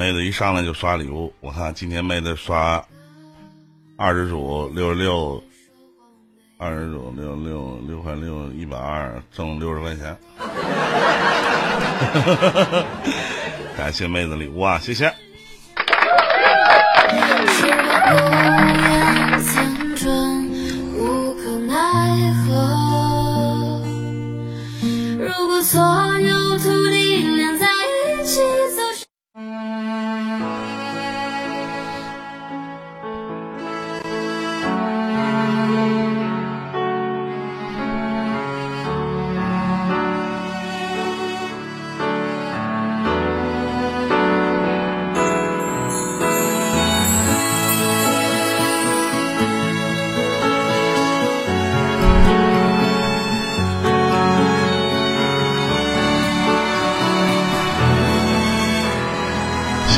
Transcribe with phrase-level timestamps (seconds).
[0.00, 2.82] 妹子一上来就刷礼物，我看今天妹子刷
[3.98, 5.44] 二十组六十六，
[6.56, 10.16] 二十组六六六块六一百二，挣六十块钱。
[13.76, 15.12] 感谢妹子礼物啊，谢谢。
[25.18, 25.78] 如果所
[26.20, 26.39] 有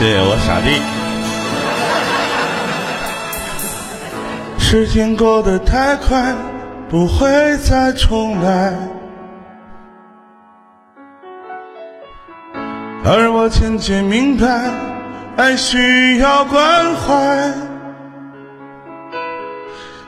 [0.02, 0.82] 谢谢我傻弟。
[4.58, 6.34] 时间过得太快，
[6.90, 8.74] 不会再重来。
[13.04, 14.72] 而我渐渐明白，
[15.36, 17.52] 爱需要关怀。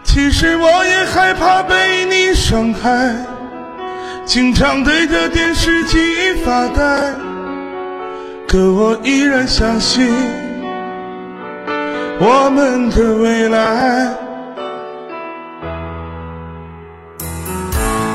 [0.03, 3.15] 其实我也害怕被你伤害，
[4.25, 6.83] 经常对着电视机发呆。
[8.55, 10.07] 可我依然相信
[12.21, 14.15] 我们的未来。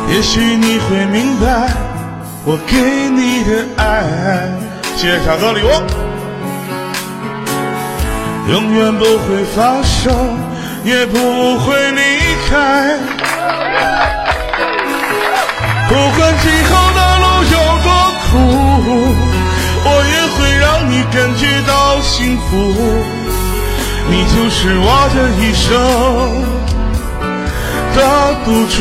[0.07, 1.67] 也许你会明白
[2.45, 2.77] 我给
[3.09, 4.05] 你的爱。
[4.95, 5.67] 谢谢小哥礼物，
[8.49, 10.09] 永远不会放手，
[10.85, 11.17] 也不
[11.59, 12.01] 会离
[12.49, 12.97] 开。
[15.89, 17.89] 不管今后的路有多
[18.31, 18.68] 苦。
[19.85, 22.47] 我也会让你感觉到幸福，
[24.09, 25.67] 你就是我这一生
[27.95, 27.97] 的
[28.45, 28.77] 赌注。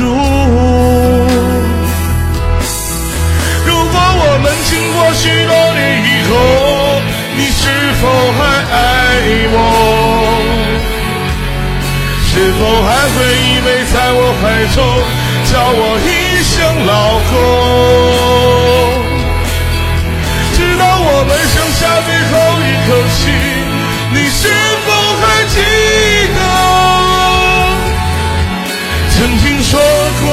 [3.66, 6.30] 如果我们经过许多年以后，
[7.36, 7.60] 你是
[8.00, 8.02] 否
[8.36, 8.38] 还
[8.72, 8.76] 爱
[9.52, 9.56] 我？
[12.30, 14.42] 是否还会依偎在我怀
[14.74, 14.76] 中，
[15.50, 16.08] 叫我一
[16.42, 16.56] 声
[16.86, 16.90] 老
[17.30, 18.67] 公？
[21.20, 23.26] 我们剩下最后一口气，
[24.14, 24.46] 你是
[24.86, 25.58] 否还记
[26.32, 26.38] 得？
[29.10, 29.80] 曾经说
[30.22, 30.24] 过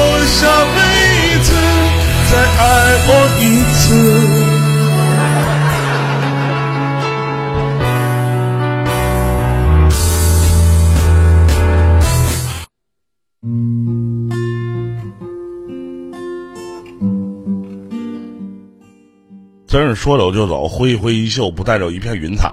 [19.76, 22.50] 真是说走就走，挥一挥衣袖，不带走一片云彩。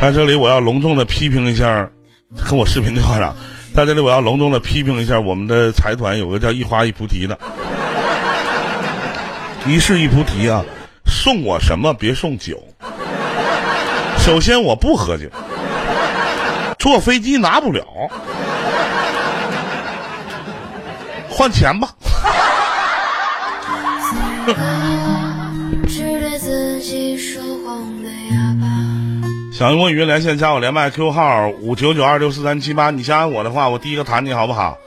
[0.00, 1.86] 在这里，我要隆重的批评一下，
[2.48, 3.36] 跟我视频对话长，
[3.74, 7.38] 在这里我要隆重的批评一下我们的财团，有个叫一花一菩提的，
[9.66, 10.64] 一世一菩提啊，
[11.04, 12.58] 送我什么别送酒。
[14.16, 15.26] 首先我不喝酒，
[16.78, 17.84] 坐飞机拿不了，
[21.28, 21.90] 换钱吧。
[29.52, 34.78] 想用语音连线加我连麦 Q 号五九九二六四三七八，你加我的话，我第一个弹你好不好？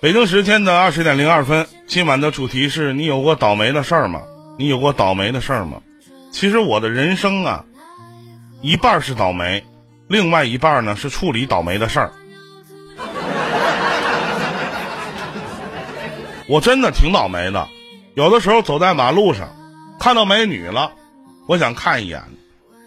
[0.00, 4.22] 北京时间的二十点零二分，今晚的主题是你有过倒霉的事儿吗？
[4.56, 5.80] 你有过倒霉的事儿吗？
[6.30, 7.64] 其实我的人生啊，
[8.62, 9.64] 一半是倒霉，
[10.06, 12.12] 另外一半呢是处理倒霉的事儿。
[16.46, 17.66] 我真的挺倒霉的。
[18.18, 19.48] 有的时候走在马路上，
[20.00, 20.90] 看到美女了，
[21.46, 22.20] 我想看一眼，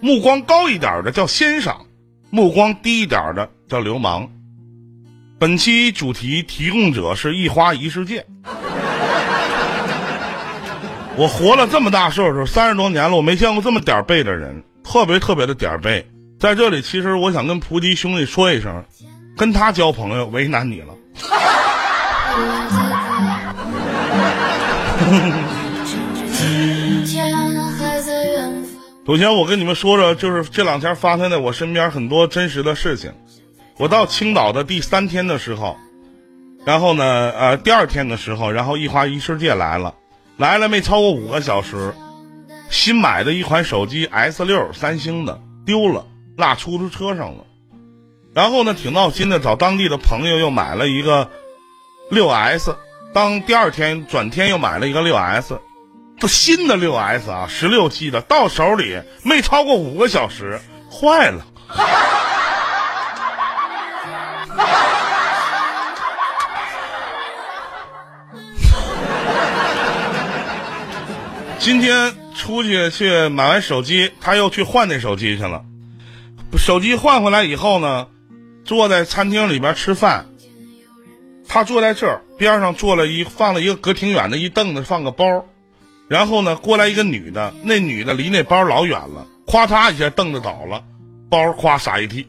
[0.02, 1.86] 目光高一点的叫欣赏，
[2.30, 4.28] 目光低一点的叫流氓。
[5.40, 8.26] 本期主题提供者是一花一世界。
[11.16, 16.06] 我活了这么大岁数，三十多年了，我没见过这么点儿背的人，特别特别的点儿背。
[16.42, 18.84] 在这里，其实我想跟菩提兄弟说一声，
[19.38, 20.94] 跟他交朋友为难你了。
[29.06, 33.12] 首先，我跟你们说说，就是这两天发生在我身边很多真实的事情。
[33.78, 35.76] 我到青岛的第三天的时候，
[36.64, 39.96] 然后呢，呃，第二天的时候，然后一花一世界来了，
[40.38, 41.94] 来了没超过五个小时，
[42.70, 46.06] 新买的一款手机 S 六，三星的丢了，
[46.38, 47.44] 落出租车上了。
[48.34, 51.30] 然后呢，挺闹心的，找当地的朋友又买了一个
[52.10, 52.74] 六 S。
[53.14, 55.60] 当第二天转天又买了一个六 S，
[56.18, 61.46] 这新的六 S 啊，十六 G 的，到手里没超过五个小时，坏了。
[71.60, 75.66] 今天出去去买完手机，他又去换那手机去了。
[76.58, 78.08] 手机换回来以后呢，
[78.64, 80.28] 坐在餐厅里边吃饭。
[81.54, 85.46] 他坐在这儿边上坐了一放了一个隔挺远的一凳子，放个包。
[86.08, 90.82] 然后呢，过来一个女的，那女的离那包老远了，咵嚓一下凳子倒了，
[91.30, 92.26] 包咵撒一地。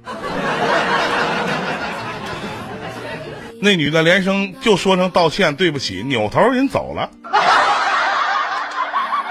[3.60, 7.08] 那女的连声就说声道歉，对不起，扭头人走了。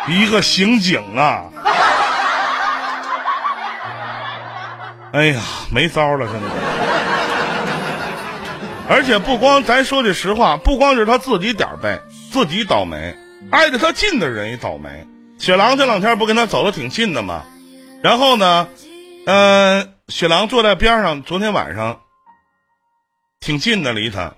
[0.07, 1.43] 一个刑警啊！
[5.11, 6.70] 哎呀，没招了，真的。
[8.91, 11.97] 而且不光咱说句实话，不光是他自己点儿背，
[12.29, 13.15] 自己倒霉，
[13.49, 15.07] 挨着他近的人也倒霉。
[15.39, 17.45] 雪狼这两天不跟他走的挺近的吗？
[18.03, 18.67] 然后呢，
[19.25, 22.01] 嗯、雪狼坐在边上，昨天晚上
[23.39, 24.33] 挺近的离他，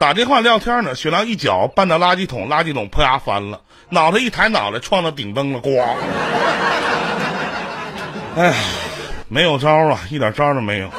[0.00, 0.96] 打电话聊天呢。
[0.96, 3.60] 雪狼一脚绊到垃圾桶，垃圾桶啪翻了，
[3.90, 5.80] 脑袋一抬脑袋撞到顶灯了，咣！
[8.36, 8.52] 哎，
[9.28, 10.90] 没有招啊，一点招都没有。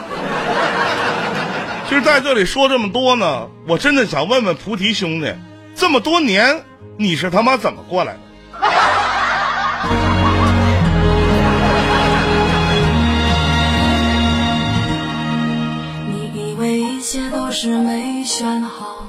[1.88, 5.34] 其实在这里说这么多呢，我真的想问问菩提兄弟，
[5.76, 6.64] 这么多年
[6.98, 8.20] 你是他妈怎么过来的？
[16.10, 19.06] 你以为一切都是没选好，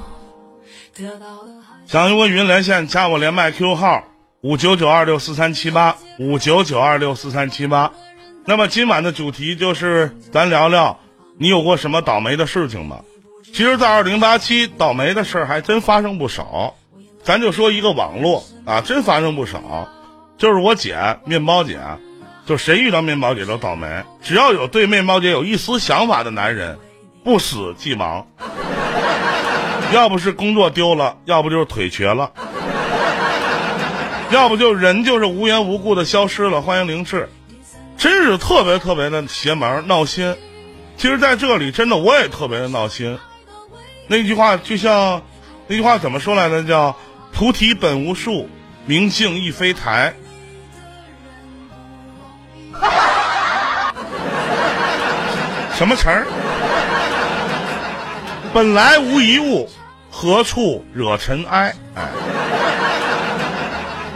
[0.95, 4.03] 得到的还想用云连线，加我连麦 Q 号
[4.41, 7.91] 五九九二六四三七八五九九二六四三七八。
[8.45, 10.99] 那么今晚的主题就是咱聊聊
[11.39, 13.01] 你有过什么倒霉的事情吗？
[13.53, 16.75] 其实，在二零八七倒霉的事儿还真发生不少。
[17.23, 19.87] 咱就说一个网络啊，真发生不少。
[20.37, 21.79] 就是我姐面包姐，
[22.45, 24.03] 就谁遇到面包姐都倒霉。
[24.21, 26.77] 只要有对面包姐有一丝想法的男人，
[27.23, 28.25] 不死即亡。
[29.93, 32.31] 要不是工作丢了，要不就是腿瘸了，
[34.31, 36.61] 要不就人就是无缘无故的消失了。
[36.61, 37.29] 欢迎凌志，
[37.97, 40.35] 真是特别特别的邪门闹心。
[40.97, 43.17] 其实，在这里真的我也特别的闹心。
[44.07, 45.21] 那句话就像
[45.67, 46.63] 那句话怎么说来着？
[46.63, 46.95] 叫
[47.31, 48.49] “菩提本无树，
[48.85, 50.11] 明镜亦非台”。
[55.77, 56.25] 什么词儿？
[58.51, 59.69] 本来无一物，
[60.09, 61.75] 何处惹尘埃？
[61.93, 62.07] 哎，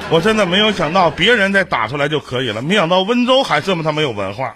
[0.09, 4.51] 我真的没有想到别人再打出来就可以了，没想到温州还这么他妈有文化。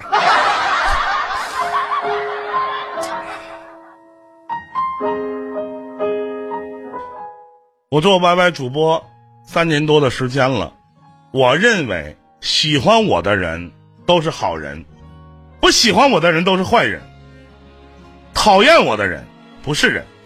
[7.89, 9.05] 我做 YY 主播
[9.45, 10.73] 三年多的时间了，
[11.29, 13.71] 我认为喜欢我的人
[14.07, 14.83] 都是好人，
[15.61, 16.99] 不喜欢我的人都是坏人，
[18.33, 19.23] 讨厌我的人
[19.61, 20.03] 不是人。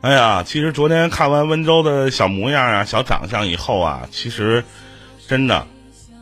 [0.00, 4.64] 哎呀，其实昨天看完温州的小模样啊、小长相以后啊，其实
[5.28, 5.64] 真的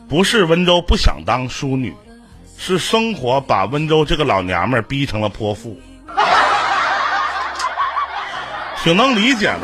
[0.07, 1.91] 不是温州不想当淑女，
[2.57, 5.79] 是生活把温州这个老娘们儿逼成了泼妇，
[8.83, 9.59] 挺能理解的。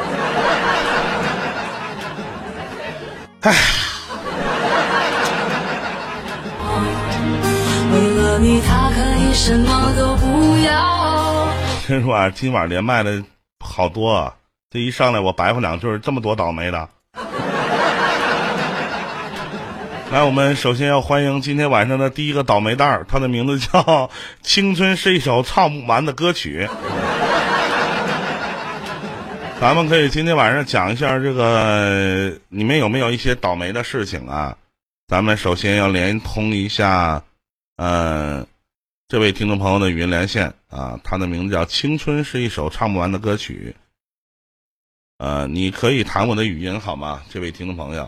[3.42, 3.54] 哎，
[7.92, 11.50] 为了你，他可以什么都不要。
[11.86, 13.22] 听说啊，今晚连麦的
[13.60, 14.34] 好多啊，
[14.70, 16.88] 这一上来我白话两句儿，这么多倒霉的。
[20.14, 23.80] 来，我们首先要欢迎今天晚上的第一个倒霉蛋儿，他的名字叫
[24.44, 26.68] 《青春是一首唱不完的歌曲》。
[29.60, 34.56] 咱们可以今天晚上讲一下这个，你们有没有一些倒霉的事情啊？
[35.08, 37.24] 咱们首先要连通一下，
[37.78, 38.46] 嗯、
[39.08, 43.76] 这位听众朋友的语音连线啊，他的名字叫《青春是一首唱不完的歌曲》。
[45.18, 47.24] 呃，你可以弹我的语音好吗？
[47.32, 48.08] 这位听众朋友。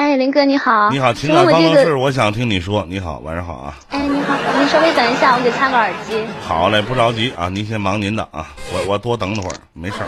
[0.00, 0.88] 哎，林哥你好！
[0.88, 2.86] 你好，情感办公室，我想听你说。
[2.88, 3.76] 你好，晚上好啊！
[3.90, 6.24] 哎，你好，您稍微等一下，我给插个耳机。
[6.40, 10.06] 好嘞，不着急啊，您先忙您的啊，我我多等会儿，没事儿。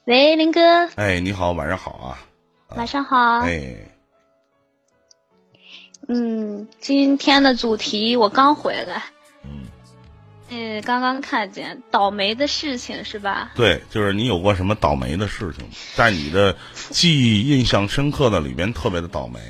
[0.06, 0.86] 喂，林哥。
[0.94, 2.16] 哎，你好，晚上好啊。
[2.74, 3.40] 晚上好。
[3.40, 3.76] 哎。
[6.08, 9.02] 嗯，今天的主题我刚回来。
[9.44, 9.66] 嗯。
[10.48, 13.50] 嗯，刚刚看见倒霉的事情是吧？
[13.54, 15.68] 对，就是你有过什么倒霉的事情？
[15.94, 16.56] 在你的
[16.90, 19.40] 记忆印象深刻的里边特别的倒霉，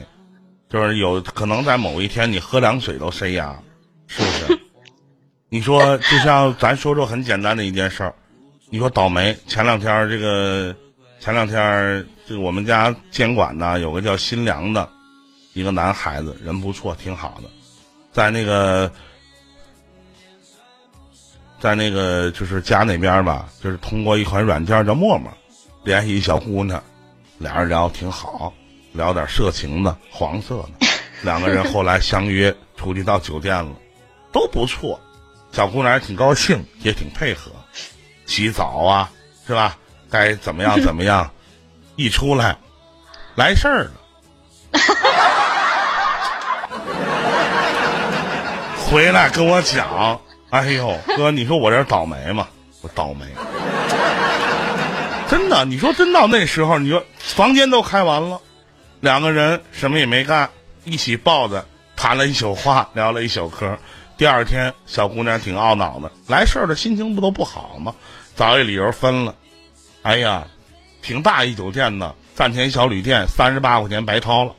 [0.69, 3.57] 就是有可能在某一天你喝凉水都塞牙，
[4.07, 4.61] 是不是？
[5.49, 8.15] 你说，就像咱说说很简单的一件事儿，
[8.71, 9.37] 你说倒霉。
[9.47, 10.75] 前两天这个，
[11.21, 14.89] 前两天这个我们家监管呢有个叫新良的，
[15.53, 17.49] 一个男孩子，人不错，挺好的，
[18.13, 18.91] 在那个，
[21.67, 25.29] 在那个就是家那边吧，就是通过一款软件叫陌陌，
[25.83, 26.81] 联系一小姑娘，
[27.39, 28.55] 俩人聊得挺好，
[28.93, 30.87] 聊点色情的、黄色的，
[31.23, 33.73] 两个人后来相约出去到酒店了，
[34.31, 35.01] 都不错。
[35.51, 37.51] 小姑娘也挺高兴，也挺配合，
[38.27, 39.11] 洗澡啊，
[39.45, 39.77] 是吧？
[40.09, 41.29] 该怎么样怎么样，
[41.97, 42.57] 一出来，
[43.35, 43.91] 来事儿了。
[48.89, 50.21] 回来跟我讲，
[50.57, 52.49] 哎呦哥，你说我这倒霉吗？
[52.81, 53.27] 我倒霉，
[55.29, 55.67] 真的。
[55.67, 58.41] 你说真到那时候，你说房间都开完了，
[59.01, 60.49] 两个人什么也没干，
[60.85, 61.63] 一起抱着
[61.95, 63.77] 谈了一宿话，聊了一宿嗑。
[64.17, 67.95] 第二天，小姑娘挺懊恼的，来事儿的心情不都不好吗？
[68.35, 69.35] 找一理由分了。
[70.01, 70.43] 哎呀，
[71.03, 74.55] 挺大一酒店的赞田小旅店，三十八块钱白掏了，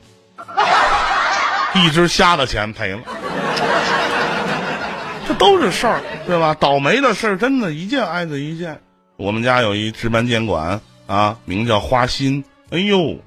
[1.74, 3.00] 一只虾的钱赔了。
[5.28, 6.56] 这都是事儿，对吧？
[6.60, 8.82] 倒霉的事儿真的一件挨着一件。
[9.18, 12.44] 我们家有一值班监管啊，名叫花心。
[12.70, 13.18] 哎呦，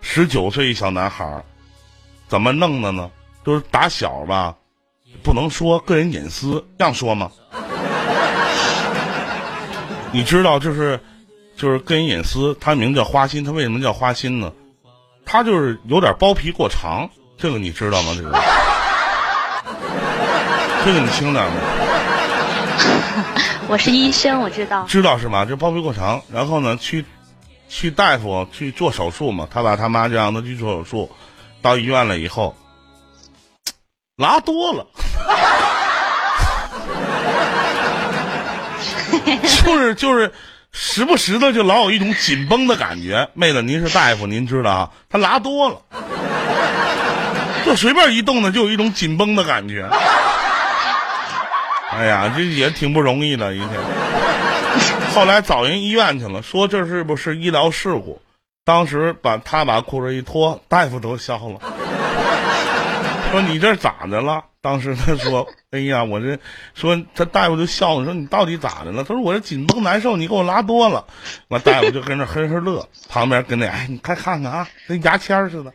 [0.00, 1.44] 十九岁一小男孩儿，
[2.28, 3.10] 怎么弄的呢？
[3.44, 4.56] 就是打小吧。
[5.22, 7.30] 不能说个人隐私，让说吗？
[10.10, 10.98] 你知道，就是
[11.56, 14.52] 就是个人隐私，他名叫花心，他为什么叫花心呢？
[15.24, 18.12] 他就是有点包皮过长，这个你知道吗？
[18.16, 18.30] 这个，
[20.84, 21.52] 这个你听着吗？
[23.68, 24.84] 我是医生，我知道。
[24.88, 25.44] 知道是吗？
[25.44, 27.04] 这包皮过长，然后呢，去
[27.68, 31.10] 去大夫去做手术嘛，他爸他妈就让他去做手术，
[31.60, 32.56] 到医院了以后。
[34.16, 34.86] 拉多了，
[39.64, 40.32] 就是就是，
[40.72, 43.28] 时不时的就老有一种紧绷的感觉。
[43.34, 44.90] 妹子，您是大夫，您知道啊？
[45.08, 45.80] 他拉多了，
[47.64, 49.88] 就随便一动呢，就有一种紧绷的感觉。
[51.94, 53.70] 哎呀，这也挺不容易的一天。
[55.14, 58.20] 后来找人医院去了，说这是不是医疗事故？
[58.64, 61.60] 当时把他把裤子一脱，大夫都笑了。
[63.30, 64.44] 说你这咋的了？
[64.60, 66.38] 当时他说：“哎呀，我这
[66.74, 71.04] 说他大夫就笑了，说你到底咋的了？”他说：“我这紧绷难受，你给我拉多了。”
[71.48, 75.72] 完大夫就跟那呵呵乐，旁边跟那哎，你快看看啊，跟牙签似的。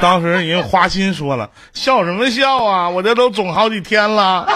[0.00, 2.88] 当时人花心说了：“笑什么笑啊？
[2.88, 4.46] 我这都肿好几天了。”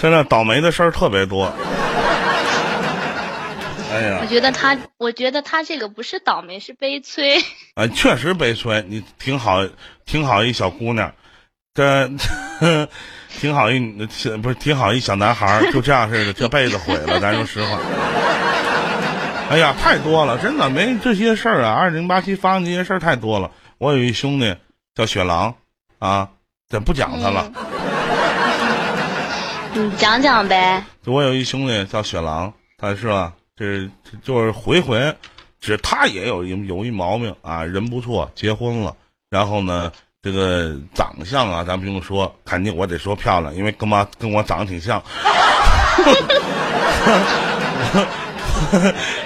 [0.00, 1.52] 真的倒霉的事儿特别多。
[3.92, 7.38] 哎呀，我觉得他，我觉得他这个不是倒霉，是悲催。
[7.76, 8.82] 啊，确实悲催。
[8.88, 9.66] 你挺好，
[10.06, 11.12] 挺好一小姑娘，
[11.74, 12.10] 这
[13.40, 13.80] 挺好一
[14.42, 17.18] 不是挺好一小男孩，就这样似的，这辈子毁了。
[17.24, 17.78] 咱说实话。
[19.48, 21.72] 哎呀，太多了，真的没这些事儿啊。
[21.72, 23.50] 二零八七发生这些事儿太多了。
[23.78, 24.54] 我有一兄弟
[24.94, 25.54] 叫雪狼，
[25.98, 26.28] 啊，
[26.68, 27.50] 咱不讲他了。
[29.72, 30.84] 你讲讲呗。
[31.06, 33.32] 我有一兄弟叫雪狼，他是吧？
[33.56, 33.88] 这
[34.22, 35.16] 就是回回，
[35.60, 38.94] 只他也有一有一毛病啊，人不错，结婚了。
[39.30, 39.90] 然后呢，
[40.22, 45.02] 这个长相啊，咱不用说，肯定我得说漂亮，因为跟妈跟我长得挺像。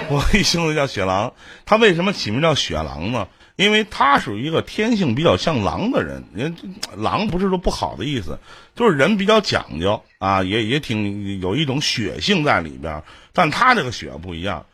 [0.07, 1.33] 我一兄弟叫雪狼，
[1.65, 3.27] 他为什么起名叫雪狼呢？
[3.57, 6.55] 因为他属于一个天性比较像狼的人，人
[6.95, 8.39] 狼不是说不好的意思，
[8.73, 13.03] 就是人比较讲究啊，也也挺有一种血性在里边。
[13.33, 14.65] 但他这个血不一样，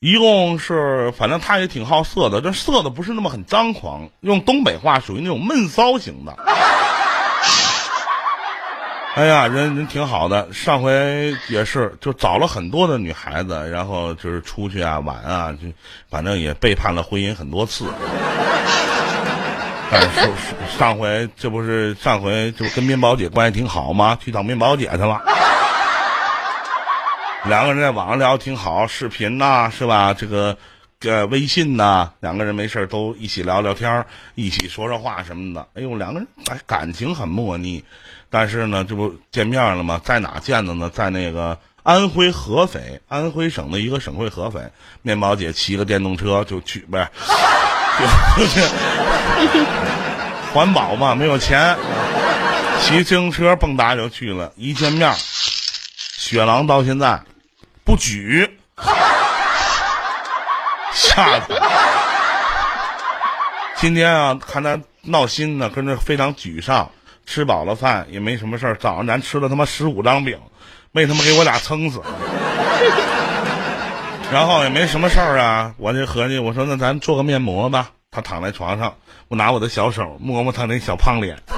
[0.00, 6.34] 一共是反正他也挺好色的，这色的不是那么很张狂，用东北话属于那种闷骚型的。
[9.14, 15.68] 哎呀，人人挺好的，上回也是就找了很多的女孩子，然后就是出去啊玩啊，就
[16.08, 17.84] 反正也背叛了婚姻很多次。
[19.92, 20.30] 但是
[20.78, 24.16] 上回这不是上回就跟面包姐关系挺好吗？
[24.18, 25.20] 去找面包姐去了，
[27.46, 30.12] 两个人在网上聊挺好，视频呐是吧？
[30.12, 30.56] 这个
[31.00, 34.04] 呃微信呐，两个人没事都一起聊聊天，
[34.34, 35.66] 一起说说话什么的。
[35.74, 37.82] 哎呦，两个人哎感情很默契。
[38.28, 40.00] 但是呢，这不见面了吗？
[40.04, 40.90] 在哪见的呢？
[40.90, 44.60] 在那个安徽合肥，安徽省的一个省会合肥。
[45.02, 47.08] 面包姐骑个电动车就去，不是，
[48.36, 48.68] 就就是
[50.52, 51.76] 环保嘛，没有钱，
[52.82, 54.52] 骑自行车蹦跶就去了。
[54.56, 55.12] 一见面，
[56.16, 57.20] 雪狼到现在
[57.90, 58.48] 不举，
[60.94, 61.60] 吓的。
[63.74, 66.88] 今天啊，看他闹心呢，跟着非常沮丧。
[67.26, 70.38] 吃饱了饭也没什么事儿，早上咱吃了他妈十五张饼，
[70.92, 72.00] 没他妈给我俩撑死。
[74.30, 77.90] 然后也没什么事儿啊，我就合计，我说那咱做个面膜吧。
[78.12, 78.94] 他躺在床上，
[79.26, 81.36] 我拿我的小手摸摸他那小胖脸，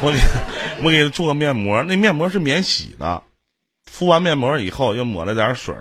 [0.00, 0.20] 我给
[0.84, 3.20] 我给他做个面膜，那面膜是免洗的。
[3.90, 5.74] 敷完面膜以后，又抹了点水，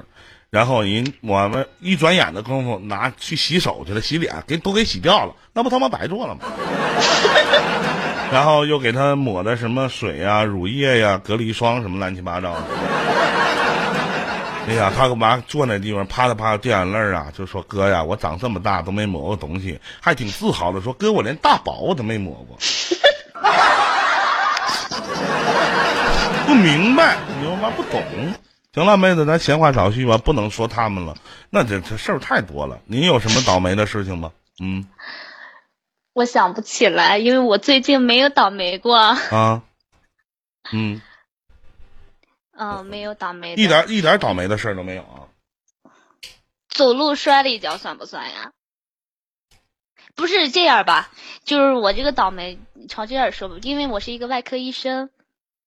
[0.49, 6.41] 然后人抹完一转眼的功夫，拿去洗手去了，洗脸给都给洗掉了， 那不他妈白做了吗？
[8.31, 12.63] 然后又给他抹的什么水呀、乳液呀、隔离霜什么乱七八糟的。
[14.67, 17.27] 哎呀，他干嘛坐那地方啪嗒啪嗒掉眼泪啊？
[17.37, 22.57] 就说哥呀，我长这么大都没抹过东西，还挺自豪的说哥，我连大宝我都没抹过。
[26.47, 28.01] 不明白，你他妈不懂。
[28.73, 31.15] 行了，妹子，咱闲话少叙吧，不能说他们了，
[31.49, 32.79] 那这这事儿太多了。
[32.85, 34.31] 您有什么倒霉的事情吗？
[34.61, 34.87] 嗯
[36.13, 38.95] 我想不起来，因为我最近没有倒霉过。
[38.97, 39.61] 啊，
[40.71, 41.01] 嗯，
[42.57, 43.53] 嗯，没有倒霉。
[43.53, 45.29] 一点一点倒霉的事儿都没有啊。
[46.69, 48.51] 走路摔了一跤算不算呀？
[50.15, 51.11] 不是这样吧？
[51.43, 52.57] 就是我这个倒霉，
[52.89, 55.11] 朝这样说吧，因为我是一个外科医生，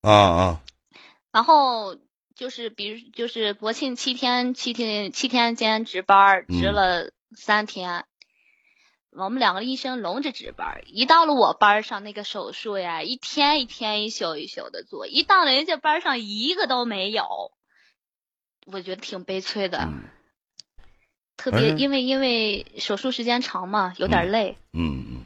[0.01, 0.61] 啊啊，
[1.31, 1.97] 然后
[2.35, 8.05] 就是比如就是国庆七天七天七天间值班，值嗯了三天。
[9.11, 17.51] 我们两个医生轮着值班，一到了我班上，那个手术呀，一天一天一宿一宿的做，一到人家班上一个都没有，
[18.65, 19.79] 我觉得挺悲催的。
[19.79, 20.03] 嗯
[21.37, 24.57] 特别哎因为因为手术时间长嘛，有点累。
[24.73, 25.25] 嗯嗯，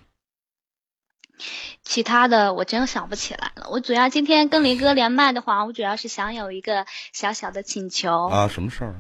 [1.83, 3.67] 其他的我真想不起来了。
[3.71, 8.27] 我主要今天跟林哥连麦的话，我主要是想有一个小小的请求。
[8.27, 8.95] 啊，什么事儿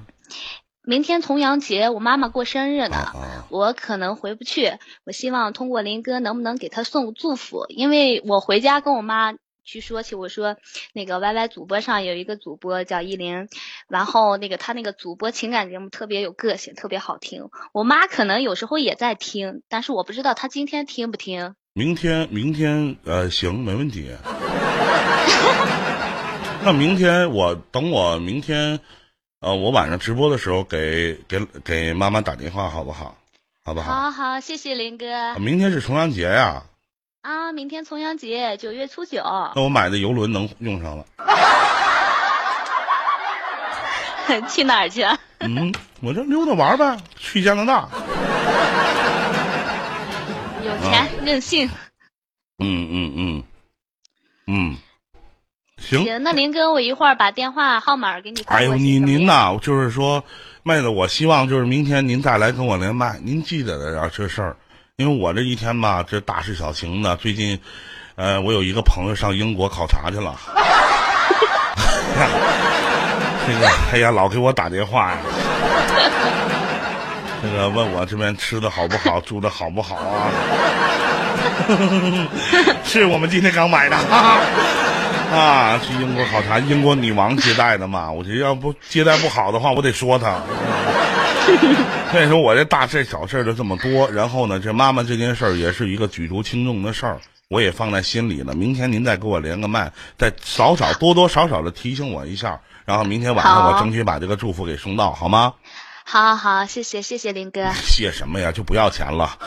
[0.87, 2.87] 明天重阳节，我妈妈过生日啊？
[2.89, 2.95] 呢。
[2.97, 10.57] 啊我可能回不去，我希望通过林哥能不能给她送祝福，因为我回家跟我妈去说起，我说
[10.93, 13.47] 那个 YY 主播上有一个主播叫依林，
[13.87, 17.49] 然后那个他那个主播情感节目特别有个性，特别好听。
[17.73, 21.55] 我妈可能有时候也在听，但是我不知道她今天听不听。
[21.77, 24.09] 明天明天呃行，没问题。
[26.63, 28.79] 那明天我等我明天，
[29.41, 33.17] 呃，我晚上直播的时候给给给妈妈打电话好不好？
[33.65, 33.91] 好不好？
[33.93, 36.63] 好好，谢谢林哥啊明天是重阳节呀，
[37.23, 37.51] 啊！
[37.51, 39.21] 明天重阳节，九月初九。
[39.53, 41.05] 那我买的游轮能用上了。
[44.47, 45.19] 去哪儿去啊？
[45.41, 47.89] 嗯，我这溜达玩呗，去加拿大。
[50.63, 51.69] 有钱任性。
[52.59, 53.43] 嗯嗯嗯
[54.47, 54.77] 嗯，
[55.77, 56.05] 行。
[56.05, 60.23] 行，那林哥，我一会儿把电话号码给你发哎呦，您您呐，就是说，
[60.63, 64.55] 妹子，我希望就是明天您再来跟我连麦，您记得点儿这事儿，
[64.97, 67.17] 因为我这一天吧，这大事小情的。
[67.17, 67.59] 最近，
[68.15, 70.33] 呃，我有一个朋友上英国考察去了，
[73.47, 75.17] 这个哎呀，老给我打电话呀，
[77.41, 80.31] 这个问我这边吃的好不好，住的好不好啊？
[82.83, 83.97] 是我们今天刚买的。
[83.97, 84.03] 哈
[85.31, 88.11] 哈啊，去英国考察，英国女王接待的嘛。
[88.11, 90.39] 我觉得要不接待不好的话，我得说她。
[92.11, 97.17] 所以说我这大事小事儿就这么多，然后呢，这妈妈这件事儿也是一个举足轻重的事儿，
[97.49, 98.53] 我也放在心里了。
[98.53, 105.53] 明天您再给我连个麦，再少少多多少少的提醒我一下，然后明天晚上我争取把这个祝福给送到，好吗？
[106.07, 107.73] 好好好，谢谢谢谢林哥。
[107.83, 108.51] 谢什么呀？
[108.51, 109.37] 就不要钱了。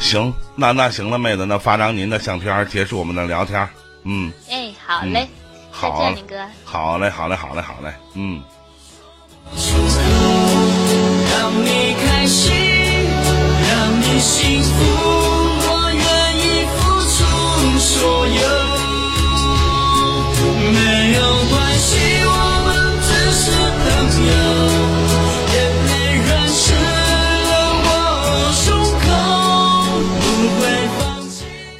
[0.00, 3.68] 行，那那行了，妹子，那发张您的相片结束我们的聊天。
[4.04, 5.28] 嗯，哎，好嘞，
[5.70, 6.36] 再好见，林哥。
[6.64, 8.42] 好嘞，好嘞，好嘞，好嘞，嗯。
[11.30, 12.50] 让你开心，
[13.68, 14.72] 让你幸福，
[15.68, 16.02] 我愿
[16.38, 18.69] 意付出所有。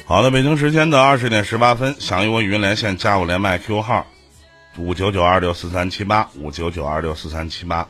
[0.05, 4.05] 好的，北京时间的二十点十八分，想与我语音连线，加我连麦 Q 号
[4.77, 7.87] 五九九二六四三七八五九九二六四三七八，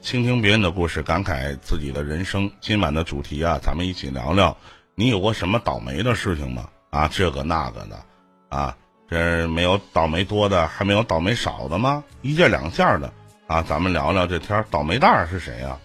[0.00, 2.50] 倾听别人的故事，感慨自己的人生。
[2.58, 4.56] 今晚的主题啊，咱们一起聊聊，
[4.94, 6.66] 你有过什么倒霉的事情吗？
[6.88, 8.02] 啊，这个那个的，
[8.48, 8.74] 啊，
[9.10, 12.04] 这没有倒霉多的，还没有倒霉少的吗？
[12.20, 13.10] 一件两件的
[13.46, 15.78] 啊，咱们聊聊这天倒霉蛋是谁呀、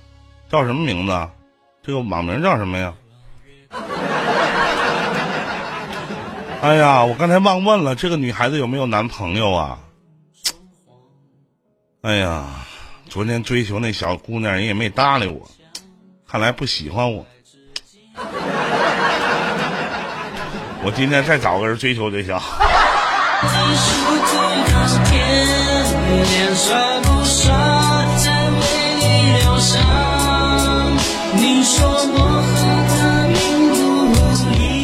[0.50, 1.30] 叫什么名字？
[1.82, 2.94] 这个网名叫什么呀？
[6.62, 9.80] 哎呀，我刚才忘问了，这个女孩子有没有男朋友啊？
[12.02, 12.46] 哎呀，
[13.08, 15.50] 昨天追求那小姑娘，人也没搭理我，
[16.28, 17.26] 看来不喜欢我。
[20.86, 22.38] 我今天再找个人追求追求。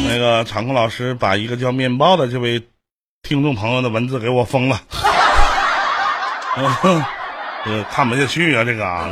[0.08, 2.60] 那个场控老师把一个叫面包的这位
[3.22, 4.80] 听众朋友的文字给我封了，
[7.64, 9.08] 嗯， 看不下去啊，这个啊，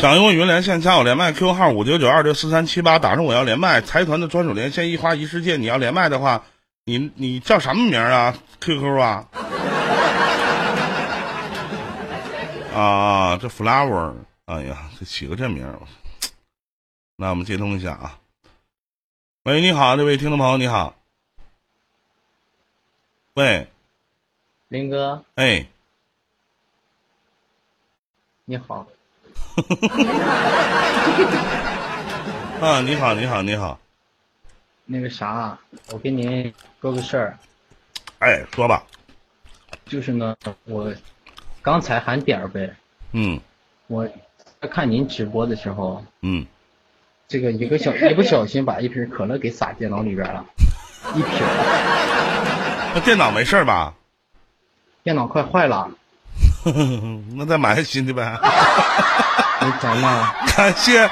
[0.00, 6.42] 想用语音连线加我连麦 QQ 号五九九二六四三七八，打上我要连麦财团的专属连线一花一世界，你要连麦的话，
[6.84, 9.28] 你你叫什么名啊？QQ 啊？
[12.74, 14.14] 啊啊，这 flower，
[14.46, 15.78] 哎呀，这起个这名儿，
[17.16, 18.18] 那我们接通一下啊。
[19.42, 20.96] 喂，你好，这位听众朋友，你好。
[23.34, 23.68] 喂，
[24.68, 25.66] 林哥，哎，
[28.46, 28.86] 你好，
[32.60, 33.78] 啊，你好，你好，你好，
[34.86, 35.58] 那个啥，
[35.92, 37.38] 我跟您说个事儿，
[38.18, 38.84] 哎，说吧，
[39.86, 40.92] 就是呢，我
[41.62, 42.74] 刚才喊点儿呗，
[43.12, 43.40] 嗯。
[43.86, 44.08] 我
[44.60, 46.46] 在看您直播的时候，嗯，
[47.26, 50.44] 这个一个小一不小心把一瓶可乐给洒电脑里边了，
[51.16, 51.32] 一瓶，
[52.94, 53.94] 那电脑没事吧？
[55.02, 55.90] 电脑快坏了，
[57.36, 58.38] 那再买个新的呗。
[60.56, 61.08] 感谢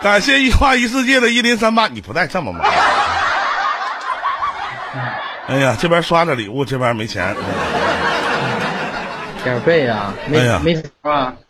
[0.00, 2.60] 感谢一花一世界的一零三八，你不带这么玩。
[5.48, 7.34] 哎呀，这边刷着礼物，这边没钱。
[9.42, 10.82] 点儿背啊，没、哎呀没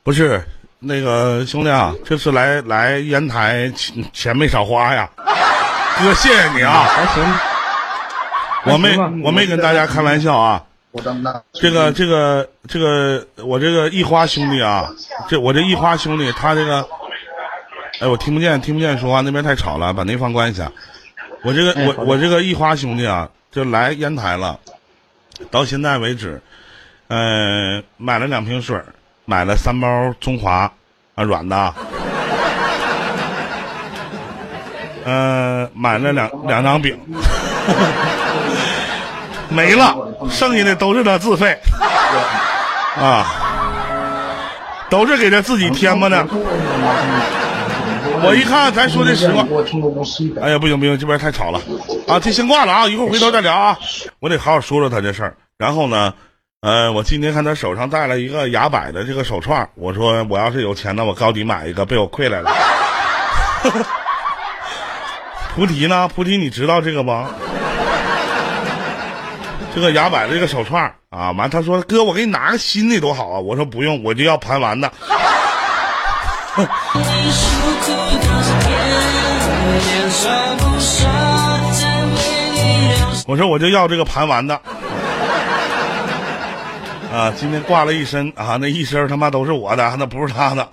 [0.02, 0.40] 不是
[0.78, 5.08] 那个兄弟啊，这次来来烟台钱钱没少花呀，
[5.98, 7.24] 哥谢谢你啊，还行，
[8.64, 10.62] 我没我没跟大家开玩笑啊。
[10.92, 14.90] 我当当，这个这个这个，我这个一花兄弟啊，
[15.28, 16.84] 这我这一花兄弟，他这个，
[18.00, 20.70] 哎，我听不见，听不见说话，那边太吵了，把那方关一下。
[21.42, 24.58] 我这个我我这个一花兄弟啊，就来烟台了，
[25.50, 26.42] 到现在为止，
[27.06, 28.76] 呃，买了两瓶水，
[29.24, 30.72] 买了三包中华
[31.14, 31.74] 啊软的啊，
[35.04, 36.98] 呃，买了两两张饼，
[39.50, 39.96] 没了，
[40.30, 41.58] 剩下的都是他自费
[42.96, 43.26] 啊，
[44.88, 46.26] 都是给他自己添吧的。
[48.22, 49.44] 我一看，咱说的实话，
[50.42, 51.60] 哎呀，不行不行，这边太吵了
[52.06, 52.20] 啊！
[52.20, 53.78] 这先挂了啊，一会儿回头再聊啊。
[54.20, 55.34] 我得好好说说他这事儿。
[55.56, 56.12] 然后呢，
[56.60, 62.50] 呃，我今天看他手上戴了一个牙柏的这个手串，我说我要是有钱呢，我高低买一个，被我亏来了。
[65.54, 66.06] 菩提呢？
[66.14, 67.30] 菩提，你知道这个吗？
[69.80, 73.40] 这个牙摆的这个手串啊，完他说哥，我给你拿个新的多好啊！
[73.40, 74.92] 我说不用，我就要盘完的。
[83.26, 84.54] 我说我就要这个盘完的。
[87.10, 90.68] 啊，今天挂了一身啊，那一身他妈都是我的，那不是他的。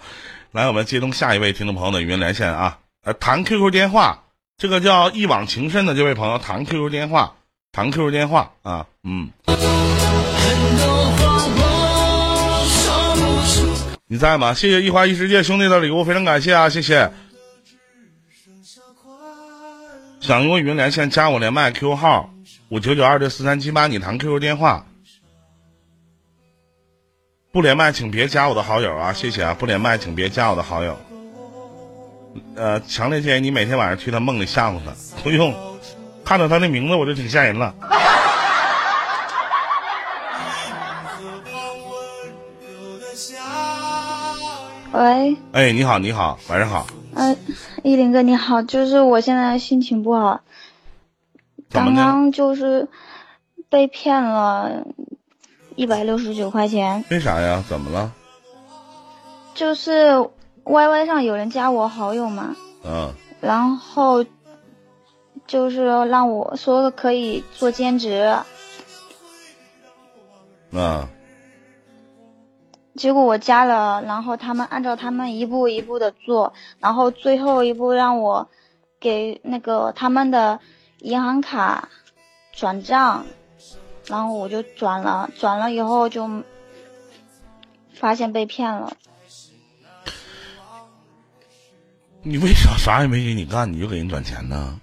[0.52, 4.20] 来，我们接通下一位听众朋友的语音连线啊，呃，谈 QQ 电话，
[4.58, 7.36] 这个叫一往情深的这位朋友谈 QQ 电话，
[7.78, 9.30] 谈 QQ 电话啊，嗯，
[14.08, 14.52] 你在吗？
[14.52, 17.12] 谢谢一花一世界兄弟的礼物，非常感谢啊，谢谢。
[20.20, 22.32] 想用语音连线加我连麦 Q 号
[22.70, 24.84] 五九九二六四三七八，你谈 QQ 电话。
[27.52, 29.14] 不连麦，请别加我的好友啊！
[29.14, 29.54] 谢谢啊！
[29.54, 30.98] 不连麦，请别加我的好友。
[32.56, 35.54] 呃，强烈建议你每天晚上去他梦里吓唬他，不用，
[36.28, 37.74] 看到他的名字我就挺吓人了。
[44.92, 46.86] 喂，哎，你好，你好，晚上好，
[47.16, 47.34] 呃，
[47.82, 50.42] 依林哥你好，就是我现在心情不好，
[51.70, 51.96] 刚？
[51.96, 52.90] 刚就是
[53.70, 54.86] 被骗了
[55.78, 57.64] 一百六十九块钱，为啥呀？
[57.70, 58.12] 怎么了？
[59.56, 60.18] 就是
[60.66, 64.26] Y Y 上有人加我好友嘛，嗯然后
[65.48, 68.38] 就是让我说可以做兼职，
[70.72, 71.08] 嗯
[72.96, 78.50] 结果我加了，然后他们按照他们一步一步的做，然后最后一步让我
[79.00, 80.60] 给那个他们的
[81.00, 81.90] 银行卡
[82.52, 83.26] 转账，
[84.08, 86.28] 然后我就转了，转了以后就
[87.94, 88.98] 发现被骗了。
[92.24, 94.82] 你为啥啥也没给你干，你就给人转钱呢？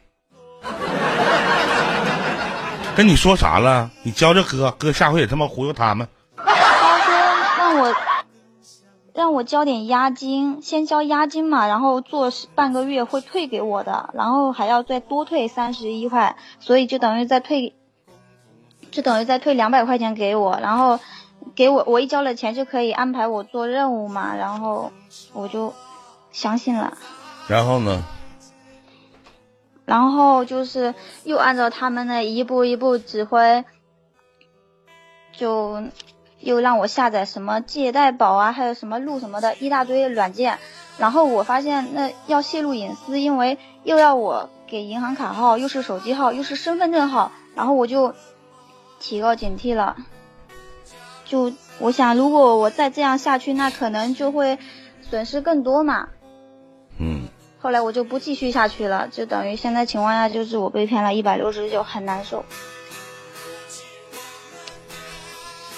[2.97, 3.91] 跟你说啥了？
[4.03, 6.07] 你教教哥，哥下回也他妈忽悠他们。
[6.37, 7.15] 他说
[7.59, 7.95] 让我
[9.13, 17.75] 让我交点押金，先交押金嘛，然后做半个月会退给我的，然后还要再多退三十一块，所以就等于再退，
[18.91, 21.01] 就等于再退两百块钱给我，然后
[21.57, 24.93] 给我我一交了钱就可以安排我做任务嘛，然后
[25.33, 25.75] 我就
[26.31, 26.97] 相信了。
[27.49, 28.05] 然后呢？
[29.85, 30.95] 然后就是
[31.25, 33.65] 又按照他们的一步一步指挥，
[35.33, 35.83] 就
[36.41, 40.59] 又让我下载什么借贷宝啊，还有什么录什么的一大堆软件。
[40.97, 48.15] 然后我发现那要泄露隐私，因为又要我给银行卡号，又是手机号，又是身份证号，然后我就
[49.01, 49.97] 提高警惕了。
[51.25, 54.59] 就我想，如果我再这样下去，那可能就会
[55.03, 56.11] 损失更多嘛。
[56.99, 57.29] 嗯，
[57.65, 62.45] 后来我就不继续下去了，就等于现在情况下就是我被骗了一百六十九，很难受。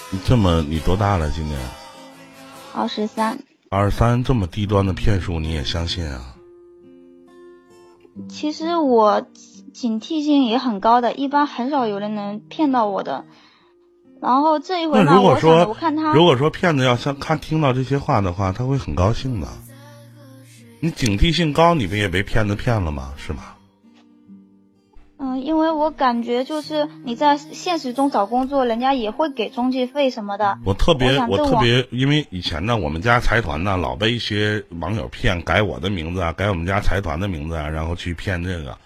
[0.09, 1.31] 你这么你多大了？
[1.31, 1.57] 今年
[2.75, 6.35] 二十三，二十三，这么低端的骗术你也相信啊？
[8.27, 9.25] 其实我
[9.73, 13.23] 警惕性也很高的，一般很少有人能骗到我的。
[14.21, 19.47] 然后这一回那如果说着我看他，如果说骗子要像看听到这些话的话，他会很高兴的。
[20.79, 23.13] 你警惕性高，你不也被骗子骗了吗？
[23.17, 23.55] 是吗？
[25.19, 30.59] 嗯，因为我感觉就是你在现实中找工作，人家也会给中介费什么的。
[30.63, 38.77] 我特别我特别，因为以前呢，我们家财团呢老被一些网友骗，改我的名字啊，改我们家财团的名字啊，然后去骗这个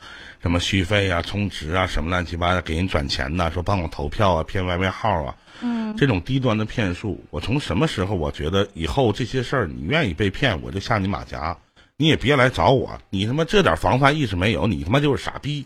[0.42, 11.58] 什么续费啊、充值啊，什么乱七八糟，给人转钱呐，说帮我投票啊，骗 YY 号啊，嗯，这种低端的骗术，我从什么时候我觉得以后这些事儿，你愿意被骗，我就下你马甲，
[12.02, 15.64] 你也别来找我，你他妈这点防范意识没有，你他妈就是傻逼。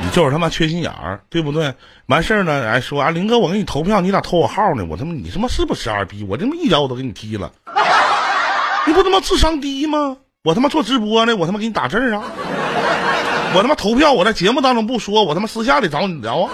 [0.00, 1.74] 你就是他妈缺心眼儿，对不对？
[2.06, 4.86] 完事儿呢，哎说啊，林哥，我给你投票，你咋偷我号呢？
[4.88, 6.24] 我他妈你他妈是不是二逼？
[6.26, 7.52] 我他妈一脚我都给你踢了，
[8.86, 10.16] 你不他妈智商低吗？
[10.42, 12.22] 我他妈做直播呢，我他妈给你打字啊！
[13.54, 16.50] 我他妈投票，我在节目当中不说，我他妈私下里找你聊啊，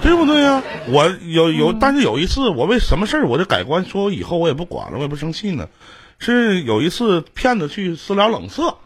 [0.00, 5.68] 对不对呀、我有有，但是有一次我为什么事儿我就改观，说以后我也不管了，我也不生气呢。
[6.18, 8.76] 是有一次骗子去私聊冷色，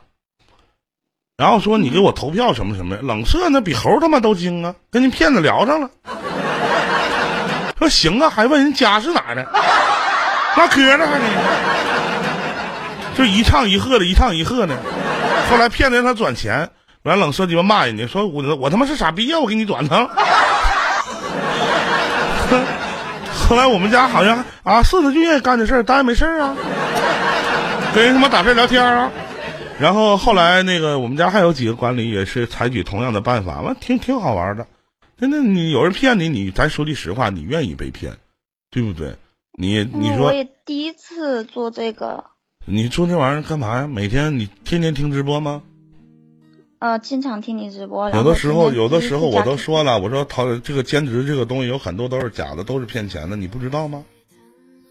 [1.36, 5.90] 然后说你给我投票什么什么，冷色那比猴他妈都精啊，跟人骗子聊上了。
[7.78, 9.42] 说行啊，还问人家是哪儿的，
[10.56, 11.24] 唠嗑呢还得，
[13.16, 14.76] 就一唱一和的，一唱一和的。
[15.50, 16.70] 后来骗子让他转钱，
[17.02, 20.10] 完冷色鸡巴骂人家，说我我他妈是傻逼啊、我给你转的。
[23.52, 26.56] 后来我们家好像啊，是他就愿意干这事儿，当然没事儿啊，
[27.94, 29.12] 跟人他妈打字聊天啊。
[29.78, 34.66] 然后后来那个我们家还有几个管理也是采取同样的办法，完挺挺好玩的。
[35.20, 38.14] 真的，你有人骗你，你咱说句实话，你愿意被骗，
[38.70, 39.16] 对不对？
[39.58, 42.24] 你你说我也第一次做这个，
[42.64, 43.86] 你做这玩意儿干嘛呀？
[43.86, 45.60] 每天你天天听直播吗？
[46.82, 54.02] 呃，经常听你直播，有的时候，有的时候我都说了，我说淘这个兼职这个东西有很多都是假的，都是骗钱的，你不知道吗？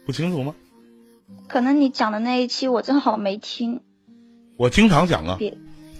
[0.05, 0.55] 不清楚吗？
[1.49, 3.81] 可能你讲的那一期我正好没听，
[4.55, 5.37] 我经常讲啊，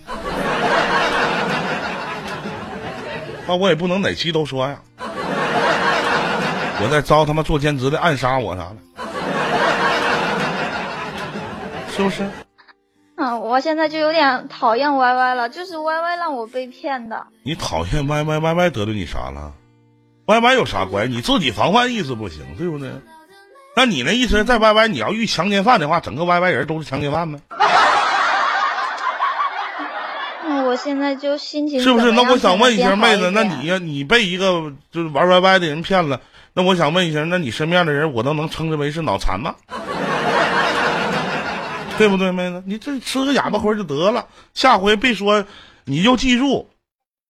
[3.45, 4.81] 那我也不能哪期都说呀。
[6.83, 8.77] 我在招他妈做兼职的暗杀我啥的，
[11.91, 12.25] 是不是？
[13.23, 17.27] 嗯，我现在就有点讨厌 Y Y 了，就是 Y Y 让我被骗的。
[17.43, 19.53] 你讨厌 Y Y Y Y 得罪你啥了
[20.25, 21.13] ？Y Y 有啥关系？
[21.17, 22.89] 你自己防范意识不行，对不对？
[23.75, 27.39] 那你那意思，在 Y Y 你要遇强奸犯的话，整个 Y Y 人都是强奸犯呗？
[30.47, 32.11] 那 我现在就心情是不是？
[32.13, 36.19] 那我想问一下妹子，那你呀，你被一个就是玩 Y Y 的人骗了，
[36.53, 39.53] 那我想问一下，那你身边的人，我都能称之为是脑残吗？
[41.97, 42.63] 对不对，妹子？
[42.65, 45.45] 你这吃个哑巴亏就得了，下回别说，
[45.85, 46.69] 你就记住，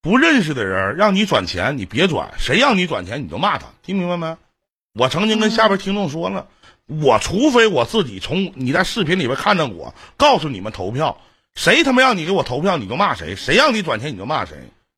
[0.02, 4.38] 不认识的人让你转钱，你别转，谁让你转钱你就骂他，听明白没？
[4.93, 6.47] 我曾经跟下边听众说了，
[6.88, 11.17] 我除非我自己从你在视频里边看着我，告诉你们投票，
[11.56, 14.56] 谁他妈让你给我投票，你就骂谁；谁让你转钱，你就骂谁，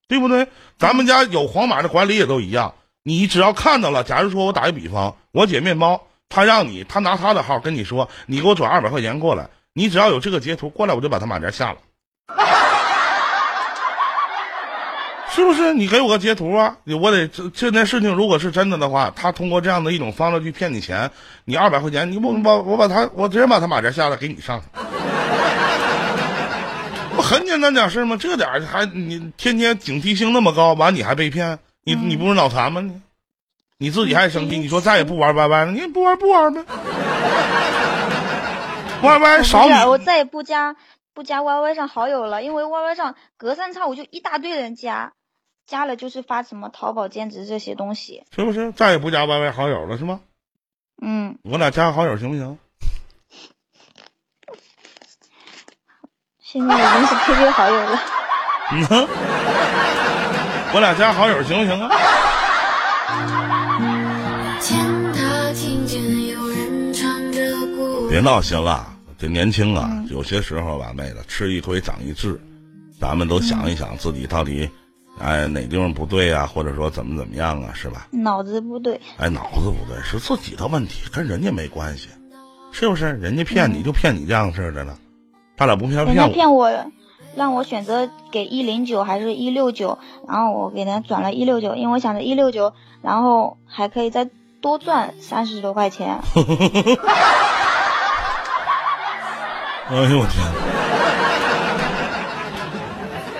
[0.08, 0.48] 对不对？
[0.78, 2.74] 咱们家有黄马的管理也都一样，
[3.04, 11.78] 你只要看到了，假如说我打一比方，我姐面包，她让你，他拿他的号跟你说，你给我转二百块钱过来，你只要有这个截图过来，我就把他马甲下了。
[15.30, 15.76] 是不是？
[15.76, 16.76] 你给我个截图啊！
[17.00, 21.08] 我得这这件事情如果是真的的话，他通过这样的一种方式去骗你钱，
[21.46, 24.60] 你二百块钱，你我把我把他我直接把他马甲下了给你上，
[27.16, 28.18] 不很简单点事儿吗？
[28.20, 32.82] 这点儿还你天天警惕性那么高，完你还被骗，你你不是脑残吗？
[32.82, 33.00] 你
[33.84, 36.64] 你自己还生气，你说再也不玩 YY 了，你不玩不玩呗
[39.02, 40.78] ，YY 不少你我再也不加
[41.14, 45.12] 不加 YY 上好友了，因为 YY 上隔三差五就一大堆人加，
[45.68, 48.24] 加了就是发什么淘宝兼职这些东西。
[48.34, 48.72] 是不是？
[48.72, 50.22] 再也不加 YY 好友了是吗？
[51.02, 52.58] 嗯，我俩加个好友行不行？
[56.42, 58.02] 现在已经是 QQ 好友了。
[58.72, 59.08] 嗯哼，
[60.74, 61.90] 我俩加好友行不行啊？
[68.14, 72.40] 别闹心了，这年轻啊，有些时候吧，妹子吃一亏长一智，
[73.02, 74.70] 咱们都想一想自己到底，
[75.18, 78.06] 哎哪地方不对啊，或者说怎么怎么样啊，是吧？
[78.12, 82.08] 脑子不对，哎，脑子不对是自己的问题，跟人家没关系，
[82.72, 83.14] 是不是？
[83.14, 84.96] 人家骗你就骗你这样式儿的了，
[85.58, 86.92] 他俩不骗人家骗我，骗我，
[87.36, 89.98] 让我选择给一零九还是一六九，
[90.28, 94.30] 然后我给他转了一六九，因为我想着一六九，然后还可以再
[94.62, 96.20] 多赚三十多块钱。
[99.90, 100.44] 哎呦我天！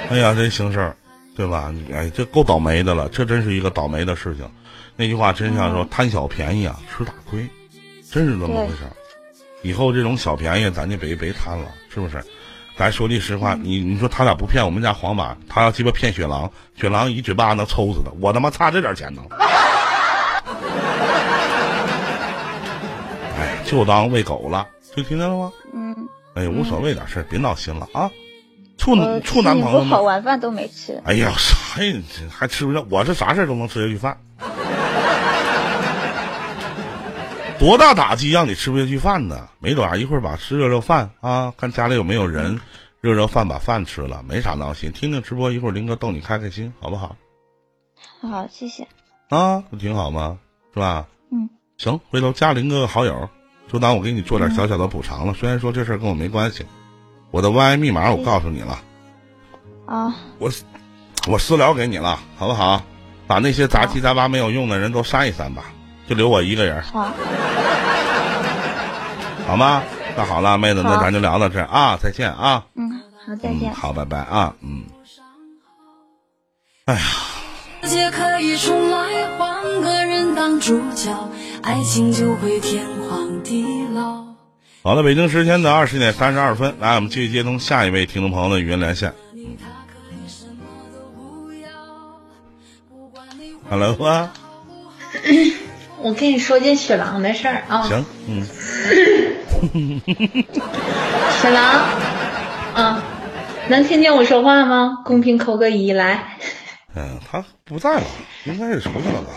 [0.10, 0.96] 哎呀，这行事儿，
[1.36, 1.72] 对吧？
[1.74, 4.46] 你哎，这够倒霉的了，这真是一个倒霉的事情。
[4.96, 7.48] 那句话真像说，贪小便宜啊，吃大亏，
[8.12, 8.92] 真是这么回事儿。
[9.62, 12.24] 以后这种小便宜，咱就别别贪了，是不是？
[12.78, 19.22] 咱说句实话，你你说他俩不骗我们家黄马，他要鸡巴骗雪狼，雪狼一嘴巴能抽死他，我他妈差这点钱呢。
[23.40, 25.52] 哎，就当喂狗了，就听见了吗？
[25.74, 26.03] 嗯，
[26.36, 28.10] 哎，无所谓点事儿，别闹心了啊！
[28.78, 30.02] 处我处男朋友吗？
[30.02, 31.02] 晚饭都没吃。
[31.06, 32.02] 哎呀，啥呀？
[32.12, 32.86] 这还吃不上？
[32.90, 34.18] 我是啥事儿都能吃下去饭。
[37.60, 39.48] 多大打击让你吃不下去饭呢？
[39.60, 42.60] 没准儿一会儿把吃热热饭啊，看家里有没有人，
[43.00, 44.92] 热热饭把饭吃了，没啥闹心。
[44.92, 47.16] 听听直播，一会儿林哥逗你开开心，好不好？
[48.22, 48.88] 好，谢谢。
[49.30, 50.40] 啊，不挺好吗？
[50.74, 51.08] 是吧？
[51.32, 53.30] 嗯，行，回头加林哥好友，
[53.74, 55.34] 就当我给你做点小小的补偿了。
[55.34, 56.64] 虽然说这事儿跟我没关系，
[57.32, 58.80] 我的 Y 密码我告诉你了，
[59.88, 60.48] 啊，我
[61.28, 62.80] 我私聊给你了，好不好？
[63.26, 65.64] 把那些杂七杂八没有用的人都删一删吧，
[66.08, 67.10] 就留我一个人，好，
[69.48, 69.82] 好吗？
[70.16, 72.92] 那好了，妹子，那咱就聊到这儿啊，再见啊，嗯，
[73.26, 73.74] 好，再嗯，见。
[73.74, 74.84] 好，拜拜啊，嗯。
[75.04, 75.20] 世
[77.88, 81.30] 界可以重来，换个人当主角，
[81.62, 84.24] 爱情就会天荒地老。
[84.82, 89.14] 好了，北京时间的二十点三十二分，来，我们继续接通下一位听众朋友的语音连线。
[93.70, 94.34] Hello 啊，
[96.02, 98.46] 我跟你说件雪狼的事儿啊，行，嗯，
[101.42, 101.64] 雪狼，
[102.74, 103.04] 啊，
[103.70, 105.00] 能听见我说话吗？
[105.06, 106.38] 公屏扣个一来。
[106.96, 108.04] 嗯，他不在了，
[108.46, 109.30] 应该是出去了吧？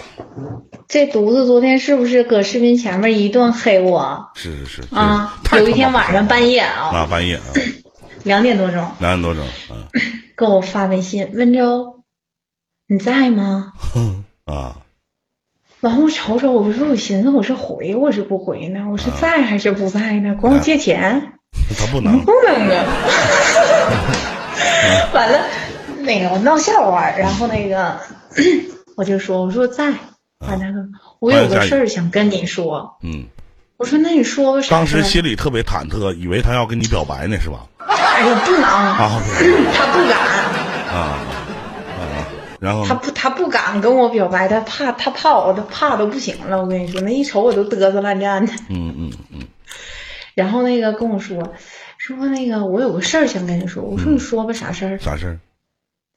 [0.88, 5.40] 这犊子昨天是不是搁视频前面一顿黑我是是是，啊？
[5.52, 7.42] 有一天晚上半夜啊，啊，半夜啊，
[8.24, 9.86] 两点多钟两点多钟，嗯
[10.36, 12.02] 给我发微信，温州，
[12.86, 13.72] 你在吗？
[14.44, 14.76] 啊，
[15.80, 18.86] 完我瞅瞅，我说我寻思我是回我是不回呢？
[18.92, 20.34] 我是在还是不在呢？
[20.38, 21.32] 管我借钱？
[21.78, 22.84] 他不能 不能啊！
[25.14, 25.40] 完了，
[26.06, 28.00] 那个我闹笑话，然后那个
[28.96, 29.90] 我就说我说在，
[30.46, 30.86] 完他说
[31.18, 32.96] 我有个事儿想跟你说。
[33.02, 33.26] 嗯，
[33.76, 37.66] 我说那你说吧当时心里特别忐忑，以为他要跟你表白呢，是吧？
[37.86, 39.20] 哎呀不能，啊
[39.74, 40.18] 他不敢。
[40.86, 41.18] 啊
[41.98, 42.26] 啊！
[42.58, 46.62] 然后他不他不敢跟我表白，他怕他怕我，他怕都不行了。
[46.62, 48.52] 我跟你说，那一瞅我都嘚瑟烂战的。
[48.70, 49.40] 嗯嗯嗯，
[50.34, 51.52] 然后那个跟我说
[51.98, 54.98] 说那个我有个事儿想跟你说，我说你说吧，啥事儿？
[54.98, 55.38] 啥事儿？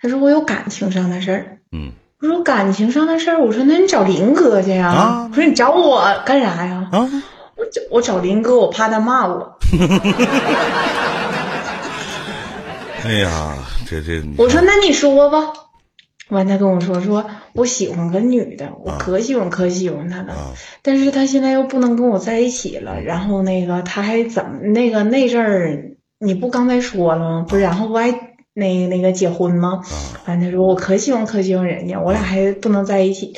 [0.02, 1.58] 他说我有感情上的事儿。
[1.72, 1.91] 嗯
[2.22, 4.89] 我说感情上的事儿，我说那你找林哥去呀。
[4.89, 6.89] 啊我说你找我干啥呀？
[6.91, 7.10] 啊，
[7.56, 9.58] 我找我找林哥，我怕他骂我。
[13.06, 13.56] 哎呀，
[13.88, 15.54] 这这，我说那你说吧。
[16.28, 20.34] 完，他跟我说说我喜欢个女的，我啊可喜欢可喜欢她了。
[20.34, 27.45] 啊，但是他现在又不能跟我在一起了，然后那个他还怎么那个那阵儿你不刚才说了吗？
[27.47, 28.28] 不是，然后我还
[28.60, 29.82] 那那个结婚吗？
[29.84, 33.34] 啊完他说我可喜欢可喜欢人家，我俩还不能在一起。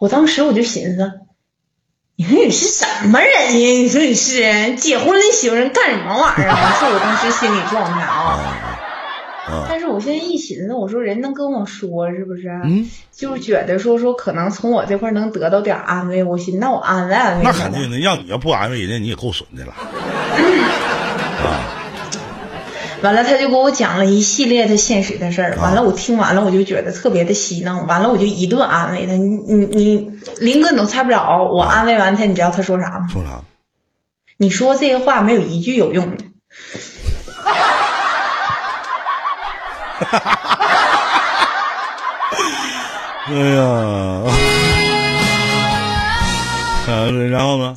[0.00, 1.12] 我当时我就寻思，
[2.16, 3.50] 你说你是什么人呀？
[3.52, 6.74] 你说你是结婚了你喜欢人干什么玩意儿啊？
[6.80, 8.78] 是我当时心理状态啊。
[9.44, 12.48] 啊，但是我现在一寻思，我说人能跟我说是不是？
[12.64, 19.74] 嗯，就是觉得说说可能从我这块能得到点安慰，我寻思那我安慰安慰他那肯定的，要你要不安慰人家，你也够损的了。
[23.02, 25.56] 完了，他就给我讲了一系列的现实的事儿。
[25.60, 27.86] 完了，我听完了，我就觉得特别的稀弄。
[27.86, 29.12] 完了，我就一顿安慰他。
[29.14, 31.42] 你你你，林哥你都猜不着。
[31.52, 33.08] 我安慰完他，你知道他说啥吗？
[33.12, 33.42] 说啥？
[34.36, 36.24] 你说这些话没有一句有用的。
[43.24, 43.62] 哎呀，
[46.86, 47.76] 啊，然后呢？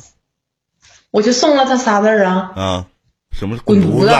[1.12, 2.84] 我就送了他仨字儿啊，啊，
[3.32, 4.14] 什么滚犊子。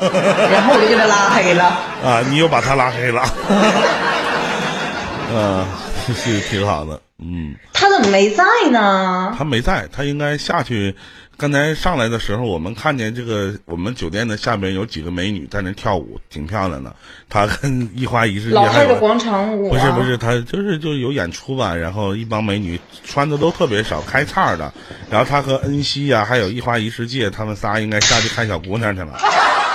[0.52, 1.64] 然后我就给他拉黑了。
[2.04, 3.22] 啊，你又把他拉黑了。
[5.34, 5.66] 啊，
[6.14, 9.34] 是挺好的，嗯，他怎么没在呢？
[9.36, 10.94] 他没在，他应该下去。
[11.36, 16.94] 刚才上来的时候，我们看见这个我们酒店的下边有几个美女在那跳舞，挺漂亮的。
[17.28, 19.72] 他跟一花一世界老还有太太广场舞、啊。
[19.72, 24.72] 不是不是，他就是就有演出吧，然后一帮美女穿的都特别少，开叉的。
[25.10, 29.18] 然后他和恩熙呀、还有一花一世界，他们仨应该下去看小姑娘去了。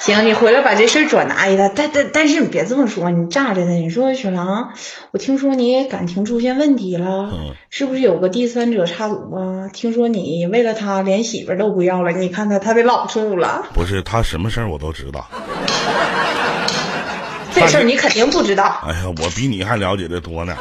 [0.00, 1.68] 行，你回来把这事儿转达一下。
[1.68, 3.72] 但但但是你别这么说，你炸着他。
[3.72, 4.72] 你说雪狼，
[5.10, 9.68] 我听说你感情出现问题了，嗯是不是有个第三者插足啊？
[9.72, 13.66] 听说你为了他连媳妇都不要了，你看他他得老处了。
[13.74, 15.28] 不是他什么事儿我都知道。
[17.52, 18.80] 这事儿你肯定不知道。
[18.86, 20.56] 哎呀，我比你还了解的多呢。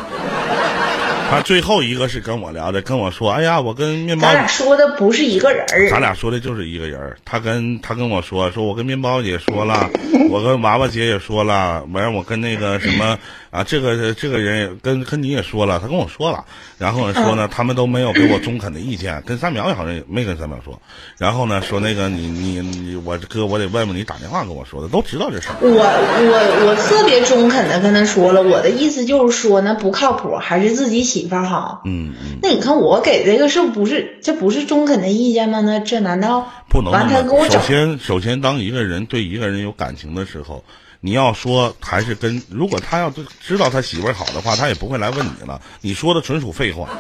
[1.29, 5.87] 他最后一个是跟我聊的，跟我说：“哎呀，我跟面包咱俩说的不是一个人儿。
[5.89, 7.15] 咱俩说的就是一个人儿。
[7.23, 9.87] 他跟他跟我说，说我跟面包姐说了，
[10.31, 13.17] 我跟娃娃姐也说了，完了我跟那个什么
[13.51, 16.45] 啊，这个这个人也跟跟你也说了，他跟我说了，
[16.77, 20.79] 然后呢说呢，他们都没有给我中肯的意见，跟三苗好像也没跟三苗说，
[21.17, 25.55] 然后呢说那个你你你我哥我得问问你打电话跟我说的，都知道这事儿。
[25.61, 31.81] 我我我特别中肯的跟他说了，我的意思就是说呢，不靠谱，还是自己媳妇儿好。
[31.85, 35.61] 嗯嗯，那你看我给这个是不是这不是中肯的意见吗？
[35.61, 37.29] 那这难道不能完他那么。
[37.29, 40.63] 跟我找首先首先，当一个人对一个人有感情的时候。
[41.01, 45.61] 你要说还是跟，如果他要知道他媳妇儿好的话，他也不会来问你了。
[45.81, 46.89] 你说的纯属废话。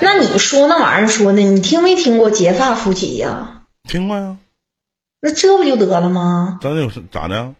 [0.00, 4.36] 那你说那玩意儿说的，你听没听过结发夫妻呀、听过呀？
[5.20, 6.58] 那这不就得了吗？
[6.62, 7.54] 咱有是咋的？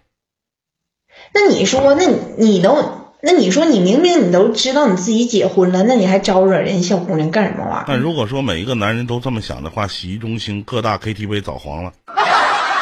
[1.34, 7.84] 那你说，那你你都，那你说你明明你都知道你自己结婚了，那你还招惹人小姑娘干什么玩意儿？
[7.88, 11.92] 那如果说每一个男人都这么想的话，洗浴中心、各大 KTV 早黄了。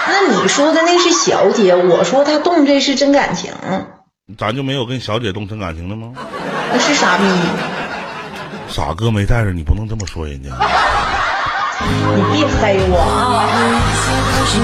[0.09, 3.53] 那你说的那是小姐，我说她动这是真感情，
[4.39, 6.13] 咱就没有跟小姐动真感情的吗？
[6.73, 7.25] 那是傻逼。
[8.69, 10.51] 傻哥没带着，你不能这么说人家。
[11.81, 13.47] 你别黑我啊！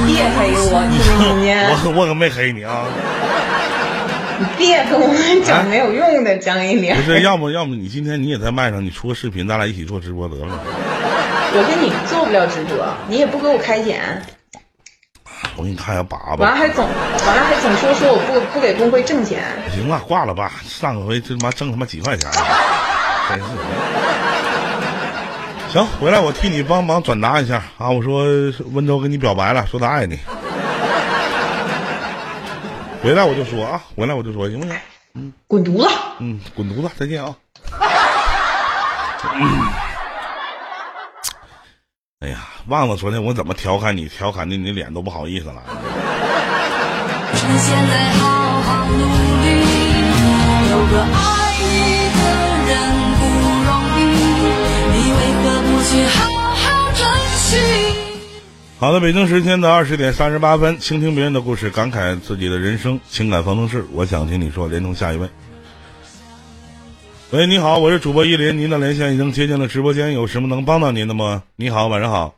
[0.05, 1.69] 你别黑我，听没听见？
[1.71, 2.85] 我我可没黑你啊！
[4.39, 5.15] 你别跟我
[5.47, 7.03] 整没有用的张一鸣不。
[7.03, 10.59] 是，要么要么你今天你也在麦上，你出个视频，咱俩一起做直播得了。
[11.57, 14.23] 我跟你做不了直播，你也不给我开钱，
[15.57, 16.39] 我给你看一下粑粑。
[16.39, 19.43] 完了还总完了还总说说我不不给工会挣钱。
[19.73, 20.53] 行了，挂了吧。
[20.65, 22.31] 上个回这他妈挣他妈几块钱，
[23.29, 23.45] 真是。
[25.73, 27.91] 行，回来我替你帮忙转达一下啊！
[27.91, 28.25] 我说
[28.73, 30.19] 温州跟你表白了，说他爱你。
[33.03, 34.77] 回来我就说啊，回来我就说，行不行？
[35.17, 35.89] 嗯滚犊子！
[36.21, 37.35] 嗯，滚犊子，再见啊！
[42.21, 42.39] 哎呀，
[42.69, 45.63] 忘了昨天我怎么调侃你，调侃的你脸都不好意思了。
[47.35, 48.97] 趁现在好好努
[49.45, 49.49] 力，
[50.71, 51.15] 有个爱
[51.61, 51.65] 你
[52.17, 52.21] 的
[52.67, 52.73] 人
[53.21, 53.23] 不
[53.67, 53.69] 容
[54.01, 54.03] 易，
[54.95, 56.17] 你为何不去好
[56.55, 57.05] 好珍
[57.37, 57.53] 惜？
[58.79, 63.85] 好的，北京时间的二十点三十八分，倾听别人的故事，感慨自己的人生，情感方程式。
[63.93, 65.29] 我想听你说，连通下一位。
[67.31, 71.43] 喂，你好，我是主播依林，您的连线已经接进了直播间，有什么能帮到您的吗？
[71.57, 72.35] 你好，晚上好。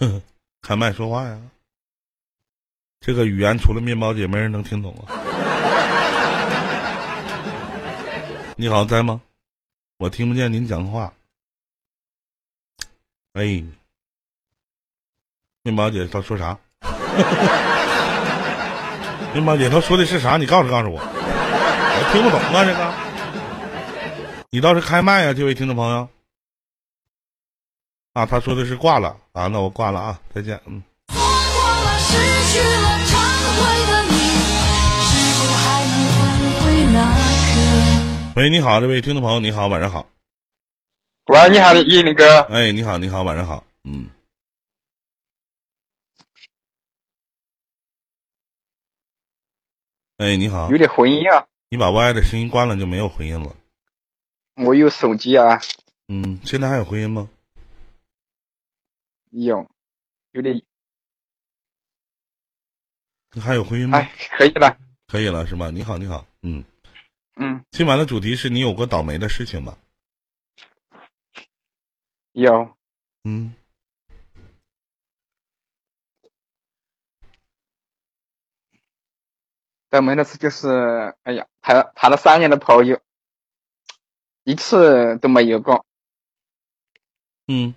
[0.62, 1.38] 开麦说话呀。
[3.00, 5.16] 这个语言除了面包姐没人能听懂啊。
[8.56, 9.20] 你好，在吗？
[9.98, 11.12] 我听不见您讲话。
[13.34, 13.62] 哎，
[15.62, 16.58] 面包姐她说啥？
[19.32, 20.36] 面包姐她说的是啥？
[20.36, 22.92] 你告诉告诉我，我听不懂啊这个。
[24.50, 26.08] 你倒是开麦呀、这位听众朋友。
[28.12, 30.82] 啊，他说的是挂了啊，那我挂了啊，再见，嗯。
[31.08, 32.16] 错过了，失
[32.50, 33.14] 去了，忏
[33.56, 34.14] 悔的你，
[35.06, 36.20] 是否还能换
[36.60, 36.96] 回那
[38.34, 38.40] 颗？
[38.40, 40.08] 喂，你好，这位听众朋友，你好，晚上好。
[41.26, 42.40] 喂，你好，依林哥。
[42.50, 43.62] 哎，你好，你好，晚上好。
[43.84, 44.10] 嗯。
[50.16, 53.54] 哎，你好有，点回音啊，你把 Y 的声音关了就没有回音了。
[54.56, 55.60] 我有手机啊，
[56.08, 57.28] 嗯，现在还有回音吗？
[59.30, 59.70] 有，
[60.32, 60.62] 有点，
[63.32, 63.98] 你还有回音吗？
[63.98, 64.76] 哎，可以了，
[65.06, 65.70] 可以了是吗？
[65.70, 66.64] 你好，你好，嗯，
[67.36, 69.78] 嗯，今晚的主题是你有过倒霉的事情吗？
[72.32, 72.76] 有，
[73.24, 73.54] 嗯，
[79.88, 83.00] 倒霉的事就是，哎呀，谈谈了三年的朋友，
[84.44, 85.84] 一次都没有过，
[87.46, 87.74] 嗯，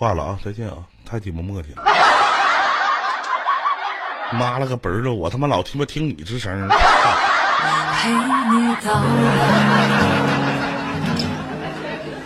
[0.00, 1.82] 挂了啊，再见啊，太鸡巴磨叽了。
[4.32, 6.68] 妈了个本儿的，我他妈老鸡巴听你吱声儿。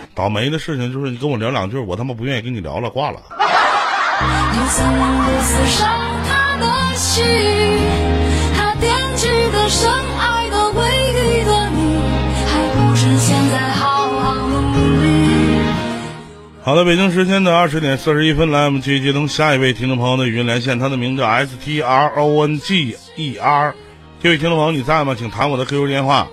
[0.15, 3.19] 倒霉的事情就是你跟我聊两句，我他妈不愿意跟你聊了，挂了。
[4.53, 5.85] 你怎么不撕伤
[6.23, 7.74] 他的心？
[16.65, 23.75] 好的，北京时间的二十点四十一分，来我们继续接通下一位听众朋友的语音连线，他的名字叫 S T R O N G E R。
[24.19, 25.13] 这位听众朋友你在吗？
[25.15, 26.27] 请弹我的 QQ 电话。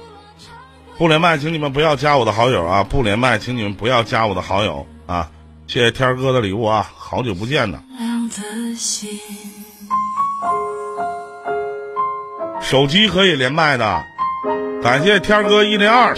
[0.96, 2.82] 不连麦，请你们不要加我的好友啊！
[2.82, 5.28] 不连麦，请你们不要加我的好友啊！
[5.66, 7.78] 谢谢天儿哥的礼物啊，好久不见呢。
[12.62, 14.02] 手机可以连麦的，
[14.82, 16.16] 感谢天儿哥一零二。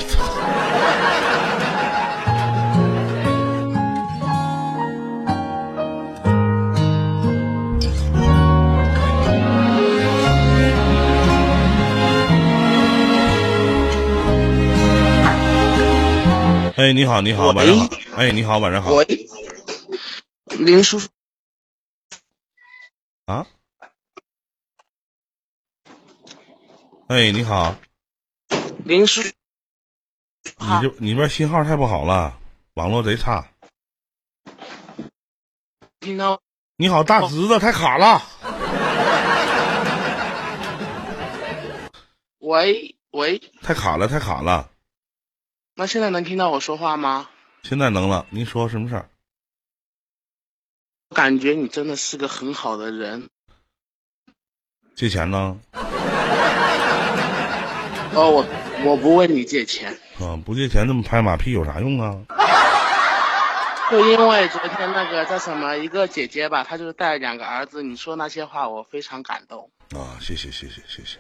[16.77, 17.89] 哎，你好，你好，晚上好。
[18.17, 18.91] 哎，你好，晚上好。
[18.95, 19.07] 喂，
[20.59, 21.09] 林叔叔，
[23.27, 23.47] 啊？
[27.07, 27.77] 哎，你好，
[28.85, 29.33] 林叔，你
[30.83, 32.37] 这你这边信号太不好了，
[32.75, 33.47] 网络贼差。
[36.01, 36.41] 听到
[36.77, 38.21] 你好，大侄子，太卡了。
[42.41, 44.71] 喂喂，太卡了，太卡了。
[45.77, 47.29] 那现在能听到我说话吗？
[47.65, 49.09] 现在能了，您说什么事儿？
[51.11, 53.29] 我感觉你真的是个很好的人。
[54.95, 55.59] 借钱呢？
[58.15, 58.47] 哦，我
[58.85, 62.23] 我不问你借钱，啊，不借钱这么拍马屁有啥用啊？
[63.91, 69.71] 就因为昨天那个叫什么一个姐姐吧，她就是带两个儿子，你说那些话我非常感动。
[69.91, 71.19] 啊，谢谢谢谢谢谢。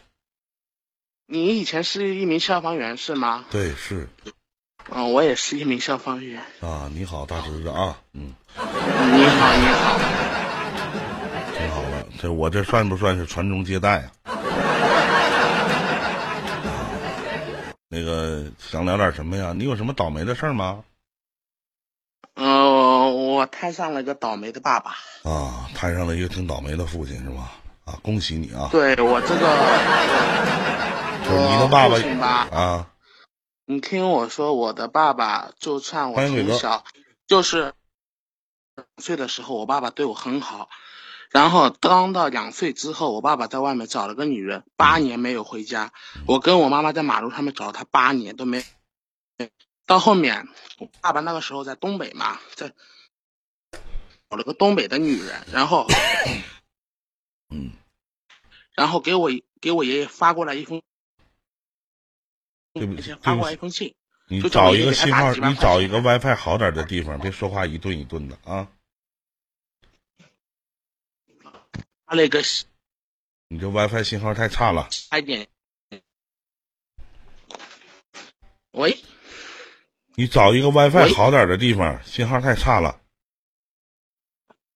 [1.27, 3.45] 你以前是一名消防员是吗？
[3.51, 4.09] 对，是
[4.91, 6.41] 嗯，我也是一名消防员。
[6.61, 8.63] 啊，你好，大侄子啊，嗯，你
[9.27, 9.99] 好，你好。
[11.57, 12.07] 挺好的。
[12.21, 14.35] 这我这算不算是传宗接代啊？
[17.89, 19.53] 那个想聊点什么呀？
[19.57, 20.83] 你有什么倒霉的事儿吗？
[22.35, 24.93] 呃，我摊上了个倒霉的爸爸。
[25.23, 27.53] 啊，摊上了一个挺倒霉的父亲是吧？
[27.85, 28.69] 啊，恭喜你啊！
[28.73, 29.41] 对我这个，
[31.25, 31.97] 就是你的爸爸
[32.57, 32.87] 啊，
[33.67, 36.85] 你听我说，我的爸爸就算我从小
[37.27, 37.75] 就是
[38.75, 40.69] 两岁的时候，我爸爸对我很好，
[41.31, 45.93] 然后刚到两岁之后，我爸爸在外面找了个女人，八年没有回家，
[46.27, 48.65] 我跟我妈妈在马路上面找他八年都没，
[49.87, 50.49] 到后面
[50.79, 52.73] 我爸爸那个时候在东北嘛，在
[54.31, 55.87] 找了个东北的女人，然后
[57.49, 57.73] 嗯。
[58.77, 60.83] 然后给我给我爷爷发过来一封
[62.75, 63.95] 对不起发过来一封信，
[64.29, 68.69] 你找一个信号，你找一个 WiFi 好点的地方，别说话一顿一顿的啊！
[72.05, 72.43] 发了一个
[73.49, 74.89] 你这 WiFi 信号太差了。
[74.91, 75.47] 差一点。
[78.73, 78.99] 喂，
[80.17, 83.01] 你找一个 WiFi 好点的地方，信号太差了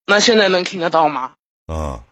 [0.06, 1.34] 那现在能听得到吗？
[1.66, 2.04] 啊！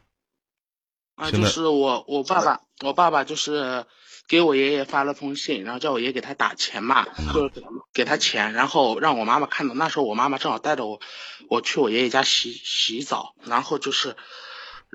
[1.15, 3.87] 啊，就是我我爸爸，我爸爸就是
[4.29, 7.63] 给我爷爷发了封信，然后叫我爷给他打钱嘛，嗯就是
[7.93, 9.75] 给他钱，然后让我妈妈看到。
[9.75, 11.01] 那时候我妈妈正好带着我，
[11.49, 14.17] 我去我爷爷家洗洗澡，然后就是，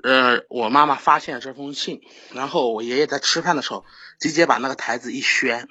[0.02, 2.02] 呃，我妈妈发现了这封信，
[2.32, 3.84] 然后我爷爷在吃饭的时候
[4.20, 5.68] 直接把那个台子一掀。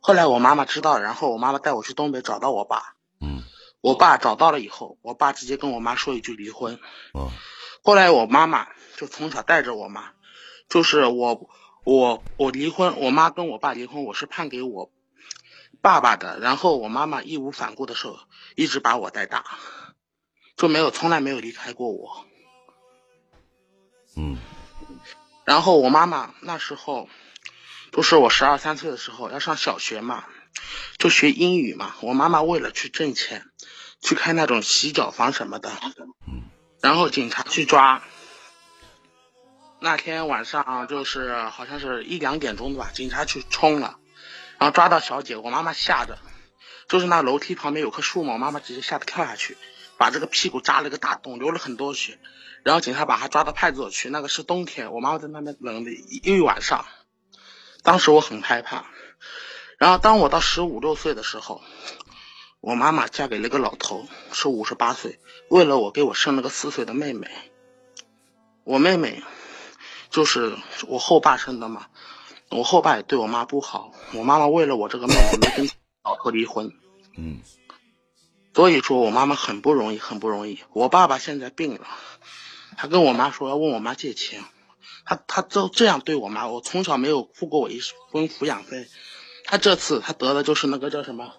[0.00, 3.44] 后来我妈妈知道了，然后我妈妈带我去东北找到我爸，嗯
[3.80, 6.80] 我爸找到了以后，我爸直接跟我妈说一句离婚。
[7.12, 7.30] 哦
[7.84, 10.10] 后来我妈妈就从小带着我嘛，
[10.68, 11.50] 就是我
[11.84, 14.90] 我我离婚，我妈跟我爸离婚，我是判给我
[15.80, 18.18] 爸爸的，然后我妈妈义无反顾的时候
[18.54, 19.44] 一直把我带大，
[20.56, 22.24] 就没有从来没有离开过我。
[24.16, 24.38] 嗯
[25.44, 27.08] 然后我妈妈那时候，
[27.90, 30.24] 就是我十二三岁的时候要上小学嘛，
[30.98, 31.96] 就学英语嘛。
[32.00, 33.44] 我妈妈为了去挣钱，
[34.00, 35.72] 去开那种洗脚房什么的，
[36.80, 38.04] 然后警察去抓。
[39.84, 43.98] 那天晚上就是好像是一两点钟吧，警察去冲了，
[44.58, 46.18] 然后抓到小姐，我妈妈吓着，
[46.86, 49.56] 就是那楼梯旁边有棵树嘛，我妈妈直接吓得跳下去，
[49.98, 52.20] 把这个屁股扎了个大洞，流了很多血。
[52.62, 56.86] 然后警察把她抓到派出所去，那个是冬天，我妈妈在那边冷了一一晚上，
[57.82, 58.86] 当时我很害怕。
[59.78, 61.60] 然后当我到十五六岁的时候，
[62.60, 65.18] 我妈妈嫁给了一个老头，是五十八岁，
[65.50, 67.28] 为了我给我生了个四岁的妹妹。
[68.62, 69.24] 我妹妹
[70.12, 70.56] 就是
[70.86, 71.86] 我后爸生的嘛，
[72.50, 75.70] 我后爸也对我妈不好，我妈妈为了我这个妹妹没跟
[76.04, 76.72] 老头离婚。
[77.16, 77.40] 嗯
[78.54, 80.58] 所以说我妈妈很不容易，很不容易。
[80.74, 81.86] 我爸爸现在病了，
[82.76, 84.44] 他跟我妈说要问我妈借钱，
[85.06, 87.80] 他他都这样对我妈，我从小没有付过我一
[88.12, 88.88] 分抚养费，
[89.46, 91.32] 他这次他得的就是那个叫什么，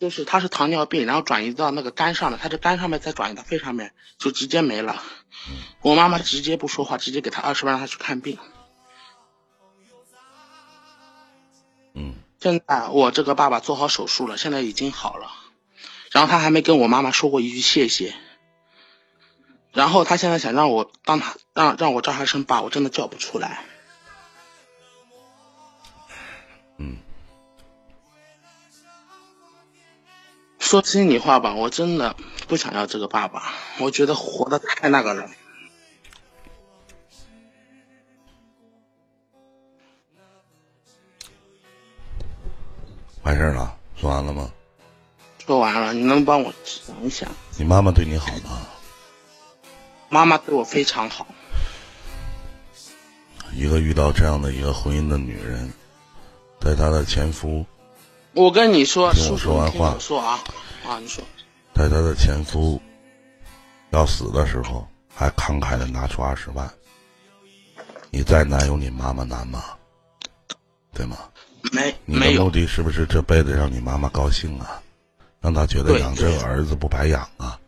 [0.00, 5.02] 就是他是糖尿病，然后转移到那个肝上了，他这肝上面再转移到肺上面，就直接没了。
[5.82, 8.38] 我妈妈直接不说话，直接给他二十万让他去看病。
[11.92, 15.30] 嗯现在我这个爸爸做好手术了，现在已经好了，
[16.10, 18.14] 然后他还没跟我妈妈说过一句谢谢。
[19.72, 23.64] 然后他现在想让我当他让让我叫他声爸，我真的叫不出来。
[30.70, 32.14] 说心里话吧，我真的
[32.46, 33.42] 不想要这个爸爸，
[33.80, 35.28] 我觉得活得太那个了。
[43.24, 44.48] 完事儿了，说完了吗？
[45.44, 47.28] 说完了，你能帮我想一想？
[47.58, 48.64] 你妈妈对你好吗？
[50.08, 51.26] 妈妈对我非常好，
[53.52, 55.72] 一个遇到这样的一个婚姻的女人，
[56.60, 57.66] 在她的前夫，
[58.32, 60.38] 我跟你说，听我说完话我说啊
[60.86, 61.24] 啊，你说，
[61.74, 62.80] 在她的前夫
[63.90, 66.70] 要死的时候，还慷慨的拿出二十万。
[68.10, 69.64] 你再难有你妈妈难吗？
[70.92, 71.16] 对吗？
[71.72, 74.82] 没你的目的是不是这辈子让你妈妈高兴啊？
[75.40, 77.58] 让她觉得养这个儿子不白养啊？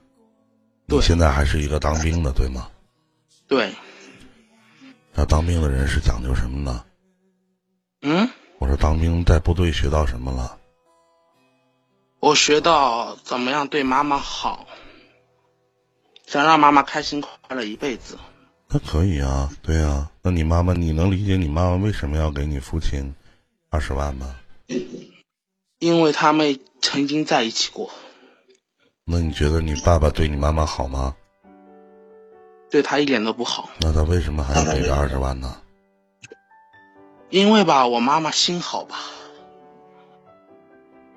[0.87, 2.69] 你现在还是一个当兵的，对吗？
[3.47, 3.73] 对，
[5.15, 6.85] 那当兵的人是讲究什么呢？
[8.03, 8.29] 嗯，
[8.63, 10.57] 我说当兵在部队学到什么了？
[12.21, 14.69] 我学到怎么样对妈妈好，
[16.29, 18.17] 想让妈妈开心快乐一辈子。
[18.69, 23.13] 那可以啊，对啊、那你妈妈，你能理解你妈妈为什么要给你父亲
[23.69, 24.37] 二十万吗？
[25.81, 27.91] 因为他们曾经在一起过，
[29.05, 31.17] 那你觉得你爸爸对你妈妈好吗？
[32.71, 33.69] 对他一点都不好。
[33.81, 35.61] 那他为什么还要给这二十万呢？
[37.33, 38.99] 因为吧，我妈妈心好吧，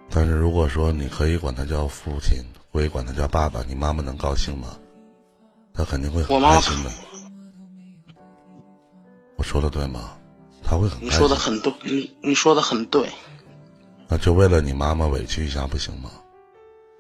[0.10, 2.38] 但是如果说你可以管他叫父亲，
[2.72, 4.78] 可以管他叫爸爸，你妈妈能高兴吗？
[5.74, 6.92] 她肯定会很开心的。
[9.36, 10.12] 我说的对吗？
[10.64, 11.18] 他会很你开心。
[11.18, 13.10] 你说的很对，你你说的很对。
[14.08, 16.10] 那就为了你妈妈委屈一下不行吗？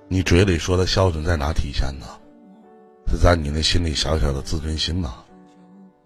[0.09, 2.05] 你嘴里说的孝顺在哪体现呢？
[3.07, 5.23] 是在你那心里小小的自尊心吗？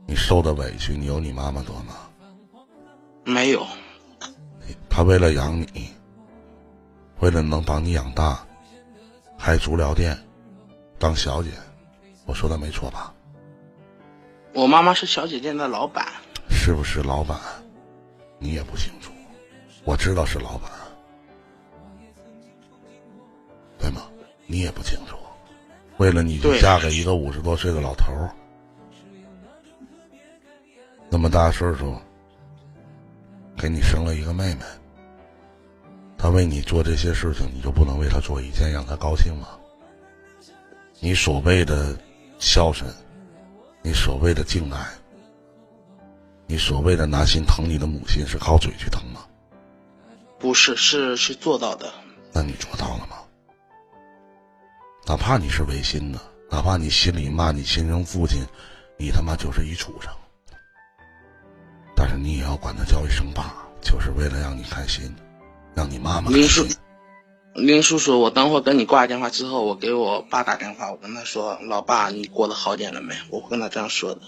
[0.05, 1.95] 你受的委屈，你有你妈妈多吗？
[3.23, 3.65] 没有，
[4.89, 5.89] 他为了养你，
[7.19, 8.45] 为了能把你养大，
[9.37, 10.17] 开足疗店，
[10.97, 11.49] 当小姐，
[12.25, 13.13] 我说的没错吧？
[14.53, 16.05] 我妈妈是小姐店的老板。
[16.49, 17.39] 是不是老板？
[18.39, 19.11] 你也不清楚。
[19.85, 20.69] 我知道是老板，
[23.77, 24.01] 对吗？
[24.45, 25.15] 你也不清楚，
[25.97, 28.29] 为了你就嫁给一个五十多岁的老头儿，
[31.09, 31.95] 那么大岁数，
[33.59, 34.61] 给你生了一个妹妹，
[36.17, 39.49] 他为你做这些事情，你就不能为他做一件让他高兴吗？
[41.01, 41.93] 你所谓的
[42.39, 42.89] 孝顺，
[43.81, 44.79] 你所谓的敬爱，
[46.47, 49.25] 你所谓的拿心疼你的母亲，是靠嘴去疼吗？
[50.39, 51.91] 不是，是去做到的。
[52.31, 53.17] 那你做到了吗？
[55.05, 58.41] 哪怕你是违心的，哪怕你心里骂你亲生父亲，
[58.97, 60.09] 你他妈就是一畜生，
[61.99, 65.13] 但是你也要管他叫一声爸，就是为了让你开心，
[65.75, 66.77] 让你妈妈开林叔心。，
[67.55, 74.21] 林叔叔，我等会儿跟你挂电话之后，我给我爸打电话，我跟他说：“老爸，你过得好点了没？”我会跟他这样说的。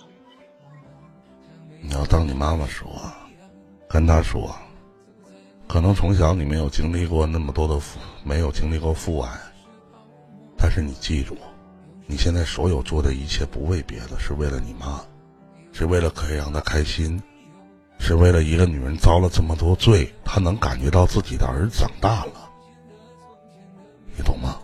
[1.81, 2.91] 你要当你妈妈说，
[3.87, 4.53] 跟他说，
[5.65, 9.31] 可能从小你没有经历过那么多的父，没有经历过父爱，
[10.57, 11.37] 但是你记住，
[12.05, 14.99] 你现在所有做的一切不为别的，是为了你妈，
[15.71, 17.21] 是为了可以让她开心，
[18.03, 22.49] 是为了一个女人遭了这么多罪，他能感觉到自己的儿子长大了，
[24.17, 24.59] 你懂吗？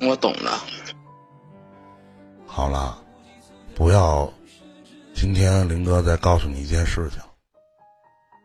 [0.00, 0.60] 我懂了，
[2.46, 3.00] 好了，
[3.76, 4.28] 不要。
[5.14, 7.20] 今天林哥再告诉你一件事情，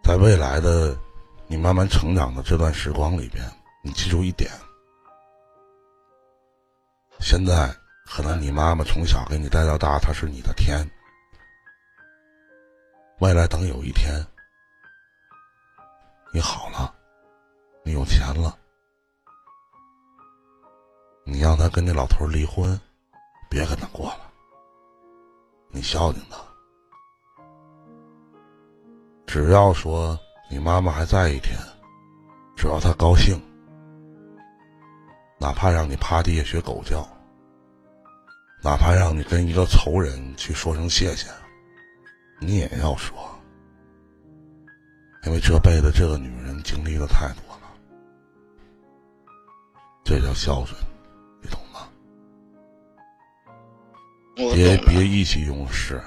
[0.03, 0.95] 在未来的
[1.47, 3.43] 你慢慢成长的这段时光里边，
[3.83, 4.49] 你记住一点：
[7.19, 7.75] 现在
[8.05, 10.87] 可能你妈妈从小给你带到大，她是你的天。
[13.23, 14.13] 未来等有一天
[16.33, 16.93] 你好了，
[17.81, 18.53] 你有钱了，
[21.23, 22.77] 你让他跟那老头离婚，
[23.49, 24.29] 别跟他过了，
[25.69, 26.37] 你孝敬他。
[29.25, 30.19] 只要说
[30.49, 31.57] 你妈妈还在一天，
[32.57, 33.41] 只要她高兴，
[35.39, 37.07] 哪怕让你趴地下学狗叫，
[38.61, 41.29] 哪怕让你跟一个仇人去说声谢谢，
[42.45, 43.17] 你也要说，
[45.25, 47.71] 因为这辈子这个女人经历的太多了，
[50.03, 50.77] 这叫孝顺，
[51.41, 51.87] 你懂吗？
[54.37, 54.77] 我别。
[54.85, 56.01] 别意气用事，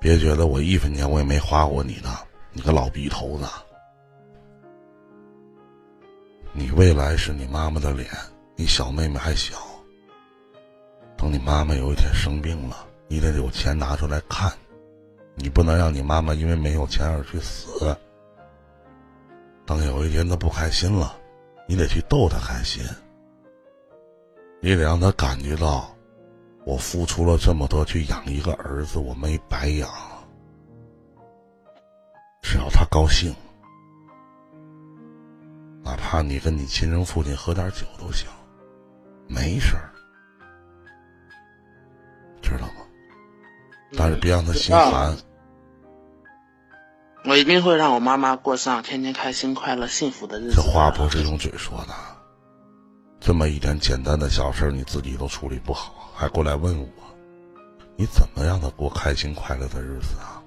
[0.00, 2.08] 别觉得我一分钱我也没花过你的，
[2.52, 3.46] 你个老逼头子！
[6.52, 8.08] 你未来是你妈妈的脸，
[8.56, 9.56] 你小妹妹还小，
[11.16, 14.52] 等你妈妈有一天生病了，你得有钱拿出来看，
[15.34, 17.96] 你不能让你妈妈因为没有钱而去死。
[19.64, 21.16] 等有一天她不开心了，
[21.66, 22.82] 你得去逗她开心，
[24.60, 25.94] 你得让她感觉到。
[26.66, 29.88] 我付出了这么多去养一个儿子，我没白养。
[32.42, 33.34] 只要他高兴，
[35.82, 38.28] 哪怕你跟你亲生父亲喝点酒都行，
[39.26, 39.90] 没事儿，
[42.42, 42.79] 知道吗？
[43.96, 45.16] 但是别让他心寒。
[47.24, 50.54] 我一定会让我妈妈过上天天开心、快乐、幸福的日子。
[50.56, 51.94] 这话不是用嘴说的，
[53.20, 56.88] 这么一点简单的小事儿你自己都处理不好，还过来问我，
[57.96, 60.40] 你怎么让他过开心快乐的日子啊？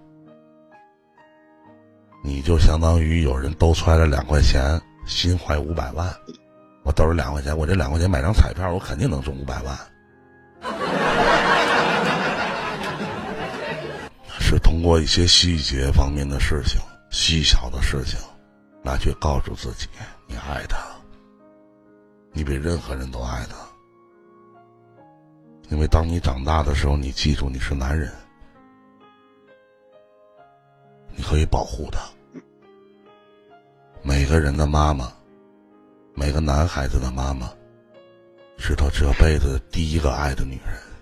[2.23, 6.11] 你就相当于有人兜揣了两块钱，心怀五百万，
[6.83, 9.77] 我兜里两块钱，我这两块钱买张彩票，我肯定能中五百万。
[14.53, 16.79] 是通过一些细节方面的事情、
[17.09, 18.19] 细小的事情，
[18.83, 19.87] 来去告诉自己
[20.27, 20.77] 你爱他，
[22.33, 23.55] 你比任何人都爱他。
[25.71, 28.13] 因为当你长大的时候，你记住你是男人，
[31.15, 31.99] 你可以保护他。
[34.03, 35.11] 每个人的妈妈，
[36.13, 37.51] 每个男孩子的妈妈，
[38.59, 40.92] 是他这辈子第一个爱的女人。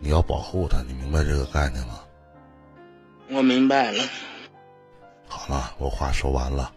[0.00, 2.00] 你要保护他，你明白这个概念吗？
[3.30, 4.02] 我明白了。
[5.28, 6.72] 好了，我话说完了。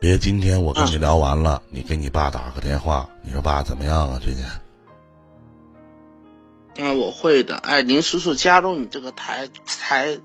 [0.00, 4.20] 别今天我跟你聊完了，你给你爸打个电话，你说爸怎么样啊？
[4.22, 4.44] 最近
[6.84, 7.56] 啊，我会的。
[7.56, 10.18] 哎，林叔叔加入你这个台台，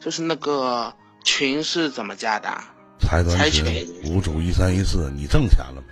[0.00, 2.72] 就是那个群是怎么加的啊？
[2.98, 5.88] 财团群五主一三一四，你挣钱了吗？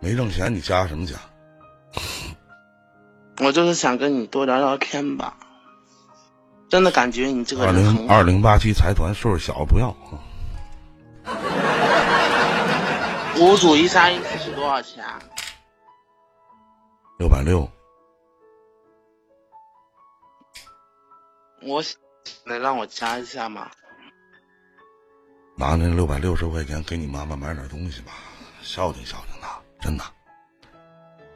[0.00, 1.14] 没挣钱，你加什么加？
[3.44, 5.36] 我就是想跟你多聊聊天吧。
[6.68, 7.72] 真的感觉你这个二。
[7.72, 9.94] 零二零八七财团岁数小不要。
[13.38, 15.18] 五组一三一四是多少钱啊？
[17.18, 17.68] 六百六，
[21.62, 21.82] 我
[22.44, 23.70] 能让我加一下吗？
[25.56, 28.12] 拿那六百六十块钱给你妈妈买点东西吧，
[28.62, 29.29] 孝敬孝敬她，
[29.80, 30.04] 真的。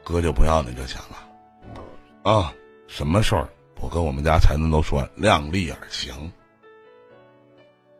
[0.03, 2.53] 哥就不要你这钱了，啊，
[2.87, 6.31] 什么事儿我跟我们家才能都说量力而行，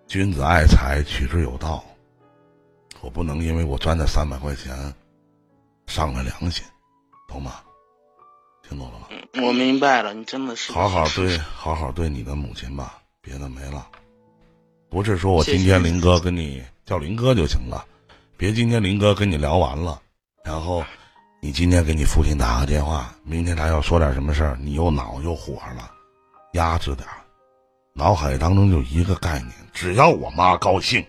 [0.08, 1.84] 君子爱财，取之有道。
[3.02, 4.94] 我不能因为我赚那三百块钱，
[5.88, 6.64] 伤了良心，
[7.28, 7.56] 懂吗？
[8.68, 9.08] 听懂了吗？
[9.44, 13.88] 我明白了，你真的是好好对，好好对你的母亲吧，别的没了。
[14.90, 17.86] 不是说我今天林哥跟你叫林哥就行了，
[18.38, 20.02] 别今天林哥跟你聊完了，
[20.46, 20.86] 然后
[21.42, 25.92] 你今天给你父亲打个电话，明天他要说点什么事儿，你又恼又火了，
[26.54, 27.18] 压制点儿，
[27.94, 31.04] 脑海当中就一个概念：只要我妈高兴，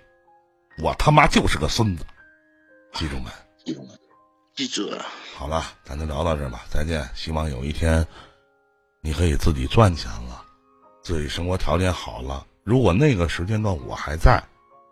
[0.83, 2.05] 我他妈就是个孙子，
[2.95, 3.31] 记住没？
[4.55, 5.05] 记住了。
[5.35, 7.07] 好了，咱就聊到这儿吧，再见。
[7.15, 8.07] 希望有一天
[9.03, 10.43] 你可以自己赚钱了，
[11.03, 12.47] 自己生活条件好了。
[12.65, 14.43] 如果那个时间段我还在，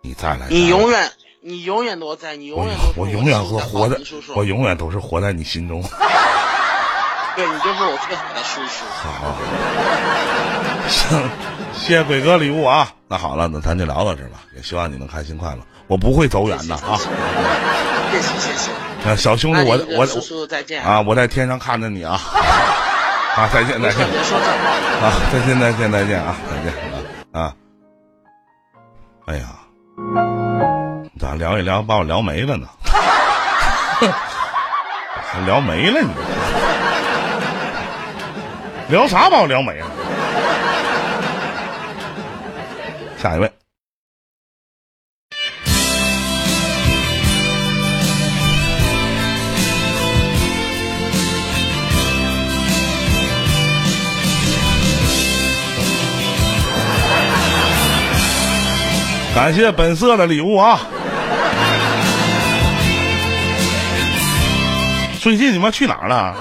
[0.03, 1.12] 你再来，你永远，
[1.47, 3.99] 你永远都在，你永远我永远会会活在
[4.34, 5.82] 我永远都是活在你心中。
[7.36, 8.86] 对你就是我最好的叔叔。
[8.88, 9.34] 好，
[10.88, 11.22] 行，
[11.74, 12.90] 谢谢鬼哥礼物啊。
[13.09, 15.59] 那好了，那咱就聊到这儿吧，也希望你能开心快乐。
[15.86, 16.99] 我不会走远的啊。
[18.11, 18.70] 谢谢谢谢。
[19.05, 22.18] 呃小兄弟，我我叔叔再见啊，我在天上看着你啊。
[23.36, 24.11] 啊，再见再见。
[24.11, 25.09] 别说这话。
[25.09, 26.72] 啊，再见再见再见啊，再见
[27.34, 27.55] 啊啊！
[29.26, 29.59] 哎呀，
[31.18, 32.66] 咋聊一聊把我聊没了呢？
[35.24, 36.08] 还 聊没了你？
[38.88, 39.86] 聊啥把我聊没了？
[43.16, 43.50] 下一位，
[59.34, 60.80] 感谢本色的礼物啊！
[65.24, 66.36] 最近你妈去哪儿了？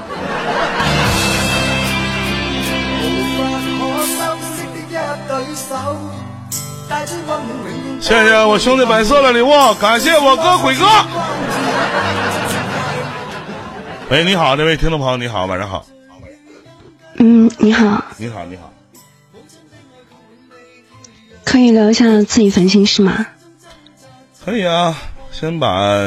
[8.01, 10.86] 谢谢我兄弟本色的礼物，感谢我哥鬼哥。
[14.09, 15.86] 喂，你好，这位听众朋友，你好，晚上好。
[17.19, 18.73] 嗯，你好，你好，你好。
[21.45, 23.27] 可以聊一下自己烦心事吗？
[24.43, 24.93] 可以啊，
[25.31, 25.97] 先把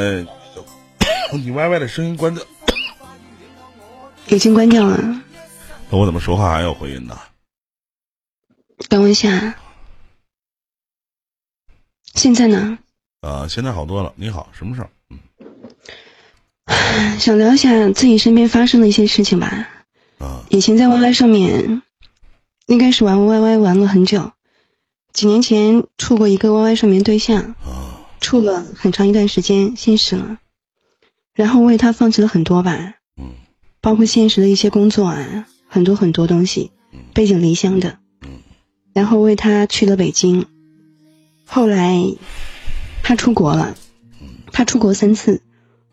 [1.32, 2.44] 你歪歪的声音关掉。
[4.28, 4.96] 已经关掉了，
[5.90, 7.18] 那我怎么说话还有回音呢？
[8.88, 9.56] 等我一下。
[12.14, 12.78] 现在呢？
[13.20, 14.12] 啊，现在好多了。
[14.16, 14.90] 你好，什么事儿？
[15.08, 15.18] 嗯
[17.18, 19.68] 想聊一下自己身边发生的一些事情吧。
[20.18, 21.82] 啊，以前在 YY 上面，
[22.66, 24.32] 应该是玩 YY 玩了很久。
[25.12, 27.54] 几年前处过一个 YY 上面对象，
[28.20, 30.38] 处了很长一段时间，现实了，
[31.32, 32.95] 然后为他放弃了很多吧，
[33.86, 36.72] 包括现实的一些工作啊，很多很多东西，
[37.14, 38.00] 背井离乡的，
[38.92, 40.44] 然后为他去了北京。
[41.44, 42.02] 后来
[43.04, 43.76] 他出国了，
[44.50, 45.40] 他出国三次，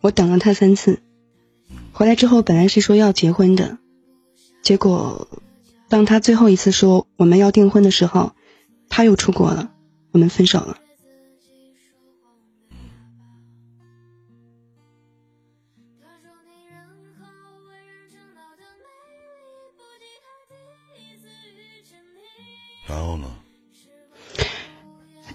[0.02, 1.04] 我等了他三次。
[1.92, 3.78] 回来之后本来是说要结婚的，
[4.64, 5.28] 结果
[5.88, 8.32] 当他最后一次说我们要订婚的时候，
[8.90, 9.70] 他又出国了，
[10.12, 10.80] 我们分手了。
[22.94, 23.26] 然后呢？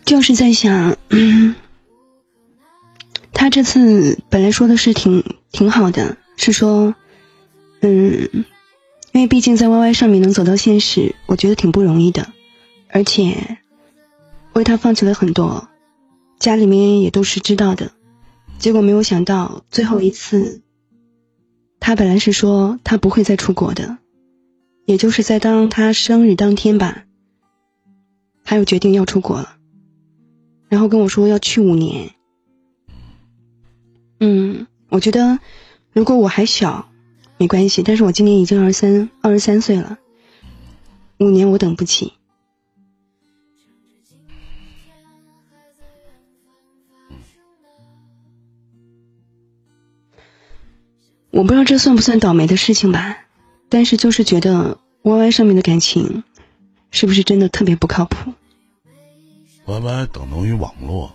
[0.05, 1.57] 就是在想，嗯，
[3.35, 6.95] 他这次本来说的是挺挺好的，是说，
[7.81, 8.29] 嗯，
[9.11, 12.29] 因为毕竟在 YY 上面能走到现实，我觉得挺不容易的，
[12.91, 13.59] 而且
[14.53, 15.69] 为他放弃了很多，
[16.39, 17.91] 家里面也都是知道的，
[18.61, 20.63] 结果没有想到最后一次，
[21.81, 23.99] 他本来是说他不会再出国的，
[24.87, 27.05] 也就是在当他生日当天吧，
[28.49, 29.57] 他又决定要出国了。
[30.71, 32.13] 然后跟我说要去五年。
[34.21, 35.39] 嗯，我觉得
[35.93, 36.91] 如果我还小，
[37.37, 39.99] 没关系，但是我今年已经二十三二十三岁了，
[41.19, 42.15] 五年我等不起。
[51.31, 53.19] 我不知道这算不算倒霉的事情吧，
[53.69, 56.25] 但是就是觉得 YY 上面的感情，
[56.91, 58.33] 是不是真的特别不靠谱？
[59.69, 61.15] YY 等同于网络，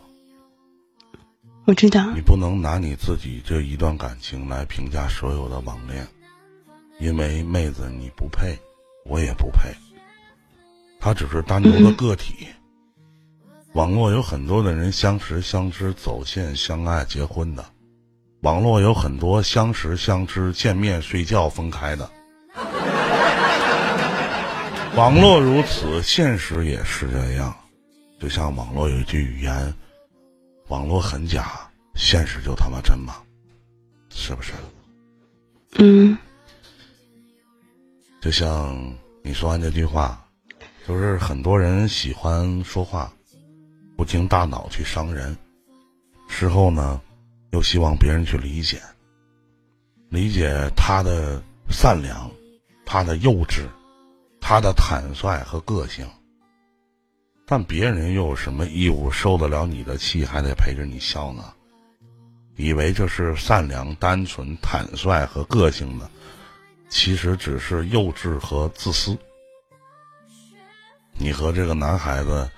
[1.65, 6.07] 我知道你不能拿你自己这一段感情来评价所有的网恋，
[6.99, 8.55] 因为妹子你不配，
[9.05, 9.73] 我也不配。
[10.99, 12.47] 他只是单独的个体。
[13.73, 17.63] 网络有很多的人相识、相知、走线、相爱、结婚的；
[18.41, 22.07] 网络有很多相识、相知、见面、睡觉、分开的。
[24.95, 27.51] 网络如此，现实也是这样。
[28.23, 29.75] 就像网络有一句语言
[30.69, 33.15] ：“网络很假，现实就他妈真嘛，
[34.09, 34.53] 是不是？”
[35.75, 36.17] 嗯，
[38.21, 38.73] 就像
[39.23, 40.25] 你说完这句话，
[40.87, 43.11] 就是很多人喜欢说话，
[43.97, 45.35] 不经大脑去伤人，
[46.29, 47.01] 事后呢，
[47.51, 48.81] 又希望别人去理解，
[50.07, 52.31] 理解他的善良，
[52.85, 53.67] 他的幼稚，
[54.39, 56.07] 他的坦率和个性。
[57.45, 61.53] 但别人又有什么义务受得了你的气，还得陪着你笑呢？
[62.55, 66.09] 以为这是善良、单纯、坦率和个性的，
[66.87, 69.17] 其实只是幼稚和自私。
[71.17, 72.49] 你和这个男孩子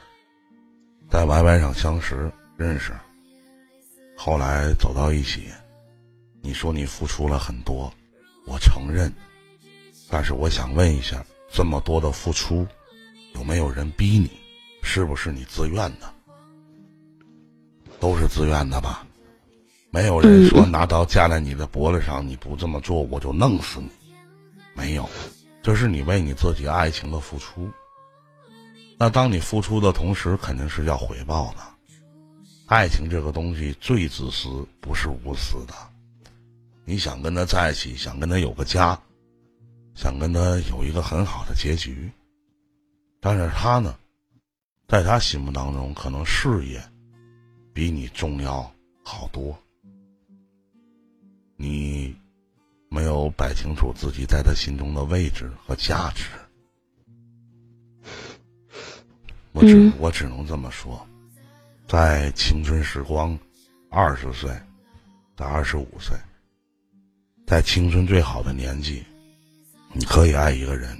[1.10, 2.94] 在 YY 上相识、认识，
[4.16, 5.50] 后来走到一起，
[6.42, 7.92] 你说你付出了很多，
[8.46, 9.12] 我承认，
[10.10, 12.68] 但是我想问一下，这么多的付出，
[13.34, 14.30] 有没有人逼你？
[14.86, 16.14] 是不是你自愿的？
[18.00, 19.06] 都是自愿的吧？
[19.90, 23.90] 没有人说拿刀架在你的脖子上，你不这么做我就弄死你。
[24.76, 25.10] 没有，
[25.64, 27.68] 这是你为你自己爱情的付出。
[28.98, 31.64] 那当你付出的同时，肯定是要回报的。
[32.68, 35.74] 爱情这个东西最自私，不是无私的。
[36.86, 38.98] 你想跟他在一起，想跟他有个家，
[39.96, 42.12] 想跟他有一个很好的结局，
[43.20, 43.96] 但是他呢？
[44.88, 46.82] 在他心目当中，可能事业
[47.74, 48.72] 比你重要
[49.04, 49.58] 好多。
[51.58, 52.16] 你
[52.90, 56.26] 没有摆清楚自己在他心中的位置和价值。
[59.54, 61.08] 我只我只能这么说，
[61.88, 63.38] 在青春时光，
[63.90, 64.52] 二十岁
[65.36, 66.16] 到二十五岁，
[67.48, 69.04] 在青春最好的年纪，
[69.94, 70.96] 你可以爱一个人，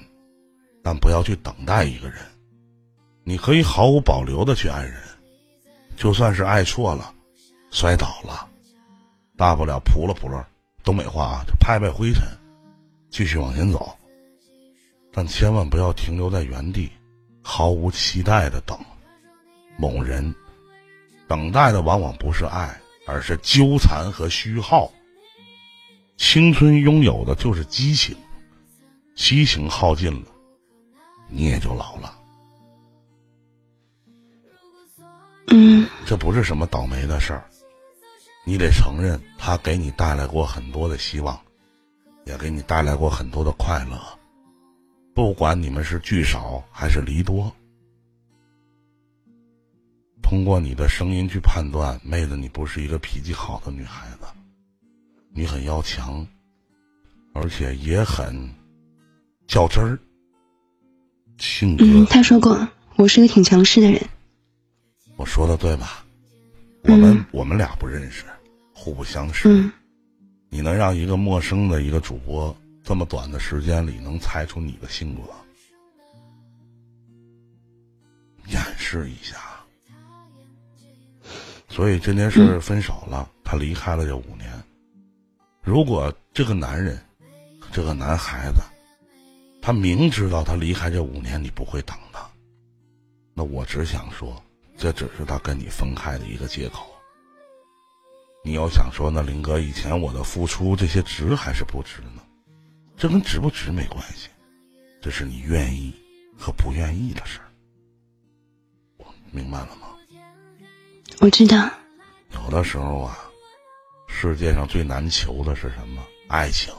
[0.82, 2.18] 但不要去等待一个人。
[3.28, 5.02] 你可以毫无保留的去爱人，
[5.98, 7.12] 就算是爱错了，
[7.72, 8.48] 摔倒了，
[9.36, 10.48] 大不了扑了扑了，
[10.84, 12.22] 东北话啊，就拍拍灰尘，
[13.10, 13.98] 继续往前走。
[15.12, 16.92] 但千万不要停留在原地，
[17.42, 18.78] 毫无期待的等
[19.76, 20.34] 某人。
[21.28, 24.88] 等待的往往不是爱，而是纠缠和虚耗。
[26.18, 28.16] 青春拥有的就是激情，
[29.16, 30.28] 激情耗尽了，
[31.28, 32.15] 你也就老了。
[35.48, 37.44] 嗯，这不是什么倒霉的事儿，
[38.46, 41.40] 你得承认，他给你带来过很多的希望，
[42.26, 44.00] 也给你带来过很多的快乐。
[45.14, 47.56] 不管你们是聚少还是离多，
[50.22, 54.26] 通过你的声音去判断，妹子，你不是一个脾气好的女孩子，
[55.34, 56.28] 你很要强，
[57.34, 58.50] 而且也很
[59.48, 60.00] 较真儿。
[61.38, 64.02] 性格，嗯，他说过，我是个挺强势的人。
[65.18, 66.04] 我说的对吧？
[66.84, 68.26] 我们我们俩不认识，
[68.74, 69.50] 互不相识。
[69.50, 69.72] 嗯，
[70.50, 75.22] 你能让一个陌生的一个主播这么短的时间里能猜出你的性格，
[78.50, 79.38] 演示一下。
[81.70, 84.48] 所以这件事分手了，他离开了这五年。
[85.64, 87.04] 如果这个男人，
[87.72, 88.62] 这个男孩子，
[89.60, 92.30] 他明知道他离开这五年你不会等他，
[93.34, 94.40] 那我只想说。
[94.78, 96.88] 这只是他跟你分开的一个借口。
[98.44, 102.22] 你要想说，那林哥以前我的付出这些值还是不值呢？
[102.96, 104.30] 这跟值不值没关系，
[105.02, 105.94] 这是你愿意
[106.38, 107.50] 和不愿意的事儿。
[108.98, 109.88] 我明白了吗？
[111.20, 111.70] 我知道。
[112.34, 113.18] 有的时候啊，
[114.08, 116.02] 世界上最难求的是什么？
[116.28, 116.74] 爱情。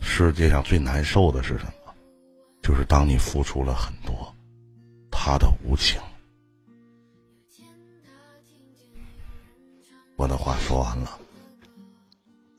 [0.00, 1.94] 世界上最难受的是什么？
[2.62, 4.34] 就是当你付出了很多，
[5.10, 6.00] 他的无情。
[10.16, 11.18] 我的话说完了，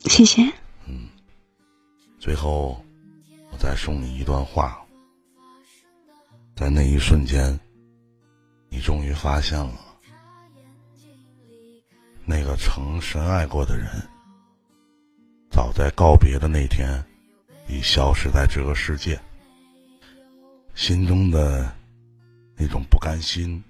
[0.02, 0.44] 谢谢。
[0.86, 1.10] 嗯，
[2.20, 2.80] 最后
[3.52, 4.80] 我再送你一段话，
[6.56, 7.60] 在那一瞬间，
[8.70, 9.74] 你终于发现了，
[12.26, 13.88] 那个曾深爱过的人，
[15.50, 17.04] 早在告别的那天，
[17.68, 19.20] 已消失在这个世界。
[20.76, 21.76] 心中的
[22.56, 23.64] 那种不甘心，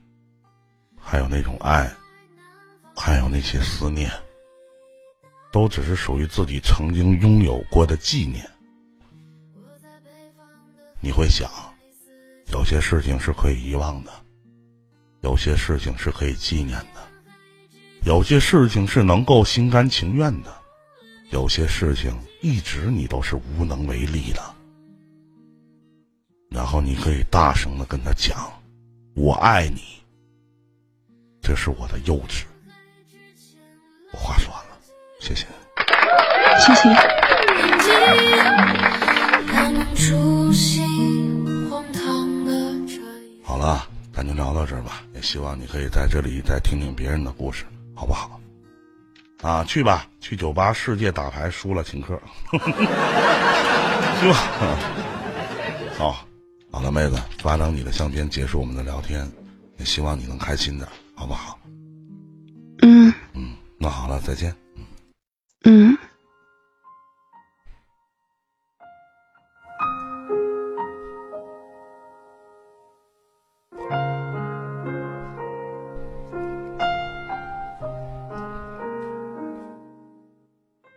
[0.99, 1.89] 还有那种爱。
[2.99, 4.11] 还有那些思念，
[5.51, 8.43] 都只是属于自己曾经拥有过的纪念。
[10.99, 11.47] 你会想，
[12.51, 14.11] 有些事情是可以遗忘的，
[15.21, 17.07] 有些事情是可以纪念的，
[18.03, 20.51] 有些事情是能够心甘情愿的，
[21.29, 24.41] 有些事情一直你都是无能为力的。
[26.49, 28.51] 然后你可以大声的跟他讲
[29.15, 29.81] ：“我爱你。”
[31.41, 32.45] 这是我的幼稚。
[34.17, 34.77] 我话说完了，
[35.19, 35.45] 谢谢。
[36.59, 36.89] 谢谢。
[43.43, 45.03] 好了，咱就聊到这儿吧。
[45.13, 47.63] 也希望你可以在这里再听听别人的故事，
[47.95, 48.41] 好不好？
[49.43, 52.19] 啊，去吧，去酒吧世界打牌输了请客，
[54.19, 54.37] 去吧。
[55.95, 56.25] 好，
[56.71, 59.31] 好了，妹子，发张你的相片结束我们的聊天，
[59.77, 61.59] 也希望你能开心点，好不好？
[63.77, 64.55] 那好了，再见。
[65.63, 65.97] 嗯。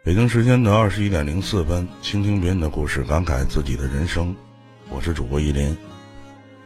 [0.02, 4.34] 北京时间的二十一点零四分，倾听别人的故事，感慨自己的人生。
[4.88, 5.76] 我是主播依林，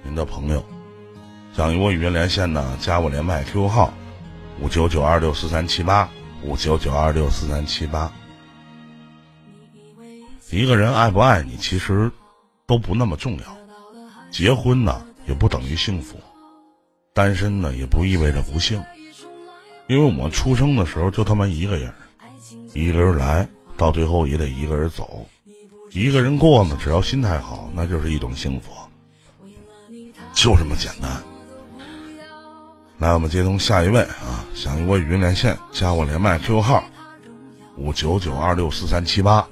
[0.02, 0.64] 您的朋友。
[1.52, 3.92] 想与我语音连线呢，加我连麦 QQ 号
[4.60, 6.08] 五九九二六四三七八
[6.42, 8.12] 五九九二六四三七八。
[10.50, 12.10] 一个人爱不爱你，其实
[12.66, 13.56] 都不那么重要。
[14.30, 16.16] 结婚呢，也不等于幸福；
[17.12, 18.80] 单身呢，也不意味着不幸。
[19.88, 21.92] 因为我们出生的时候就他妈一个人，
[22.72, 25.26] 一个人来到最后也得一个人走。
[25.90, 28.70] 一个人过呢，只要心态好，那就是一种幸福，
[30.32, 31.22] 就这么简单。
[32.98, 34.44] 来，我们接通下一位啊！
[34.54, 36.84] 想与我语音连线，加我连麦 QQ 号
[37.76, 39.44] 五九九二六四三七八，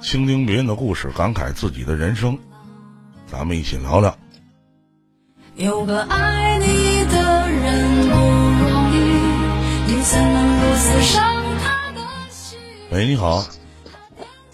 [0.00, 2.38] 倾听别人的故事，感慨自己的人生，
[3.26, 4.16] 咱们一起聊聊。
[5.56, 8.16] 有个爱你的人不
[8.68, 8.98] 容易，
[9.88, 11.22] 你怎能如此伤
[11.58, 12.56] 他的心？
[12.90, 13.44] 喂，你好，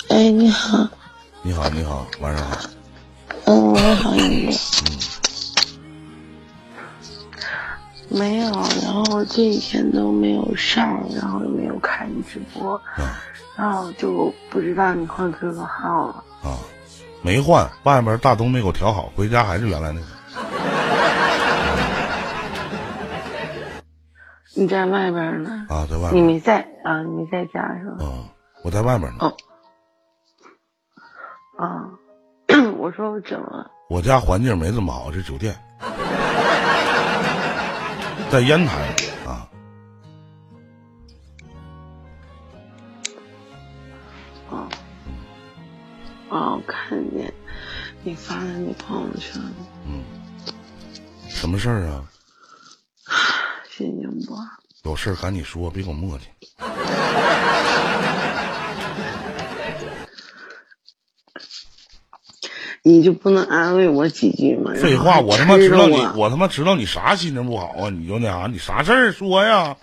[0.08, 0.88] 哎，你好，
[1.42, 2.56] 你好，你好，晚上好。
[3.44, 4.56] 嗯，我好你。
[8.14, 8.50] 没有，
[8.82, 12.80] 然后这几天都没有上，然后也没有看你直播，
[13.56, 16.24] 然后就不知道你换 QQ 号了。
[16.42, 16.58] 啊，
[17.22, 20.06] 没换，外面大灯没给我调好，回家还是原来那个。
[24.54, 25.66] 你在外边呢？
[25.70, 26.20] 啊，在外你。
[26.20, 27.00] 没在啊？
[27.02, 27.96] 你没在家是吧？
[28.00, 28.24] 嗯，
[28.62, 29.18] 我在外边呢。
[29.20, 29.32] 哦。
[31.58, 31.88] 啊，
[32.76, 33.70] 我说我怎么了？
[33.88, 35.56] 我家环境没这么好，这酒店
[38.32, 38.88] 在烟台
[39.26, 39.46] 啊。
[44.48, 44.66] 哦，
[46.30, 47.30] 哦，我看见
[48.02, 49.52] 你发的你朋友圈了，
[49.86, 50.02] 嗯，
[51.28, 52.02] 什么事儿啊？
[53.68, 54.46] 心情不好。
[54.84, 56.22] 有事儿赶紧说，别给我磨叽。
[62.84, 64.72] 你就不能安慰我几句吗？
[64.74, 67.90] 废话，我他妈知道你，我他妈知道你啥心情不好啊？
[67.90, 69.76] 你就那啥，你啥事儿说呀？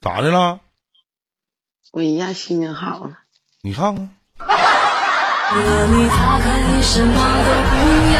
[0.00, 0.58] 咋的了？
[1.92, 3.18] 我一下心情好了。
[3.62, 7.76] 你看看，和你他可以什么都不
[8.14, 8.18] 要，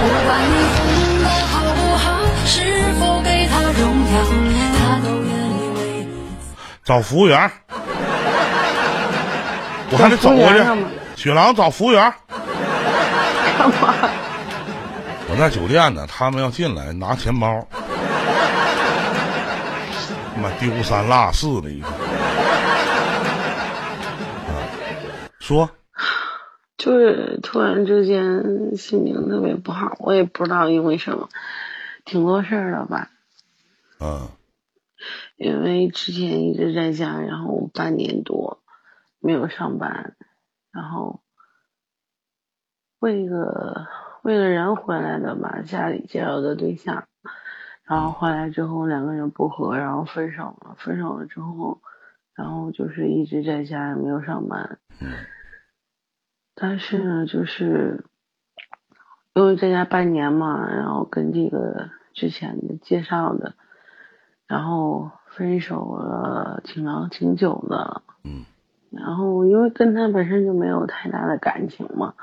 [0.00, 0.78] 不管你混
[1.22, 2.06] 的好不好，
[2.46, 2.54] 是
[3.00, 4.14] 否给他荣耀，
[4.78, 6.08] 他都愿意为你。
[6.84, 7.50] 找服务员儿，
[9.90, 10.56] 我还得走过去。
[11.14, 12.12] 雪狼找服务员，
[13.58, 13.94] 干嘛？
[15.28, 17.66] 我在酒店呢，他们要进来拿钱包，
[20.34, 21.86] 他妈丢三落四的一个。
[21.88, 21.92] 啊，
[25.40, 25.70] 说
[26.76, 31.28] 就是突然之间心情特别不好，我也不知道因为什么，
[32.04, 33.08] 挺多事儿的吧。
[34.00, 34.28] 嗯
[35.38, 38.58] 因为之前一直在家，然后半年多
[39.26, 40.14] 没有上班，
[40.70, 41.20] 然后
[43.00, 43.88] 为了
[44.22, 47.08] 为了人回来的吧，家里介绍的对象，
[47.82, 50.76] 然后回来之后两个人不和，然后分手了。
[50.78, 51.82] 分手了之后，
[52.34, 54.78] 然后就是一直在家也没有上班，
[56.54, 58.04] 但是呢，就是
[59.34, 63.56] 因为在家半年嘛，然后跟这个之前的介绍的，
[64.46, 68.02] 然后分手了挺长挺久的。
[68.22, 68.44] 嗯
[68.96, 72.14] 然后因为跟他本身就没有太大的感情嘛，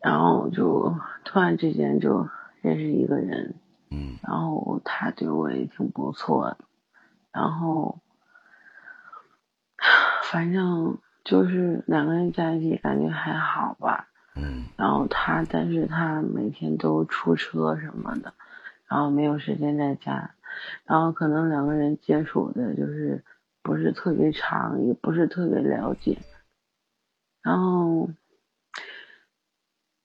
[0.00, 0.94] 然后就
[1.24, 2.28] 突然之间就
[2.62, 3.54] 认识一个人，
[3.90, 4.16] 嗯。
[4.22, 6.58] 然后他对我也挺不错的，
[7.32, 8.00] 然后
[10.30, 14.64] 反正就是两个人在一起感觉还好吧，嗯。
[14.76, 18.34] 然后他，但是他每天都出车什么的，
[18.86, 20.30] 然后没有时间在家，
[20.84, 23.24] 然后可能两个人接触的就是
[23.68, 26.16] 不是特别长，也不是特别了解，
[27.42, 28.08] 然后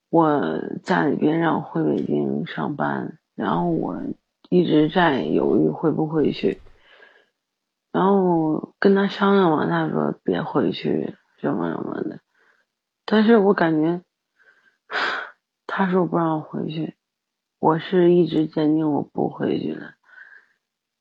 [0.09, 4.03] 我家里边让我回北京上班，然后我
[4.49, 6.59] 一直在犹豫回不回去，
[7.93, 12.19] 然后跟他商量完，他说别回去什么什么的，
[13.05, 14.01] 但是我感觉。
[15.65, 16.97] 他说不让我回去，
[17.59, 19.93] 我是一直坚定我不回去的，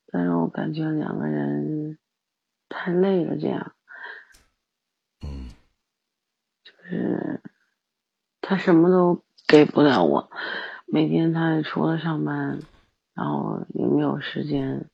[0.07, 1.99] 但是我感觉两个人
[2.73, 3.73] 太累了，这样，
[5.21, 5.51] 嗯
[6.65, 7.41] 就是
[8.41, 10.31] 他什么都给不了我，
[10.87, 12.61] 每天他除了上班，
[13.15, 14.89] 然后也没有时间，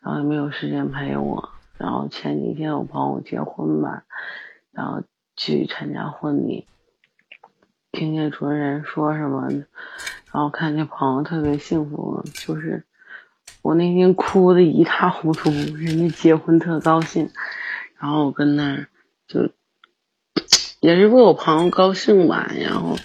[0.00, 4.04] 然后也没有时间陪我，然后前几天我朋友结婚吧，
[4.70, 5.02] 然后
[5.34, 6.66] 去参加婚礼。
[7.92, 12.84] 听见主持人说什么，然后看见朋友特别幸福，就是
[13.66, 17.32] 我那天哭的一塌糊涂，人家结婚特高兴，
[17.98, 18.86] 然后我跟那儿
[19.26, 19.50] 就
[20.78, 22.96] 也是为我朋友高兴吧，然后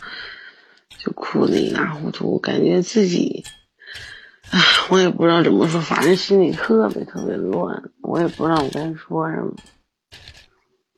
[0.99, 3.43] 就哭的一塌糊涂，感觉自己，
[4.51, 4.59] 唉，
[4.91, 9.55] 我也不知道怎么说，反正心里特别特别乱，我也不知道我该说什么。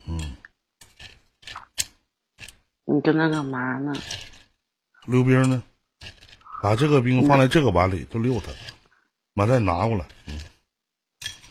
[0.10, 0.20] 嗯，
[2.84, 3.94] 你跟他干嘛呢？
[5.06, 5.64] 溜冰呢？
[6.62, 8.52] 把这个冰放在这个碗里，就溜它，
[9.36, 10.06] 完再拿过来。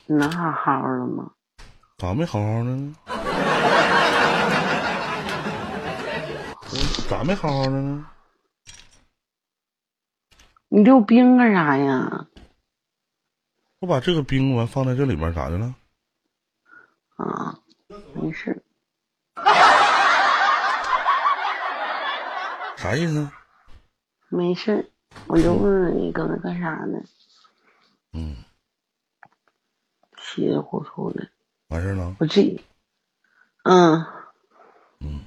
[0.07, 1.31] 能好好的吗？
[1.99, 2.95] 咋没好好的呢？
[7.09, 8.07] 咋没好好的呢？
[10.69, 12.27] 你溜冰干啥呀？
[13.81, 15.75] 我把这个冰完放在这里面咋的了？
[17.17, 17.59] 啊，
[18.15, 18.63] 没事。
[22.77, 23.29] 啥意思？
[24.29, 24.91] 没事，
[25.27, 27.01] 我就问问你搁那干啥呢？
[28.13, 28.37] 嗯，
[30.21, 31.29] 稀里糊涂的。
[31.69, 32.15] 完事了。
[32.21, 32.63] 我自己，
[33.65, 34.05] 嗯，
[35.01, 35.25] 嗯，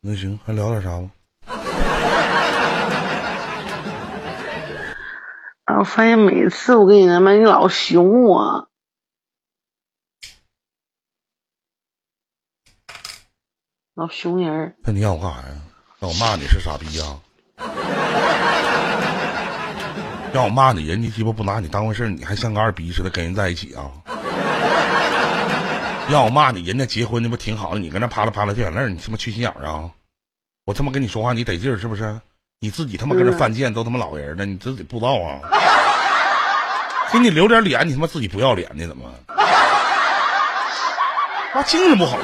[0.00, 1.12] 那行，还聊点啥吗？
[5.64, 8.68] 啊，我发现每次我跟你他妈，你老熊我，
[13.94, 14.76] 老熊人儿。
[14.80, 15.54] 那你让我干啥呀？
[16.00, 17.20] 让我骂你是傻逼呀、
[20.34, 23.86] 让我骂你，人家鸡巴不拿你当回事儿你还像个二逼似的跟人在一起啊？
[26.10, 29.88] 让我骂你，人家结婚那不挺好的，你搁那啪啦啪啦掉眼泪儿，你他妈缺心眼儿啊？
[30.64, 32.20] 我他妈跟你说话，你得劲儿是不是？
[32.58, 35.38] 你自己他妈搁这犯贱，都他妈老人了，你自己不知道啊？
[37.12, 38.88] 给你留点脸，你他妈自己不要脸呢？
[38.88, 39.08] 怎么？
[41.54, 42.18] 妈精神不好，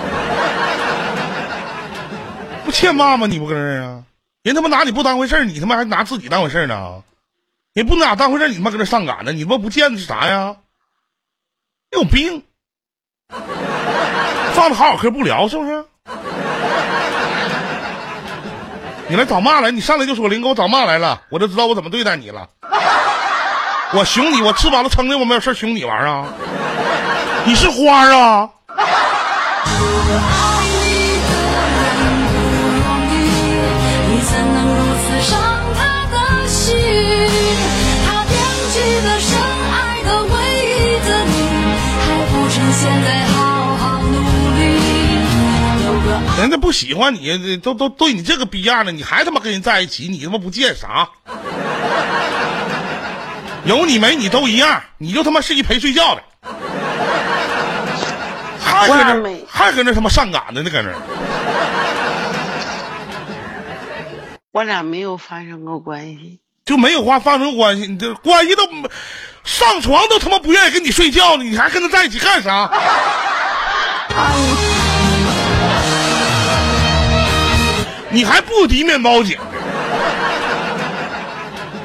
[2.65, 3.29] 不欠骂吗？
[3.29, 4.03] 你不搁这儿啊？
[4.43, 7.05] 人他妈拿你不当回事儿你他妈还拿自己当回事儿呢？
[7.73, 9.33] 也不拿当回事你妈搁这上赶呢？
[9.33, 10.57] 你妈不见的是啥呀？
[11.93, 12.43] 你有病！
[14.55, 15.85] 放着好好嗑不聊是不是？
[19.09, 22.49] 你来找骂来，你上来就说林哥我找骂来了，我就知道我怎么对待你了。
[23.93, 26.27] 我熊你，我吃饱了撑的，我没有事熊你玩啊？
[27.45, 28.51] 你是花啊？
[46.41, 51.07] 人家不喜欢你，都都对你这个逼样了，你还他妈跟人在一起，你他妈不见啥？
[53.67, 56.23] 有你没你都一样，你就他妈是一陪睡觉的，
[58.59, 60.91] 还搁那还搁那他妈上赶的呢，搁那。
[64.53, 66.41] 我俩没有发生过关系。
[66.65, 68.63] 就没有话发生关系，你这关系都
[69.45, 72.71] 上床都他妈不愿意跟你睡觉呢，你还跟他在一起干啥？
[78.11, 79.39] 你还不敌面包姐？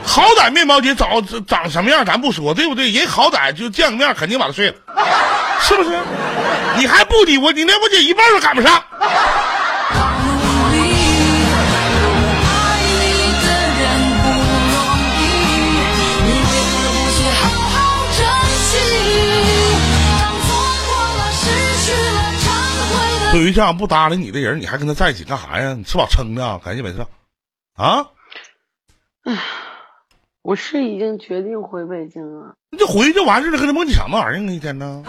[0.08, 2.90] 好歹面包姐长长什么样咱不说，对不对？
[2.90, 4.76] 人好歹就见个面，肯定把她睡了，
[5.60, 5.90] 是不是？
[6.78, 8.82] 你还不敌我，你连我姐一半都赶不上。
[23.36, 25.74] 对于这样不搭理你的人，你还跟他在一起干啥呀？
[25.74, 27.06] 你吃饱撑的啊，赶紧没事
[27.76, 28.08] 啊？
[30.42, 32.56] 我是已经决定回北京了。
[32.72, 34.54] 你就回去就完事了，跟他磨叽什么玩意儿啊？
[34.54, 35.04] 一天呢？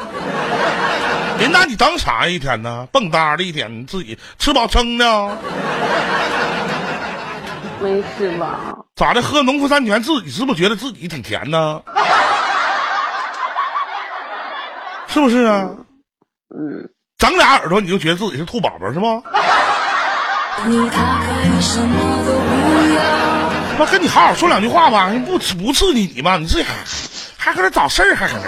[1.39, 2.28] 人拿你当啥呀？
[2.28, 2.89] 一天呢？
[2.90, 5.39] 蹦跶的一天，你自己吃饱撑的啊。
[7.81, 8.77] 没事吧？
[8.97, 9.23] 咋的？
[9.23, 11.81] 喝农夫山泉自己是不是觉得自己挺甜呢？
[15.07, 15.70] 是不是啊？
[16.53, 19.22] 嗯，长俩耳朵你就觉得自己是兔宝宝是吗？
[20.66, 22.36] 你他可以什么都不
[22.94, 23.01] 要。
[23.78, 26.36] 妈跟你好好说两句话吧，不不刺激你吗？
[26.36, 26.74] 你这还
[27.38, 28.40] 还搁这找事儿，还搁这，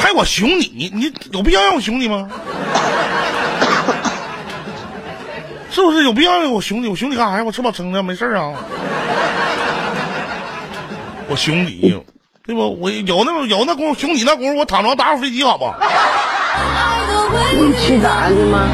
[0.00, 2.26] 还我熊你，你有必要让我熊你吗？
[5.70, 6.88] 是不是有必要让我熊你？
[6.88, 7.44] 我熊你干啥呀？
[7.44, 8.54] 我吃饱撑的，没事儿啊。
[11.28, 12.02] 我熊你，
[12.46, 12.80] 对不？
[12.80, 15.76] 我有那有那功夫熊你那功夫，我躺床打会儿飞机好不好？
[17.54, 18.68] 你去打去吗？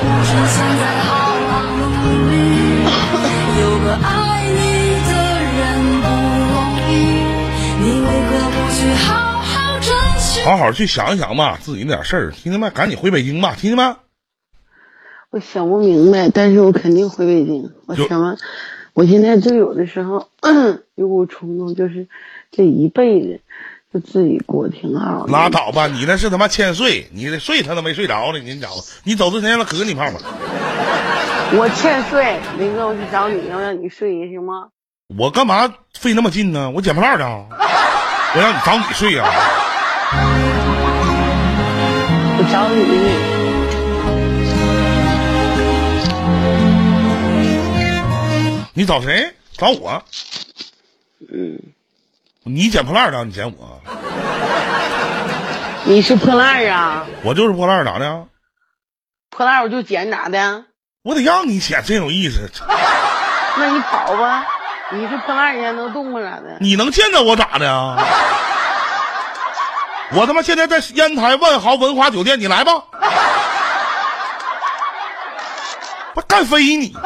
[0.00, 1.08] 不是现在好
[1.48, 1.80] 好努
[2.30, 2.34] 力，
[3.60, 4.06] 有个爱
[4.48, 4.58] 你
[5.08, 5.10] 的
[5.54, 5.60] 人
[6.02, 6.06] 不
[6.52, 6.54] 容
[6.88, 6.92] 易，
[7.80, 9.08] 你为何不去好
[9.40, 9.86] 好珍
[10.18, 10.40] 惜？
[10.42, 12.70] 好好去想一想吧，自己那点事儿，听见没？
[12.70, 13.96] 赶紧回北京吧，听见没？
[15.30, 17.72] 我想不明白，但是我肯定回北京。
[17.86, 18.36] 我想完，
[18.92, 20.28] 我现在就有的时候
[20.94, 22.08] 有股冲动，就是
[22.52, 23.40] 这一辈子
[23.94, 25.32] 就自己过挺好的。
[25.32, 28.70] 拉倒吧，你那是他妈欠睡，你这睡他都没睡着呢，你找
[29.04, 30.18] 你走之前让他磕你泡泡。
[31.56, 34.70] 我欠睡，林哥，我去找你，要让你睡行吗？
[35.16, 36.68] 我干嘛费那么劲呢？
[36.70, 37.46] 我捡破烂的啊，
[38.34, 39.24] 我让你找你睡呀、
[42.36, 42.84] 我找你。
[48.76, 49.32] 你找谁？
[49.56, 50.02] 找我？
[51.32, 51.56] 嗯，
[52.44, 53.80] 你捡破烂的，你捡我？
[55.84, 57.06] 你是破烂啊？
[57.22, 58.26] 我就是破烂，咋的？
[59.30, 60.64] 破烂我就捡咋的？
[61.02, 62.50] 我得让你捡，真有意思。
[63.56, 64.46] 那你跑吧，
[64.92, 66.20] 你是破烂，你还能动吗？
[66.20, 66.58] 咋的？
[66.60, 67.96] 你能见着我咋的啊？
[70.12, 72.72] 我他妈现在在烟台万豪文华酒店，你来吧。
[76.14, 76.94] 我干飞你！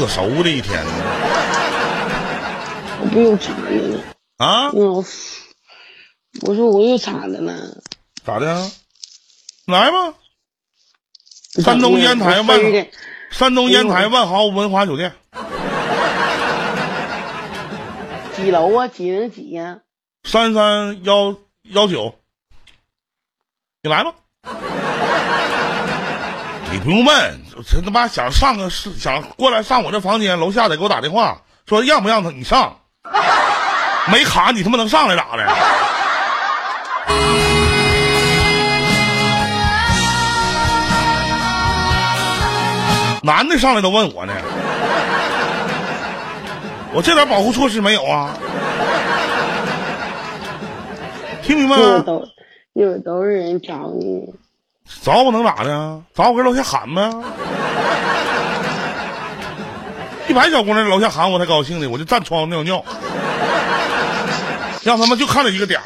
[0.00, 0.06] 劳。
[0.06, 0.90] 嘚熟的一天呢
[3.02, 4.00] 我不又咋的了？
[4.36, 4.70] 啊？
[4.72, 5.04] 我
[6.42, 7.82] 我说我又咋的了？
[8.24, 8.70] 咋的？
[9.66, 10.14] 来吧，
[11.62, 12.60] 山东烟台万
[13.30, 15.12] 山东烟台万豪文华酒店，
[18.36, 18.88] 几楼啊？
[18.88, 19.80] 几零几呀、
[20.24, 22.14] 三三幺幺九，
[23.82, 24.14] 你来吧。
[26.72, 32.76] 你不用问，这他妈想上个想过来上我这房间，楼下得给我打电话，说让不让他你上，
[34.10, 35.44] 没卡你他妈能上来咋的？
[43.22, 44.32] 男的上来都问我呢，
[46.94, 48.34] 我这点保护措施没有啊？
[51.42, 51.82] 听明白吗？
[51.82, 52.24] 一会儿都
[52.72, 54.32] 一会儿都是人找你，
[55.02, 56.00] 找我能咋的？
[56.14, 57.10] 找我搁楼下喊呗。
[60.28, 62.84] 一百小姑娘楼下喊我才高兴呢，我就站窗户尿尿，
[64.82, 65.84] 让他们就看着一个点儿。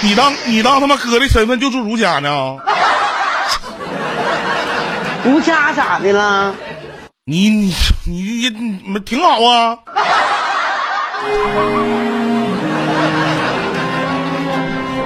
[0.00, 2.56] 你当你当他妈哥的身份就住如家呢？
[5.24, 6.54] 如家咋的了？
[7.24, 7.72] 你你
[8.04, 8.50] 你你
[8.82, 9.78] 你们挺好啊。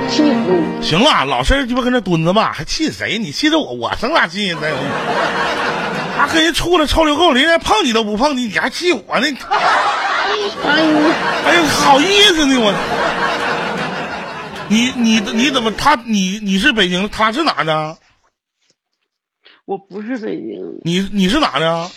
[0.09, 0.63] 气死！
[0.81, 3.19] 行了，老实鸡巴搁那蹲着吧，还气谁？
[3.19, 4.57] 你气着我，我生啥气呀？
[4.59, 4.77] 再有，
[6.17, 9.27] 还跟人处了臭流够，人家碰你都不碰你，你还气我呢？
[10.65, 10.89] 哎呀，
[11.45, 12.73] 哎呀，好意思呢我。
[14.69, 17.97] 你你你怎么他你你是北京，他是哪的？
[19.67, 21.91] 我不是北京的，你你是哪的？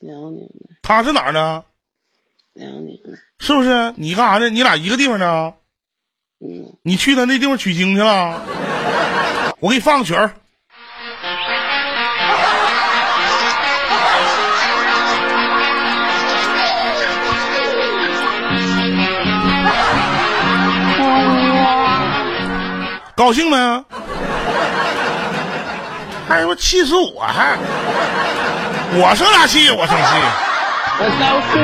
[0.00, 1.64] 辽宁的，他是哪儿的？
[2.54, 3.92] 辽宁的，是不是？
[3.96, 4.48] 你干啥呢？
[4.48, 5.54] 你俩一个地方的？
[6.40, 8.42] 嗯，你去他那地方取经去了？
[9.60, 10.32] 我给你放个曲儿。
[23.14, 23.56] 高兴没？
[26.28, 27.56] 哎呦，我气死我还！
[28.92, 29.70] 我生啥气？
[29.70, 30.02] 我生气。
[30.98, 31.62] 我高兴。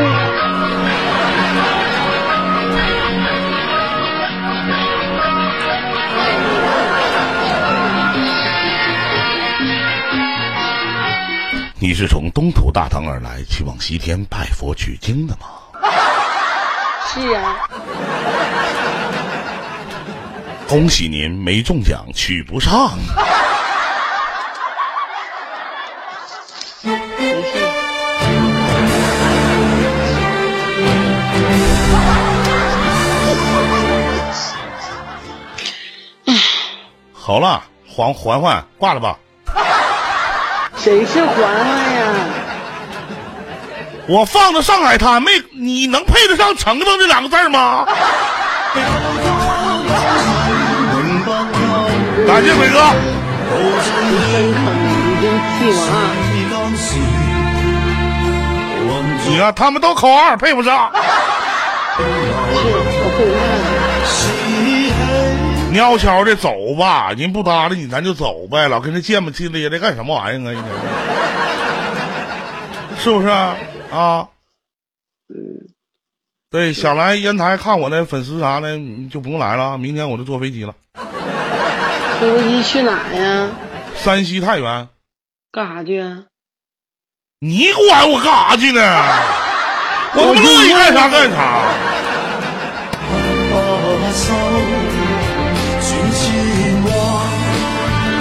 [11.80, 15.48] 你是从东土大唐而来，去往西天拜佛取经的吗？
[17.12, 17.56] 是啊，
[20.68, 22.93] 恭喜您没中奖，取不上。
[37.33, 39.17] 好了，缓缓缓，挂了吧。
[40.77, 42.15] 谁是环环呀？
[44.07, 47.87] 我放的上海滩没，你能配得上程程这两个字儿吗？
[52.27, 52.83] 感谢伟哥。
[59.27, 60.93] 你看他们都扣二，配不上。
[61.97, 62.05] 是，
[62.95, 63.25] 我会
[65.73, 65.82] 看。
[65.82, 70.53] 悄悄的走吧，人不搭理你，咱就走呗，老跟这见不气咧的干什么玩意儿啊？
[70.53, 70.65] 一天
[72.99, 73.57] 是不是啊？
[73.90, 74.28] 啊？
[75.28, 75.36] 嗯，
[76.51, 80.74] 对，想来烟台看我的粉丝啥的，你就不用来了，明天我就坐飞机了。
[82.20, 83.49] 坐飞机去哪呀？
[83.97, 84.89] 山西太原，
[85.51, 86.24] 干啥去啊？
[87.40, 88.81] 你管我干啥去呢？
[90.15, 91.62] 我乐意干啥干啥。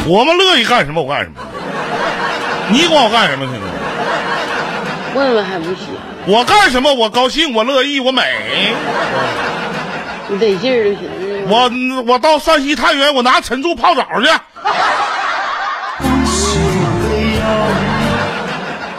[0.08, 1.36] 我们乐意干什么我干什么，
[2.70, 3.68] 你管我干什么去呢？
[5.14, 5.88] 问问还不行？
[6.26, 8.24] 我干什么我高兴，我乐意，我美。
[10.28, 11.10] 你得劲儿就行。
[11.48, 11.70] 我
[12.08, 14.30] 我到山西太原，我拿陈醋泡澡去。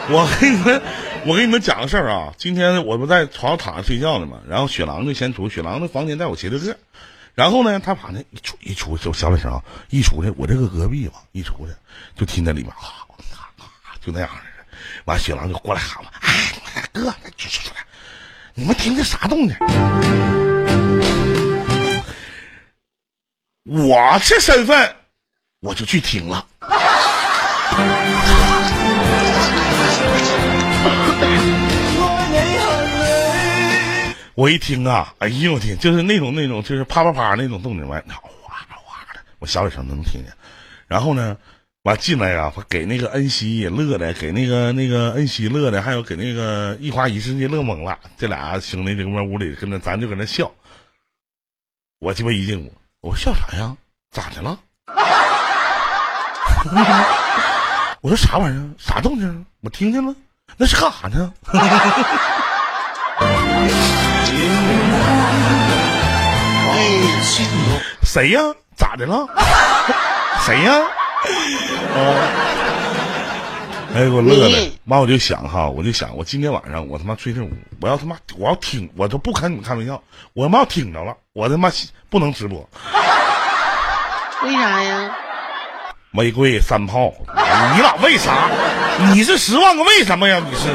[0.09, 0.81] 我跟你们，
[1.25, 2.33] 我跟你们讲个事儿啊。
[2.37, 6.75] 今天我不在床上躺着睡觉呢嘛，然后雪狼就先出，雪狼的房间在我斜对面。
[7.33, 11.73] 然后呢，他把那一出一出就小点声啊，一出去我这个隔壁吧，一出去
[12.15, 13.01] 就听见里面啊，
[14.05, 14.41] 就那样似的。
[15.05, 16.53] 完，雪狼就过来喊我：“哎，
[16.91, 17.71] 哥，去去去，
[18.53, 19.55] 你们听这啥动静？”
[23.65, 24.95] 我这身份，
[25.61, 26.45] 我就去听了。
[34.35, 38.15] 我一听啊，哎呦我天，就是那种那种就是啪啪啪那种动静，完哗
[38.67, 40.33] 哗的，我小点声能听见。
[40.87, 41.37] 然后呢，
[41.83, 47.99] 完进来啊，给那个恩熙也乐的，给那个那个恩熙乐的，还有给那个一花一世界乐懵了。
[48.17, 50.51] 这俩兄弟就搁屋里跟着，咱就搁那笑。
[51.99, 53.77] 我鸡巴一进屋，我说笑啥呀？
[54.11, 54.59] 咋的了？
[58.01, 58.65] 我说啥玩意儿？
[58.79, 59.45] 啥动静？
[59.61, 60.15] 我听见了，
[60.57, 61.31] 那是干啥呢？
[68.03, 68.41] 谁呀？
[68.75, 69.27] 咋的了？
[70.45, 70.73] 谁呀？
[71.95, 71.97] 啊！
[73.95, 77.49] 哎，给我乐的，妈我就想哈，我就想，我今天晚上我他妈吹这屋，
[77.79, 80.01] 我要他妈我要听，我都不跟你们开玩笑，
[80.33, 81.71] 我他妈要听着了，我他妈
[82.09, 82.67] 不能直播。
[84.43, 85.11] 为啥呀？
[86.11, 87.13] 玫瑰三炮，
[87.75, 88.49] 你俩为啥？
[89.13, 90.41] 你是十万个为什么呀？
[90.43, 90.69] 你是？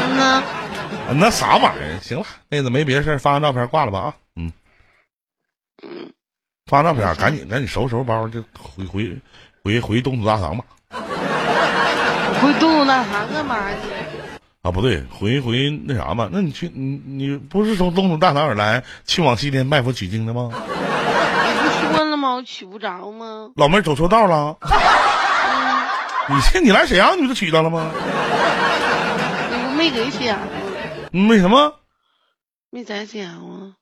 [0.00, 0.42] 嗯呐。
[1.14, 1.98] 那啥玩意儿？
[2.02, 4.14] 行了，妹子没别的事儿，发张照片挂了吧啊？
[4.36, 4.52] 嗯。
[6.66, 9.18] 发照片，赶紧赶紧收拾收拾包，就回回
[9.62, 10.64] 回回东土大唐吧。
[12.40, 13.76] 回东土大唐干嘛去？
[14.62, 16.28] 啊，不对，回回那啥吧。
[16.32, 20.50] 那你去，你你不是从东土大唐而来，去往西天拜佛取经的吗？
[20.52, 20.58] 你
[21.88, 22.34] 不说了吗？
[22.34, 23.50] 我取不着吗？
[23.56, 24.56] 老妹儿走错道了。
[26.28, 27.90] 嗯、你去你来沈阳，你不就取到了吗？
[29.50, 30.46] 你不没给沈阳吗？
[31.28, 31.74] 为什么？
[32.70, 33.74] 没在沈阳吗？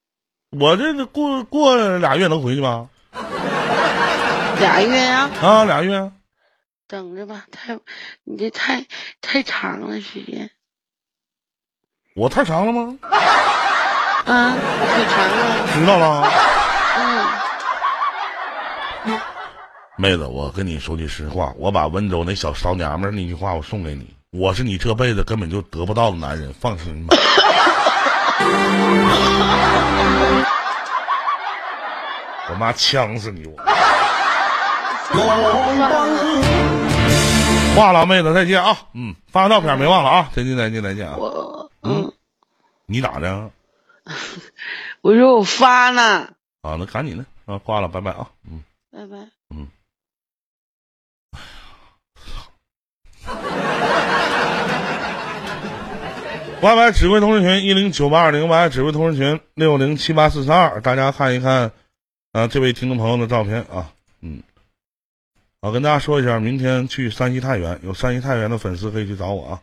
[0.50, 2.88] 我这过过俩月能回去吗？
[4.58, 5.46] 俩月呀、啊？
[5.46, 6.10] 啊，俩月。
[6.88, 7.78] 等着吧，太
[8.24, 8.84] 你这太
[9.20, 10.50] 太长了时间。
[12.16, 12.98] 我太长了吗？
[14.26, 15.68] 啊，太长了。
[15.72, 16.28] 知道了。
[19.06, 19.16] 嗯。
[19.96, 27.16] 妹子，我跟你说句实话，我把温州那小骚娘们那句话我送给你，我是你这辈子根本就得不到的男人，放心吧。
[32.50, 33.54] 我妈呛死你我！
[37.74, 38.76] 挂了，妹子，再见啊！
[38.94, 40.30] 嗯，发个照片没忘了啊！
[40.34, 41.16] 再见，再见，再见啊！
[41.16, 42.12] 我嗯，
[42.86, 43.50] 你咋的？
[45.02, 46.32] 我说我发呢。
[46.62, 47.58] 啊，那赶紧的啊！
[47.58, 48.28] 挂了，拜拜啊！
[48.50, 49.28] 嗯，拜拜。
[49.54, 49.68] 嗯。
[56.62, 61.72] Y Y 指挥通知群一零九八二零，YY 指挥通知群六零七八四三二，大家看一看，
[62.32, 63.90] 啊，这位听众朋友的照片啊，
[64.20, 64.40] 嗯，
[65.62, 69.58] 我跟大家说一下，明天去山西太原，有山西太原的粉丝可以去找我啊。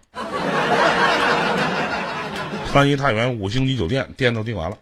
[2.73, 4.77] 山西太原五星级酒店，店都订完了。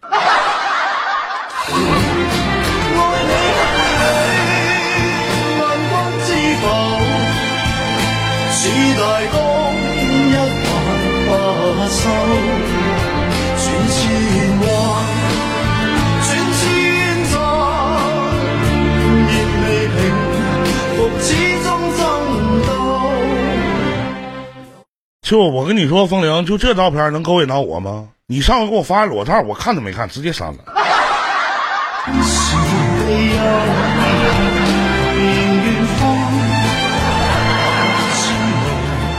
[25.25, 28.09] 就我跟你说，风铃，就这照片能勾引到我吗？
[28.27, 30.59] 你上回给我发裸照，我看都没看，直接删了。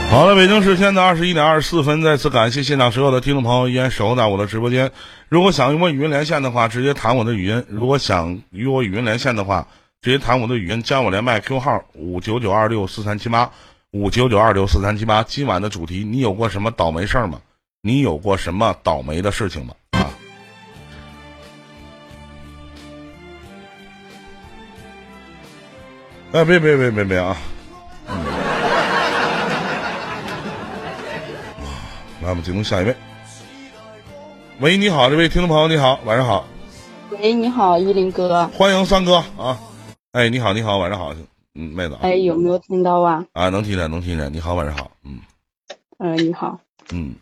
[0.09, 4.89] 好了，北京时间的二十一点二十四分，再次感谢现场所有的听众朋友依然守候在我的直播间。
[5.27, 9.67] 如果想与我语音连线的话，直接弹我的语音；如果想与我语音连线的话，
[10.01, 13.51] 直接弹我的语音，加我连麦 Q 号五九九二六四三七八
[13.91, 15.23] 五九九二六四三七八。
[15.23, 17.39] 今晚的主题，你有过什么倒霉事儿吗？
[17.81, 19.73] 你有过什么倒霉的事情吗？
[19.91, 20.09] 啊！
[26.33, 27.37] 哎，别别别别别啊！
[32.21, 32.93] 来，我们进入下一位。
[34.59, 36.45] 喂，你好，这位听众朋友，你好，晚上好，
[37.11, 38.45] 喂，你好，依林哥。
[38.47, 39.57] 欢迎三哥啊！
[40.11, 41.13] 哎，你好，你好，晚上好，
[41.59, 43.25] 嗯，妹子啊哎，有没有听到啊？
[43.33, 44.31] 啊，能听见，能听见。
[44.31, 45.19] 你好，晚上好，嗯
[45.97, 46.59] 嗯、你好。
[46.93, 47.15] 嗯，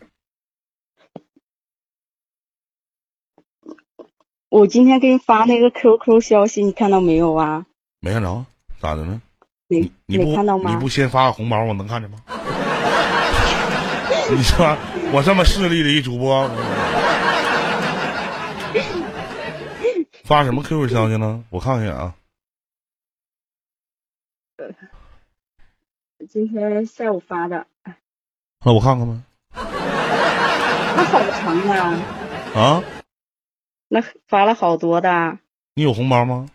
[4.50, 7.64] 我今天给你发那个 QQ 消息，你看到没有啊？
[8.00, 8.44] 没看着，
[8.78, 9.22] 咋的呢？
[9.68, 10.70] 没你不没看到吗？
[10.70, 12.18] 你不先发个红包，我能看见吗？
[14.28, 14.76] 你说
[15.12, 16.46] 我这么势利的一主播，
[20.24, 21.42] 发什么 QQ 消息呢？
[21.48, 22.14] 我看看啊。
[26.28, 27.66] 今天下午发的，
[28.64, 29.14] 那我看看吧。
[29.54, 32.02] 那好长啊，
[32.54, 32.82] 啊，
[33.88, 35.38] 那发了好多的。
[35.74, 36.48] 你有红包吗？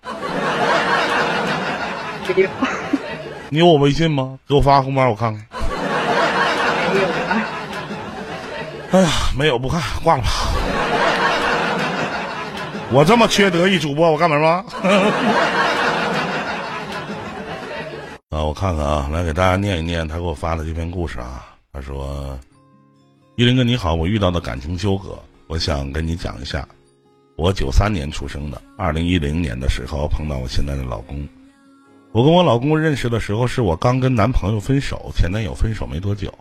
[2.36, 2.50] 没有，
[3.50, 4.40] 你有我微信吗？
[4.48, 5.46] 给我发个红包，我看看。
[6.94, 7.48] 没有啊。
[8.92, 10.30] 哎呀，没有，不看，挂了吧。
[12.92, 14.66] 我这么缺德一主播，我干嘛吗？
[18.32, 21.54] 啊，我看看啊，来给大家念一念他给我发的这篇故事啊。
[21.74, 22.40] 他说
[23.36, 26.66] ：“依林哥你好，我遇到的感情纠葛，我想跟你讲一下。
[27.36, 31.28] 我九三年出生的，二零一零年的时候碰到我现在的老公。
[32.14, 36.34] 我跟我老公认识的时候，是我刚跟男朋友分手，前男友分手没多久。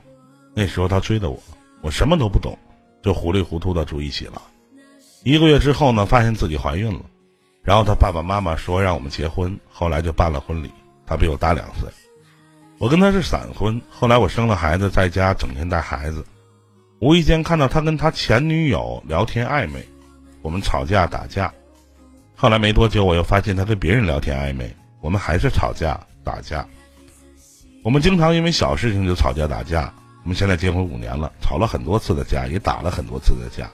[0.55, 1.43] 那时候他追的我，
[1.81, 2.57] 我什么都不懂，
[3.03, 4.41] 就糊里糊涂的住一起了。
[5.25, 7.01] 一个月之后呢，发现自己怀孕了，
[7.65, 10.71] 然后他爸爸妈妈说让我们结婚，后来就办了婚礼。
[11.11, 11.89] 他比我大两岁，
[12.79, 13.83] 我跟他是闪婚。
[13.91, 16.25] 后来我生了孩子，在家整天带孩子，
[17.01, 19.85] 无意间看到他跟他前女友聊天暧昧，
[20.41, 21.53] 我们吵架打架。
[22.37, 26.65] 后来没多久，我又发现他跟别人聊天暧昧，我们还是吵架打架。
[27.83, 29.93] 我们经常因为小事情就吵架打架。
[30.23, 33.69] 我们现在结婚五年了，吵了很多次的架，也打了很多次的架。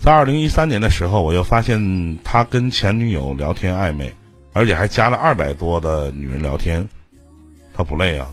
[0.00, 4.12] 在二零一三年的时候，我又发现他跟前女友聊天暧昧，
[4.52, 6.86] 而且还加了二百多的女人聊天，
[7.74, 8.28] 他不累啊。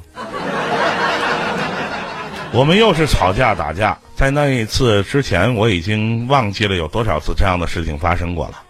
[2.53, 8.63] 我们又是吵架打架，在那一次之前，我已经忘记了有多少次这样的事情发生过了。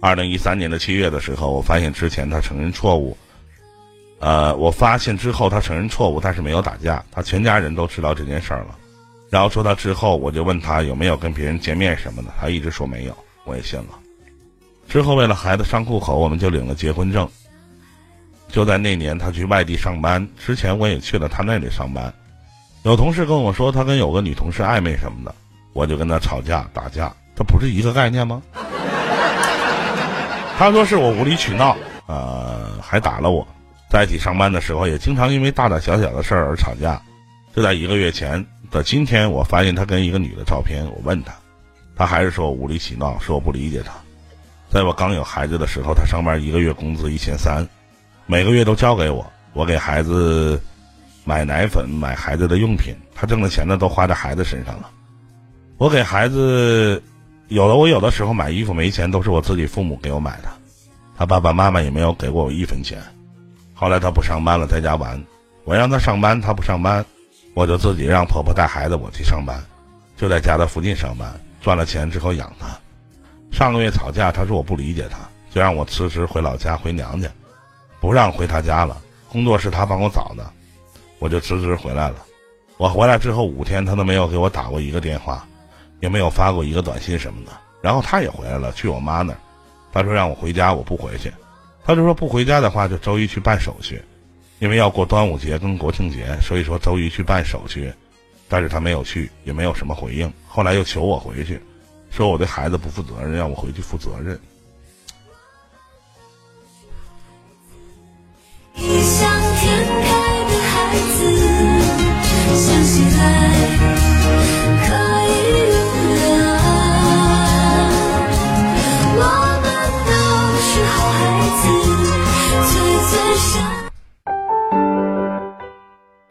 [0.00, 3.16] 二零一三年的七月的时候，我发现之前他承认错误。
[4.18, 8.76] 呃，我发现之后他承认错误，但是没有打架，他全家人都知道这件事儿了。
[9.30, 13.98] 然后说到之后，我就问他有没有跟别人见面什么的，他一直说没有，我也信了。
[14.90, 17.28] 之后为了孩子上户口，我们就领了结婚证。
[18.48, 22.12] 就在那年，他去外地上班之前，我也去了他那里上班。
[22.82, 25.32] 有同事跟我说他跟有个女同事暧昧什么的，
[25.74, 28.42] 我就跟他吵架打架，这不是一个概念吗？
[30.58, 31.76] 他说是我无理取闹，
[32.06, 33.46] 呃，还打了我。
[33.88, 37.00] 在一起上班的时候，也经常因为大大小小的事儿而吵架。
[37.54, 41.32] 就在一个月前的今天，我发现他跟一个女的照片，我问他，
[41.94, 43.92] 他还是说我无理取闹，说我不理解他。
[44.70, 47.66] 在我刚有孩子的时候，他上班一个月工资一千三，
[48.26, 50.62] 每个月都交给我，我给孩子
[51.24, 54.88] 买奶粉、买孩子的用品，他挣的钱呢都花在孩子身上了。
[55.76, 57.02] 我给孩子
[57.48, 60.48] 有的，我有的时候买衣服没钱，都是我自己父母给我买的，
[61.16, 63.02] 他爸爸妈妈也没有给过我一分钱。
[63.74, 65.20] 后来他不上班了，在家玩，
[65.64, 67.04] 我让他上班，他不上班，
[67.54, 69.60] 我就自己让婆婆带孩子，我去上班，
[70.16, 71.28] 就在家的附近上班，
[71.60, 72.68] 赚了钱之后养他。
[73.50, 75.18] 上个月吵架，他说我不理解他，
[75.50, 77.28] 就让我辞职回老家回娘家，
[78.00, 78.96] 不让回他家了。
[79.28, 80.50] 工作是他帮我找的，
[81.18, 82.16] 我就辞职回来了。
[82.78, 85.46] 我回来之后五天，他都没有给我打过一个电话，
[86.00, 87.52] 也没有发过一个短信什么的。
[87.82, 89.38] 然后他也回来了，去我妈那儿，
[89.92, 91.32] 他说让我回家，我不回去。
[91.84, 94.00] 他就说不回家的话，就周一去办手续，
[94.58, 97.92] 因为要过端午节跟国庆节，所以说周一去办手续。
[98.48, 100.32] 但是他没有去，也没有什么回应。
[100.48, 101.60] 后来又求我回去，
[102.10, 104.38] 说我对孩子不负责任，让我回去负责任。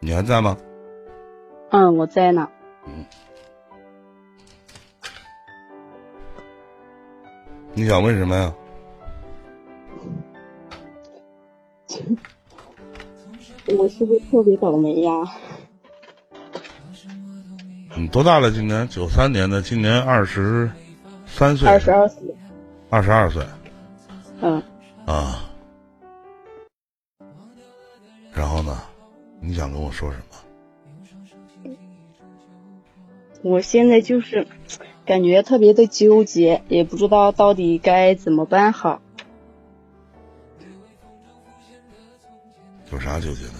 [0.02, 0.56] 你还在吗？
[1.70, 2.48] 嗯，我在呢。
[2.86, 3.04] 嗯。
[7.80, 8.54] 你想问什么呀？
[13.78, 15.12] 我是不是特别倒霉呀？
[17.96, 18.50] 你多大了？
[18.50, 20.70] 今年九三年的，今年二十
[21.24, 22.22] 三岁，二十二岁。
[22.90, 23.42] 二十二岁
[24.42, 24.62] 嗯，
[25.06, 25.46] 啊。
[28.34, 28.78] 然后呢？
[29.40, 30.18] 你想跟我说什
[31.64, 31.70] 么？
[33.40, 34.46] 我现在就是
[35.10, 39.02] 感觉特别的纠结，也不知道到底该怎么办好。
[42.92, 43.54] 有啥纠结的？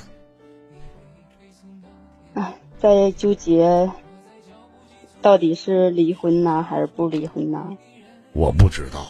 [2.34, 3.90] 唉，在纠结
[5.20, 7.76] 到底是离婚呢，还是不离婚呢？
[8.32, 9.08] 我不知道，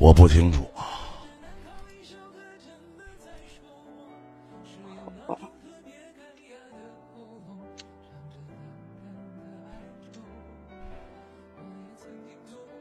[0.00, 1.05] 我不清楚啊。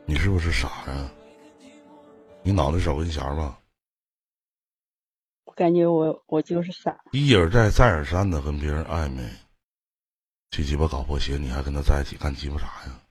[0.08, 1.12] 你是不是傻呀？
[2.44, 3.60] 你脑袋少根弦儿吧？
[5.46, 6.96] 我感觉我我就是傻。
[7.12, 9.28] 一而再，再而三的跟别人暧昧，
[10.52, 13.02] 去鸡巴搞破鞋，你还跟他在一起干鸡巴啥呀？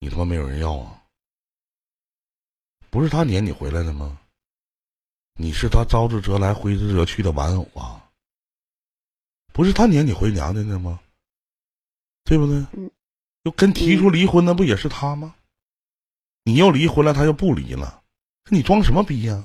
[0.00, 1.04] 你他妈没有人要啊？
[2.90, 4.18] 不是他撵你回来的吗？
[5.34, 8.10] 你是他招之则来，挥之则去的玩偶啊！
[9.52, 10.98] 不是他撵你回娘家的吗？
[12.24, 12.66] 对不对？
[12.72, 12.90] 嗯。
[13.44, 15.34] 又跟提出离婚的不也是他吗？
[16.44, 18.02] 你又离婚了，他又不离了，
[18.50, 19.44] 你装什么逼呀、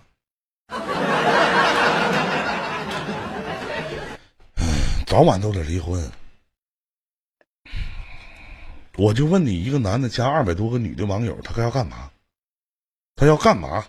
[5.05, 6.11] 早晚都得离婚。
[8.97, 12.09] 我就问你，一个男的加二百多个女的网友，他要干嘛？
[13.15, 13.85] 他要干嘛？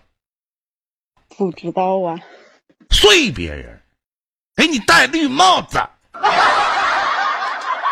[1.37, 2.19] 不知道啊。
[2.91, 3.81] 睡别人，
[4.55, 5.79] 给你戴绿帽子。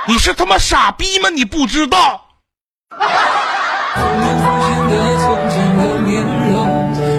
[0.07, 1.29] 你是他妈傻逼吗？
[1.29, 2.41] 你不知道？
[4.89, 6.53] 的从前的面容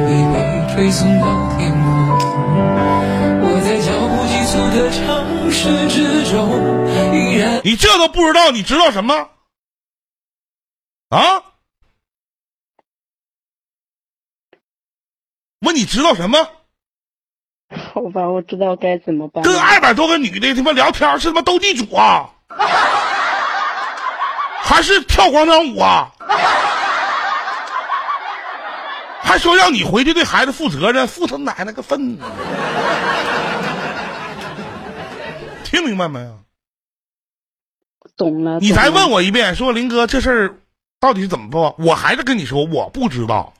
[0.08, 0.36] 已被
[0.74, 1.24] 吹送到
[1.56, 1.84] 天空。
[3.42, 6.36] 我在脚步急促的城市之中，
[7.14, 9.28] 依然你这都不知道，你知道什么？
[11.08, 11.42] 啊？
[15.60, 16.48] 问你知道什么？
[17.92, 19.42] 好吧，我知道该怎么办。
[19.42, 22.30] 跟二百多个女的他妈聊天是他妈斗地主啊？
[24.62, 26.12] 还是跳广场舞啊？
[29.26, 32.16] 还说让你回去对孩子负责任，负他奶奶个粪！
[35.64, 36.38] 听明白没有？
[38.16, 38.60] 懂了。
[38.60, 40.54] 你再问我一遍，说林哥这事儿
[41.00, 41.74] 到底是怎么做？
[41.80, 43.52] 我还是跟你说，我不知道。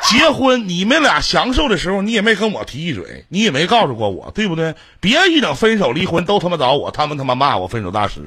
[0.00, 4.74] 结婚你们俩享受的时候，你也没跟我提一嘴，你也没告诉过我，对不对？
[5.00, 8.22] 别一整分手离婚都他妈找我，他们他妈骂我分手大师，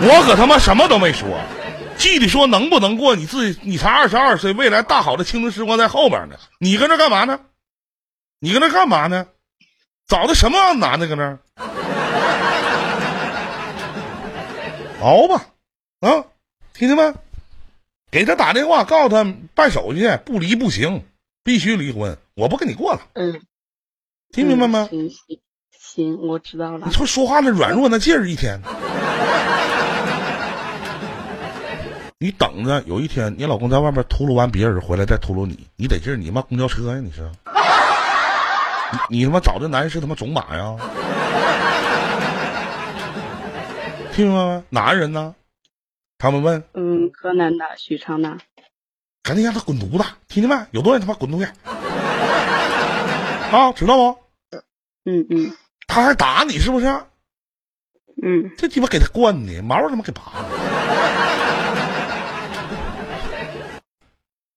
[0.00, 1.28] 我可他妈什么都没说。
[2.04, 6.36] 具体说能不能过，你自己你才二十二岁，未来大好的青春时光在后边呢。
[6.58, 7.40] 你搁那干嘛呢？
[8.40, 9.26] 你搁那干嘛呢？
[10.06, 11.38] 找的什么样的男的搁那儿？
[15.00, 15.46] 熬吧，
[16.00, 16.26] 啊，
[16.74, 17.14] 听见没？
[18.10, 19.24] 给他打电话，告诉他
[19.54, 21.02] 办手续，不离不行，
[21.42, 23.40] 必须离婚，我不跟你过了，嗯，
[24.30, 24.88] 听明白吗？
[24.90, 25.40] 行行
[25.80, 26.92] 行，我知道了你。
[26.92, 28.60] 说说话那软弱那劲儿，一天。
[32.24, 36.98] 你等着，有一天你老公在外面秃噜完别人回来再秃噜你，你得劲儿，你妈公交车呀？
[36.98, 37.30] 你是？
[39.10, 40.74] 你你他妈找这男人是他妈种马呀？
[44.14, 44.62] 听明白没？
[44.70, 45.34] 哪人呢？
[46.16, 48.38] 他们问，嗯，河南的许昌的。
[49.22, 50.04] 赶紧让他滚犊子！
[50.26, 50.66] 听见没？
[50.70, 51.44] 有东西他妈滚出去！
[53.52, 54.18] 啊，知道不？
[55.04, 55.52] 嗯嗯
[55.86, 56.86] 他还打你是不是？
[58.22, 60.48] 嗯，这鸡巴给他惯的，毛他妈给拔了。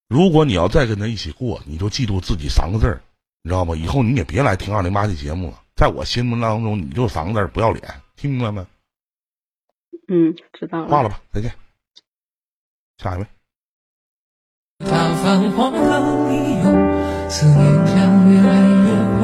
[0.07, 3.01] 如果你要再跟他一起过，你就记住自己三个字儿，
[3.43, 3.75] 你知道吗？
[3.75, 5.61] 以后你也别来听二零八七节目了。
[5.75, 7.83] 在我心目当中，你就三个字儿，不要脸，
[8.15, 8.65] 听明白没？
[10.07, 10.87] 嗯，知道了。
[10.87, 11.51] 挂了吧，再见。
[12.97, 13.27] 下一位，
[14.79, 18.87] 它泛黄了理由，思念将越来越
[19.19, 19.21] 薄。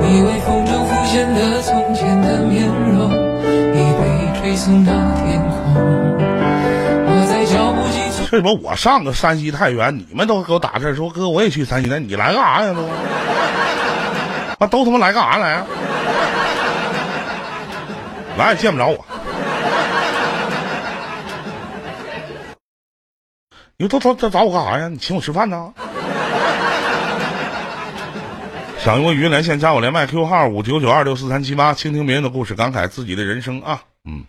[0.00, 6.33] 你微风中浮现的从前的面容，已被吹送到天空。
[8.34, 8.52] 为什么。
[8.54, 12.88] 我上个山西太原，你们都给我打字说哥我也去山西那，你来干啥呀都？
[14.58, 15.66] 那，都他妈来干啥来啊？
[18.36, 19.04] 来也见不着我。
[23.76, 24.88] 你说都都都找我干啥呀？
[24.88, 25.72] 你请我吃饭呢？
[28.80, 33.82] 想用语音连线，加我连麦 Q 号五九九二六四三七八，倾听别人的故事，感慨自己的人生啊。
[34.04, 34.24] 嗯，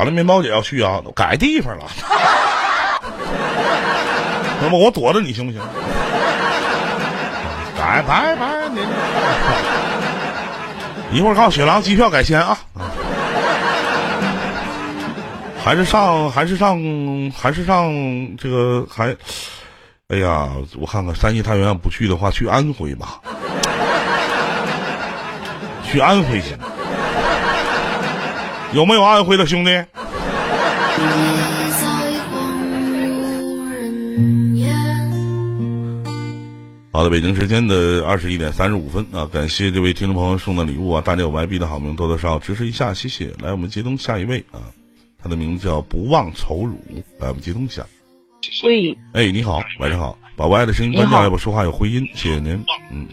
[0.00, 0.04] 好。
[0.04, 0.10] 了？
[0.10, 1.00] 面包姐要去啊？
[1.14, 1.84] 改地方了。
[4.62, 5.60] 那么我躲着你行不行？
[7.78, 8.80] 改 拜拜你！
[11.16, 12.58] 一会儿告诉雪狼机票改签啊。
[15.62, 16.78] 还是上，还是上，
[17.38, 17.92] 还是上
[18.38, 19.14] 这个还，
[20.08, 20.48] 哎呀，
[20.78, 23.20] 我看看山西太原不去的话，去安徽吧，
[25.84, 26.58] 去安徽行。
[28.72, 29.70] 有没有安徽的兄弟？
[36.92, 43.32] 好的，北京时间的二十一点三十五分啊，感谢这位听众朋友送的礼物啊，大家有外币的好朋友多多少少支持一下，谢谢。
[43.42, 44.60] 来，我们接通下一位啊，
[45.22, 46.78] 他的名字叫不忘愁辱，
[47.18, 47.84] 来，我们接通一下。
[48.64, 52.62] 喂，哎，你好，晚上好，把我爱的声音关掉，要不说话有回音，谢谢您。
[52.92, 53.06] 嗯，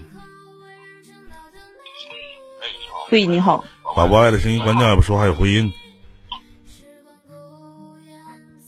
[3.09, 3.63] 喂，你好，
[3.95, 5.71] 把我爱的声音关掉，要不说还有回音。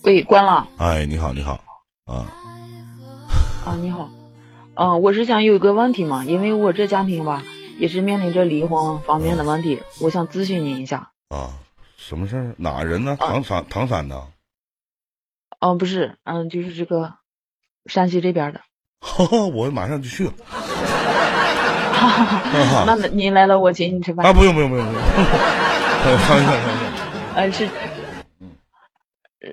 [0.04, 1.60] 喂，关了哎，你好，你好，
[2.06, 2.32] 啊，
[3.66, 4.10] 啊，你好，
[4.76, 7.44] 嗯、我是想有一个问题嘛，因为我这家庭吧
[7.78, 11.12] 也是面临着离婚方面的问题，我想咨询您一下。
[11.28, 11.52] 啊，
[11.98, 12.56] 什么事儿？
[12.58, 13.18] 哪人呢？
[13.20, 14.26] 唐山，唐山的。
[15.60, 17.16] 嗯、不是，嗯、就是这个
[17.88, 18.62] 山西这边的。
[19.54, 20.34] 我马上就去了。
[22.86, 24.26] 那您来了，我请你吃饭。
[24.26, 25.02] 啊，不用不用不用不用。
[26.04, 26.86] 开玩笑开玩笑。
[27.36, 27.70] 呃，是，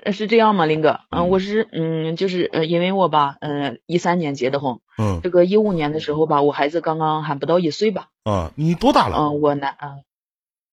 [0.03, 0.99] 呃是这样吗，林哥？
[1.09, 9.17] 嗯、我是嗯，就是呃，因为我吧，呃，一三年结的婚，嗯这个一五年的时候吧，我孩子刚刚还不到一岁吧，啊，你多大了？
[9.17, 10.03] 嗯、我男，嗯、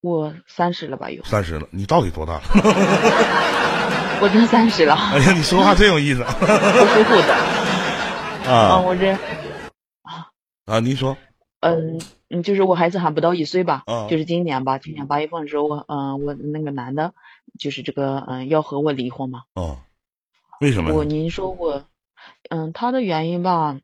[0.01, 1.67] 我三十了吧有，三十了。
[1.71, 2.41] 你到底多大了？
[4.21, 6.21] 我真三十了，哎呀，你说话真有意思。
[6.21, 7.33] 我属虎的，
[8.51, 9.11] 啊嗯，我这，
[10.65, 11.15] 啊，您说。
[11.65, 17.13] 嗯嗯，就是我孩子还不到一岁吧，啊就是今年吧，今年八月份的时候，我嗯、我那个男的，
[17.59, 19.79] 就是这个嗯、要和我离婚嘛，哦，
[20.61, 20.93] 为什么？
[20.93, 21.85] 我您说我，
[22.49, 23.79] 嗯，他的原因吧，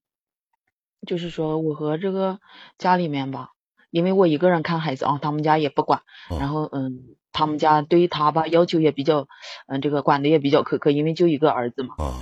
[1.07, 2.39] 就是说我和这个
[2.77, 3.51] 家里面吧，
[3.89, 9.27] 因为我一个人看孩子啊，他们家也不管，哦然后嗯，他们家对他吧要求也比较，
[9.67, 12.13] 嗯，这个管的也比较苛刻，因为就一个儿子嘛，啊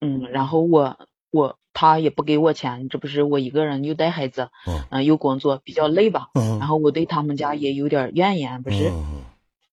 [0.00, 0.98] 嗯，然后我
[1.30, 8.88] 我他也不给我钱，这不是我一个人又带孩子，嗯嗯，又工作比较累吧，嗯然后我对他们家也有点怨言，不是。
[8.88, 9.24] 嗯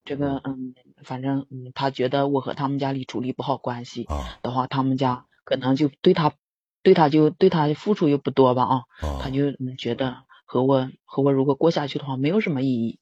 [0.06, 0.74] 这个嗯，
[1.04, 6.34] 反正嗯，他觉得我和他们家里处理不好关系啊的话，他们家可能就对他，
[6.82, 8.76] 对他就对他付出又不多吧啊，
[9.08, 12.98] 啊他就嗯觉得和我和我如果过下去的话没有什么意义，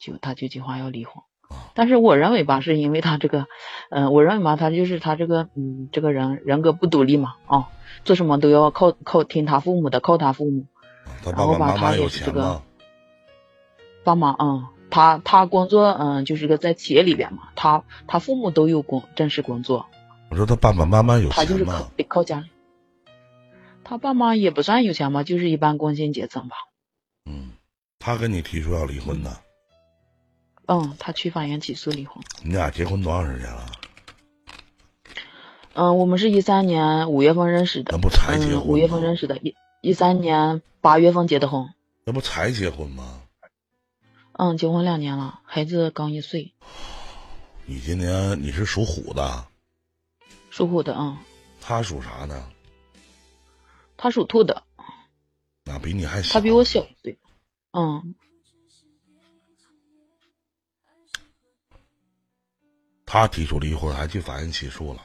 [0.00, 1.22] 就他就计划要离婚。
[1.52, 3.46] 啊但是我认为吧，是因为他这个，
[3.90, 7.68] 嗯、我认为吧，他就是他这个，嗯，这个人人格不独立嘛，啊，
[8.04, 10.66] 做什么都要靠靠听他父母的，靠他父母。
[11.24, 12.62] 他爸爸妈妈有钱吗？
[14.04, 19.86] 爸妈，嗯，他他工作，嗯，就是个在企业里边嘛，他他父母都有工正式工作，
[20.30, 21.90] 我说他爸爸妈妈有他就是靠钱吗？
[21.96, 22.46] 得靠家里。
[23.84, 26.56] 他爸妈也不算有钱吧，就是一般工薪阶层吧。
[27.26, 27.52] 嗯
[27.98, 29.36] 他跟你提出要离婚的，嗯，
[30.98, 32.22] 他去法院起诉离婚。
[32.42, 33.72] 你俩结婚多长时间了？
[35.74, 41.72] 嗯，我们是一三年五月份认识的，那不才结五月份认识的，一一三年八月份结的婚。
[42.04, 43.20] 那不才结婚吗？
[44.32, 46.52] 嗯，结婚两年了，孩子刚一岁，
[47.66, 49.46] 你今年你是属虎的，
[50.50, 51.16] 属虎的，嗯，
[51.60, 52.42] 他属啥呢？
[53.96, 54.64] 他属兔的，
[55.64, 56.34] 那比你还小。
[56.34, 57.18] 他比我小一岁。
[57.72, 58.14] 嗯，
[63.12, 65.00] 他提出离婚，还去法院起诉了。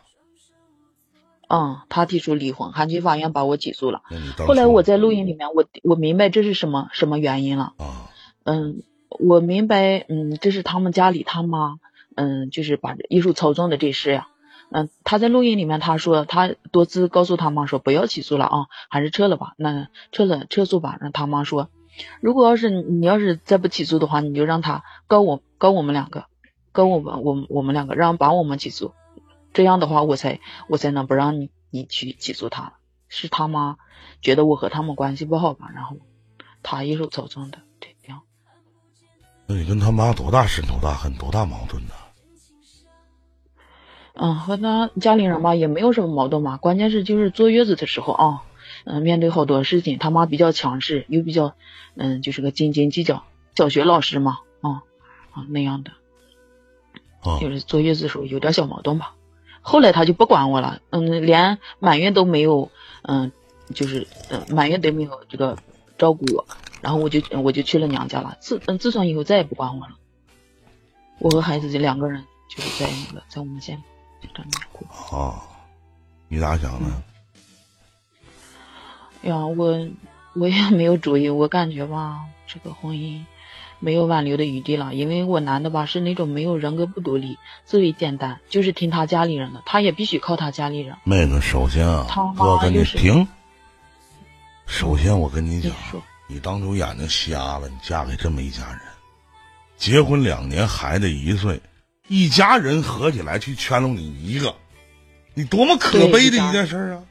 [1.49, 4.01] 嗯，他提出离婚，还去法院把我起诉了。
[4.47, 7.73] 后来我在录音里面，我我明白这是什么什么原因了。
[7.77, 8.09] 啊，
[8.45, 11.79] 嗯，我明白，嗯，这是他们家里他妈，
[12.15, 14.29] 嗯，就是把艺术操纵的这事呀。
[14.71, 19.51] 嗯，他在录音里面他说，他多次告诉他妈说不要起诉了啊，还是撤了吧。
[19.57, 20.97] 那撤了撤诉吧。
[21.01, 21.69] 让他妈说，
[22.21, 26.27] 如果要是你要是再不起诉的话，你就让他告我告我们两个，
[26.77, 28.93] 告我们我们我们两个，让把我们起诉。
[29.53, 30.39] 这样的话，我才
[30.69, 32.73] 我才能不让你你去起诉他。
[33.09, 33.77] 是他妈
[34.21, 35.97] 觉得我和他们关系不好吧，然后
[36.61, 38.21] 他一手操纵的这样。
[39.47, 41.93] 那你跟他妈多大深多大恨多大矛盾呢？
[44.13, 48.43] 嗯，和他家里人吧也没有什么矛盾嘛，关键是就是坐月子的时候啊，
[48.83, 51.55] 嗯、面对好多事情，他妈比较强势，又比较
[51.95, 53.23] 嗯，就是个斤斤计较，
[53.55, 54.83] 小学老师嘛，啊、
[55.31, 55.91] 啊那样的，
[57.21, 59.13] 啊就是坐月子的时候有点小矛盾吧。
[59.61, 62.71] 后来他就不管我了，嗯，连满月都没有，
[63.01, 63.31] 嗯，
[63.73, 65.57] 就是嗯满月都没有这个
[65.97, 66.47] 照顾我，
[66.81, 68.37] 然后我就我就去了娘家了。
[68.39, 69.95] 自嗯自从以后再也不管我了，
[71.19, 73.83] 我和孩子就两个人就是在那个在我们县
[74.21, 74.87] 就在那过。
[75.17, 75.43] 啊，
[76.29, 76.85] 你咋想的？
[79.23, 79.89] 哎呀，我
[80.33, 83.25] 我也没有主意，我感觉吧，这个婚姻
[83.79, 90.95] 没有挽留的余地了，因为我男的吧是那种没有人格不独立，思维简单，就是听他家里人的，他也必须靠他家里人。
[91.03, 93.27] 妹子，首先啊我跟你停。
[94.65, 95.71] 首先，我跟你讲
[96.27, 98.79] 你，你当初眼睛瞎了，你嫁给这么一家人，
[99.77, 101.61] 结婚两年，孩子一岁，
[102.09, 104.53] 一家人合起来去圈拢你一个，
[105.33, 107.03] 你多么可悲的一件事儿啊！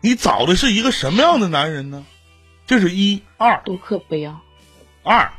[0.00, 2.04] 你找的是一个什么样的男人呢？
[2.64, 4.40] 这是一二多可悲啊！
[5.02, 5.32] 二，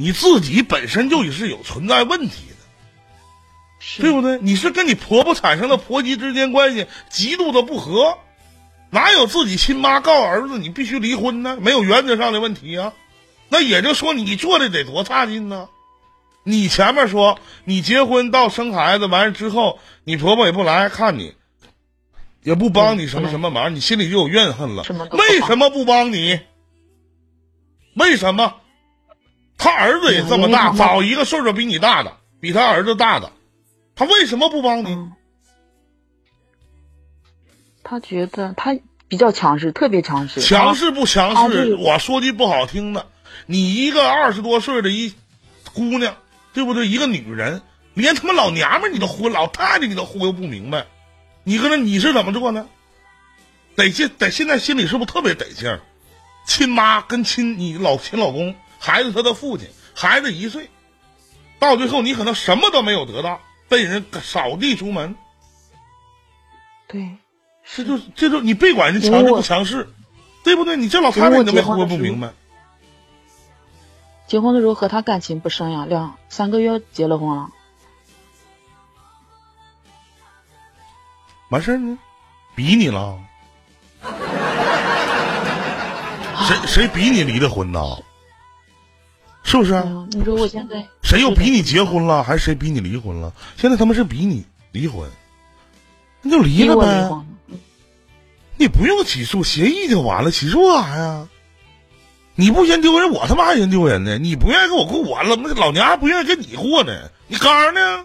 [0.00, 4.38] 你自己本身就是有存在问题的，对不对？
[4.40, 8.16] 你是跟你婆婆产生的婆媳之间关系极度的不和，
[8.88, 11.58] 哪有自己亲妈告儿子你必须离婚呢？
[11.60, 12.94] 没有原则上的问题啊，
[13.50, 15.68] 那也就说你做的得多差劲呢。
[16.44, 21.34] 你前面说你结婚到生孩子完了之后，你婆婆也不来看你，
[22.42, 24.82] 也不帮你什么什么忙，你心里就有怨恨了。
[25.12, 26.40] 为什么不帮你？
[27.96, 28.54] 为什么？
[29.60, 33.30] 他儿子也这么大，找一个岁数比你大的，比他儿子大的，
[33.94, 35.10] 他为什么不帮你？
[37.84, 40.40] 他觉得他比较强势，特别强势。
[40.40, 41.74] 强势不强势？
[41.74, 43.06] 我说句不好听的，
[43.44, 45.12] 你一个二十多岁的一
[45.74, 46.16] 姑娘，
[46.54, 46.88] 对不对？
[46.88, 47.60] 一个女人，
[47.92, 50.86] 连他妈老娘们你都忽悠老太太你都忽悠不明白，
[51.44, 52.66] 你跟他你是怎么做呢？
[53.76, 55.80] 得劲，得现在心里是不是特别得劲儿？
[56.46, 60.70] 亲妈跟亲你老亲老公，孩子他的父亲，孩子一岁，
[61.58, 65.14] 到最后你可能什么都没有得到，被人扫地出门。
[66.88, 67.18] 对，
[67.76, 69.88] 这就这就你别管人强势不强势，
[70.42, 70.76] 对不对？
[70.76, 72.32] 你这老太太你都没活不明白。
[74.26, 77.50] 结婚的时候和他感情不深呀，两三个月结了婚了。
[81.50, 81.98] 完事儿呢，
[82.54, 83.20] 逼你了？
[86.46, 87.80] 谁谁逼你离的婚呢？
[89.42, 89.82] 是不是？
[90.12, 93.32] 你说我现在谁又逼你结婚了，还是谁逼你离婚了？
[93.56, 95.08] 现在他们是逼你离婚，
[96.22, 97.10] 那就离了呗。
[98.56, 101.28] 你不用起诉，协议就完了，起诉干啥呀？
[102.34, 104.18] 你不嫌丢人，我他妈还嫌丢人呢。
[104.18, 107.10] 你不愿意跟我过，我了，那老娘还不愿意跟你过呢。
[107.26, 108.04] 你刚呢？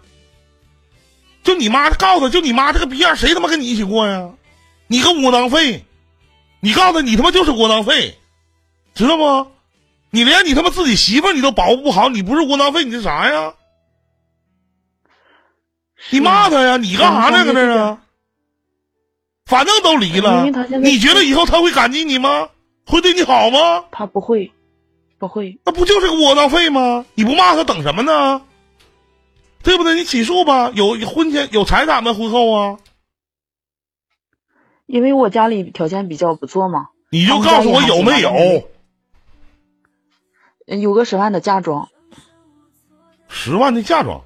[1.44, 4.30] 就你妈告诉他，就你妈这个逼样，谁他妈跟你一起过呀？
[4.88, 5.86] 你个窝囊废！
[6.60, 8.18] 你告诉他，你他妈就是窝囊废，
[8.94, 9.48] 知道不？
[10.16, 13.54] 你连你他妈自己媳妇儿你都保护不好，你不是窝囊废，你是啥呀？
[16.10, 16.78] 你骂他呀！
[16.78, 17.44] 你干啥呢？
[17.44, 18.02] 搁这儿啊？
[19.46, 20.46] 反正都离了
[20.82, 22.48] 你觉得以后他会感激你吗？
[22.86, 23.84] 会对你好吗？
[23.92, 24.54] 他不会，
[25.20, 25.60] 不会。
[25.66, 27.06] 那不就是个窝囊废吗？
[27.16, 28.42] 你不骂他等什么呢？
[29.64, 29.96] 对不对？
[29.96, 32.14] 你起诉吧，有有婚前有财产吗？
[32.14, 32.78] 婚后啊，
[34.86, 38.70] 因为我家里条件比较不错嘛，你就告诉我有没有？
[40.66, 41.90] 呃有个十万的嫁妆。
[43.28, 44.22] 十万的嫁妆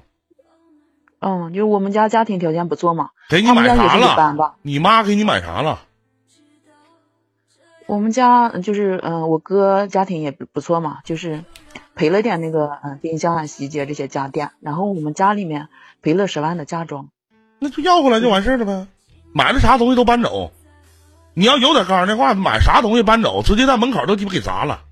[1.20, 4.54] 嗯，就是我们家家庭条件不错嘛，给你买啥了？
[4.62, 5.80] 你妈给你买啥了？
[7.86, 11.44] 我们家呃就是嗯、呃我哥家庭也不不错嘛，就是
[11.94, 15.68] 赔了点那个嗯、呃冰箱啊、洗衣机这些家电，然后我们家里面
[16.00, 17.08] 赔了十万的嫁妆。
[17.58, 18.86] 那就要回来就完事儿了呗。
[19.32, 20.52] 买了啥东西都搬走。
[21.34, 24.82] 你要有点刚的话，买啥东西搬走，直接在门口都鸡巴给砸了。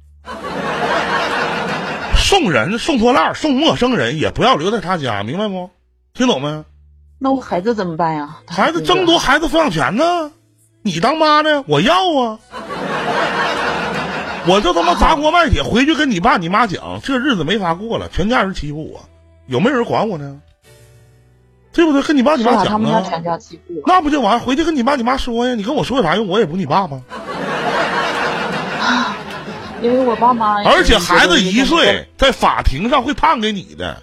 [2.29, 5.71] 送人送破烂送陌生人也不要留在他家，明白不？
[6.13, 6.63] 听懂没？
[7.19, 8.37] 那我孩子怎么办呀？
[8.47, 10.31] 孩子争夺孩子抚养权呢？
[10.83, 12.39] 你当妈的，我要啊！
[14.47, 19.01] 我就他妈砸锅卖铁回去跟你爸你妈讲，这日子没法过了，全家人欺负我，
[19.47, 20.39] 有没有人管我呢？
[21.73, 22.03] 对不对？
[22.03, 23.83] 跟你爸你妈讲他们家啊，全家欺负我。
[23.87, 24.39] 那不就完？
[24.39, 26.29] 回去跟你爸你妈说呀，你跟我说有啥用？
[26.29, 27.01] 我也不是你爸爸。
[29.83, 34.03] 因为我爸妈，而且孩子一岁，在法庭上会判给你的，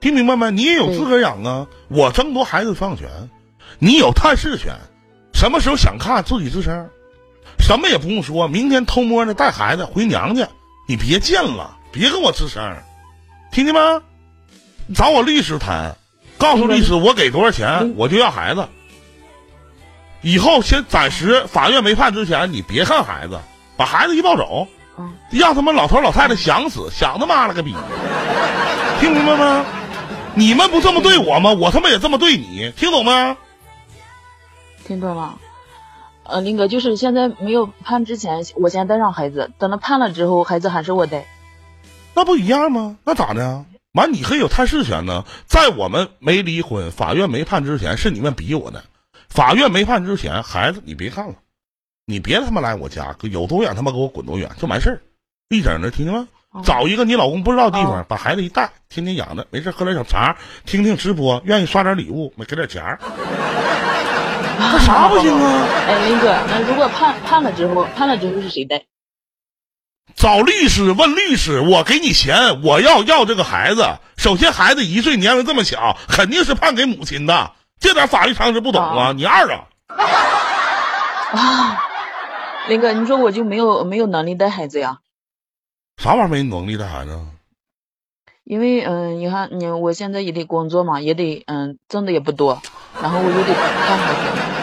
[0.00, 0.50] 听明白没？
[0.50, 1.66] 你也有资格养啊！
[1.88, 3.08] 我争夺孩子抚养权，
[3.78, 4.74] 你有探视权，
[5.32, 6.88] 什么时候想看自己吱声，
[7.58, 8.48] 什么也不用说。
[8.48, 10.48] 明天偷摸的带孩子回娘家，
[10.88, 12.76] 你别见了，别跟我吱声，
[13.52, 14.02] 听见吗？
[14.94, 15.96] 找我律师谈，
[16.38, 18.66] 告诉律师我给多少钱，我就要孩子。
[20.22, 23.38] 以后先暂时法院没判之前，你别看孩子，
[23.76, 24.66] 把孩子一抱走，
[25.00, 27.74] 嗯让他们老头老太太想死，想他妈了个逼！
[29.00, 29.64] 听明白吗？
[30.34, 31.52] 你们不这么对我吗？
[31.52, 33.36] 我他妈也这么对你，听懂没？
[34.84, 35.38] 听懂了。
[36.24, 41.26] 呃，林哥，就是现在没有判之前，我先带上孩子，等他判了之后，孩子还是我带。
[42.14, 42.96] 那不一样吗？
[43.04, 43.64] 那咋的？
[43.92, 45.24] 完，你可以有探视权呢。
[45.46, 48.84] 在我们没离婚，法院没判之前，是你们逼我的。
[49.28, 51.34] 法院没判之前，孩子你别看了，
[52.10, 55.00] 你别他妈来我家，有多远他妈给我滚多远，就完事儿。
[55.48, 56.26] 一整的，听见吗？
[56.64, 62.98] 找一个你老公不知道的地方，把孩子一带，天天养着，没事喝点小茶，听听直播，愿意刷点礼物，没给点钱儿。
[64.58, 65.66] 那啥不行啊？
[65.86, 68.82] 哎，林哥，那如果判判了之后，判了之后是谁带？
[70.16, 73.86] 找律师问律师，我给你钱，我要要这个孩子。
[74.16, 77.52] 首先，孩子一岁，年龄这么小，肯定是判给母亲的。
[77.78, 79.12] 这点法律常识不懂啊？
[79.16, 79.64] 你二啊？
[81.32, 81.82] 啊，
[82.68, 84.98] 林哥，你说我就没有没有能力带孩子呀？
[85.96, 87.20] 啥玩意儿没能力带孩子？
[88.44, 92.60] 因为嗯，你看你我现在也得工作嘛，也得嗯挣的也不多，
[93.00, 94.20] 然后我又得看孩子。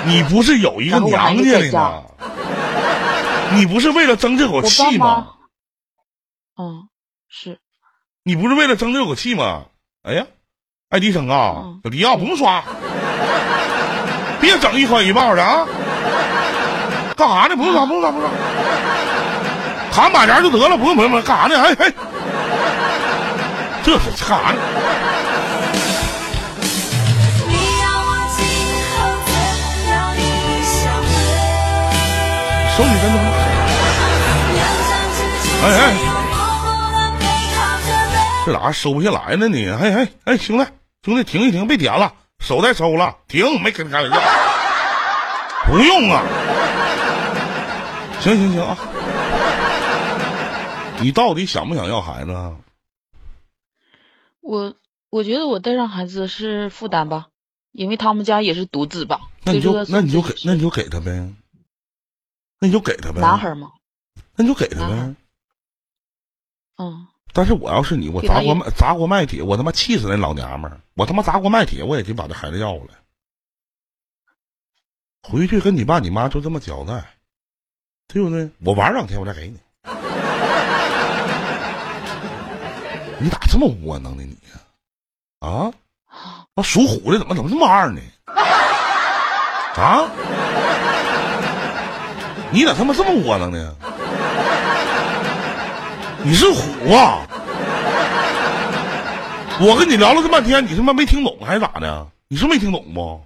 [0.08, 2.04] 你不是有一个娘家的吗？
[3.54, 5.28] 你不是为了争这口气吗
[6.58, 6.64] 妈？
[6.64, 6.90] 嗯，
[7.30, 7.60] 是
[8.24, 9.66] 你不是为了争这口气吗？
[10.04, 10.26] 哎呀，
[10.90, 12.64] 爱迪生啊，嗯小迪啊，不用刷，
[14.42, 15.66] 别整一块一抱的啊！
[17.18, 17.56] 干啥呢？
[17.56, 18.38] 不用刷，不用刷，不用刷，
[19.92, 21.60] 喊马甲就得了，不用不用不用，干啥呢？
[21.64, 21.92] 哎哎，
[23.84, 24.60] 这是干啥呢？
[32.78, 33.20] 收几分钟？
[35.64, 35.96] 哎哎，
[38.46, 39.68] 这咋收不下来呢你？
[39.68, 40.66] 哎哎哎，兄弟
[41.04, 44.18] 兄弟，停一停，别点了，手再收了，停，没跟你开玩笑，
[45.66, 46.22] 不用啊。
[48.36, 48.78] 行行行啊，
[51.02, 52.58] 你到底想不想要孩子啊？
[54.42, 54.76] 我
[55.10, 57.28] 我觉得我带上孩子是负担吧，
[57.72, 59.22] 因为他们家也是独子吧。
[59.44, 61.34] 那你就那你就给那你就给他呗，
[62.60, 63.22] 那你就给他呗。
[63.22, 63.72] 男孩儿嘛，
[64.36, 65.16] 那你就给他呗。
[66.80, 70.82] 嗯，但是我要是你，我砸锅卖砸锅卖铁，我他妈气死那老娘们儿！
[70.96, 72.96] 我他妈砸锅卖铁，我也得把这孩子要过来。
[75.24, 77.17] 回去跟你爸你妈就这么交代，
[78.08, 78.50] 对不对？
[78.64, 79.60] 我玩两天我再给你。
[83.20, 84.60] 你咋这么窝囊呢你呀？
[85.40, 85.72] 啊？
[86.56, 88.00] 那属虎的怎么怎么这么二呢？
[89.78, 90.10] 啊？
[92.52, 93.76] 你咋他妈这么窝囊呢？
[96.24, 97.22] 你是虎啊！
[99.60, 102.08] 我跟你聊了这半天，你他妈没听懂还是咋的？
[102.28, 103.22] 你是没听懂不？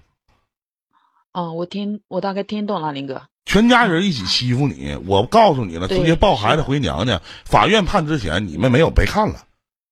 [1.31, 3.23] 啊，我听我大概听懂了，林哥。
[3.51, 7.21] 全家人一起欺负你，我告诉你了，直接抱孩子回娘家。
[7.43, 9.43] 法院判之前，你们没有别看了。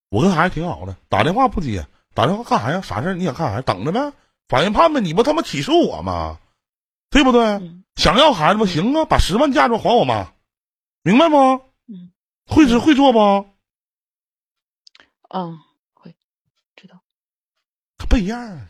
[0.08, 2.80] 我跟孩子挺好的，打电话不接，打电话干啥呀？
[2.80, 3.60] 啥事儿你想干啥？
[3.60, 4.14] 等着呗。
[4.48, 6.38] 法院判呗，你不他妈起诉我吗？
[7.10, 7.42] 对不对？
[7.44, 8.64] 嗯想要孩子不？
[8.64, 10.32] 行啊，把十万嫁妆还我妈，
[11.02, 11.36] 明白不？
[11.36, 12.12] 嗯
[12.46, 13.18] 会是会做不？
[15.28, 15.58] 嗯，
[17.98, 18.64] 可不一样啊。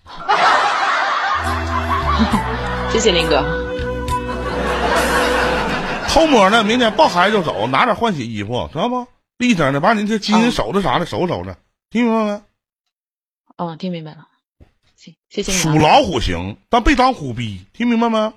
[2.90, 3.40] 谢谢林哥。
[6.08, 9.06] 偷摸呢，明天抱孩子就走，拿点换洗衣服，知道不？
[9.38, 11.56] 立整的，把你这金银首饰啥的收拾收拾，
[11.90, 12.42] 听明白没？
[13.56, 14.26] 嗯，听明白了。
[14.96, 15.60] 行，谢谢你啊。
[15.62, 18.32] 属老虎行，但别当虎逼，听明白没？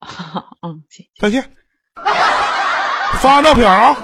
[0.62, 1.06] 嗯，行。
[1.20, 1.50] 再见。
[3.20, 3.96] 发照片啊！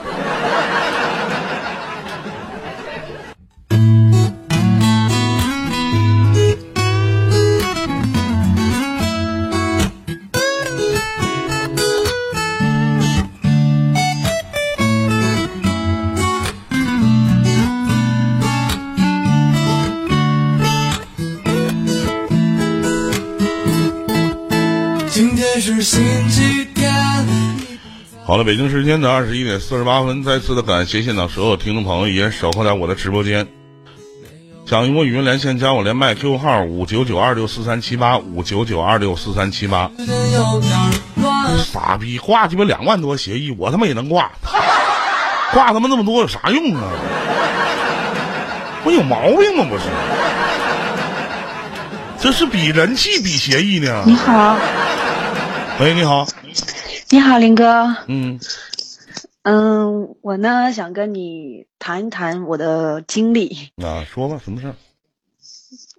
[28.26, 33.46] 好了，北京时间的二十一点四十八分，再次的感谢现场所有听众朋友，也守候在我的直播间。
[34.66, 39.90] 想与我语音连线，加我连麦 QQ 号五九九二六四三七八五九九二六四三七八。
[41.64, 44.30] 傻逼，挂鸡巴两万多协议，我他妈也能挂，
[45.54, 46.82] 挂他妈那么多有啥用啊？
[48.84, 49.64] 我有毛病吗？
[49.70, 49.84] 不是，
[52.20, 54.02] 这是比人气比协议呢。
[54.04, 54.58] 你好，
[55.78, 56.26] 喂，你好，
[57.10, 57.94] 你好，林哥。
[58.06, 58.40] 嗯，
[59.42, 63.70] 嗯，我呢想跟你谈一谈我的经历。
[63.82, 64.74] 啊，说吧，什么事儿？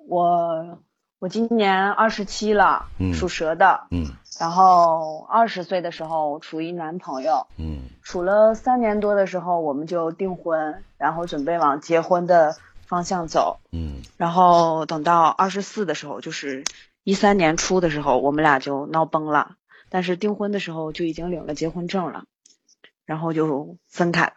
[0.08, 0.80] 我
[1.20, 3.82] 我今年二十七了，嗯属蛇的。
[3.91, 4.08] 嗯
[4.40, 12.56] 然后二十岁的时候处一男朋友，嗯处了三年多的时候我们就订婚，然后准备往结婚的
[12.88, 13.60] 方向走。
[13.72, 16.64] 嗯然后等到二十四的时候，就是
[17.04, 19.56] 一三年初的时候，我们俩就闹崩了。
[19.89, 22.26] 但是订婚的时候就已经领了结婚证了，
[23.05, 24.34] 然后就分开了。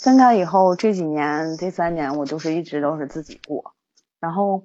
[0.00, 3.74] 分开以后这几年这三年我就是一直都是自己过，
[4.20, 4.64] 然后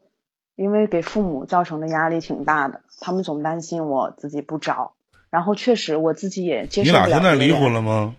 [0.55, 4.93] 因为给父母造成的压力挺大的，他们总担心我自己不找，
[5.29, 8.15] 然后确实我自己也接受不了你俩现在离婚了吗？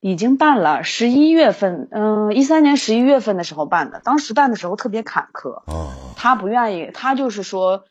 [0.00, 5.62] 已经办了，十一月份，嗯，一三年十一月份的时候办的，当时办的时候特别坎坷，
[6.14, 7.82] 他不愿意，他就是说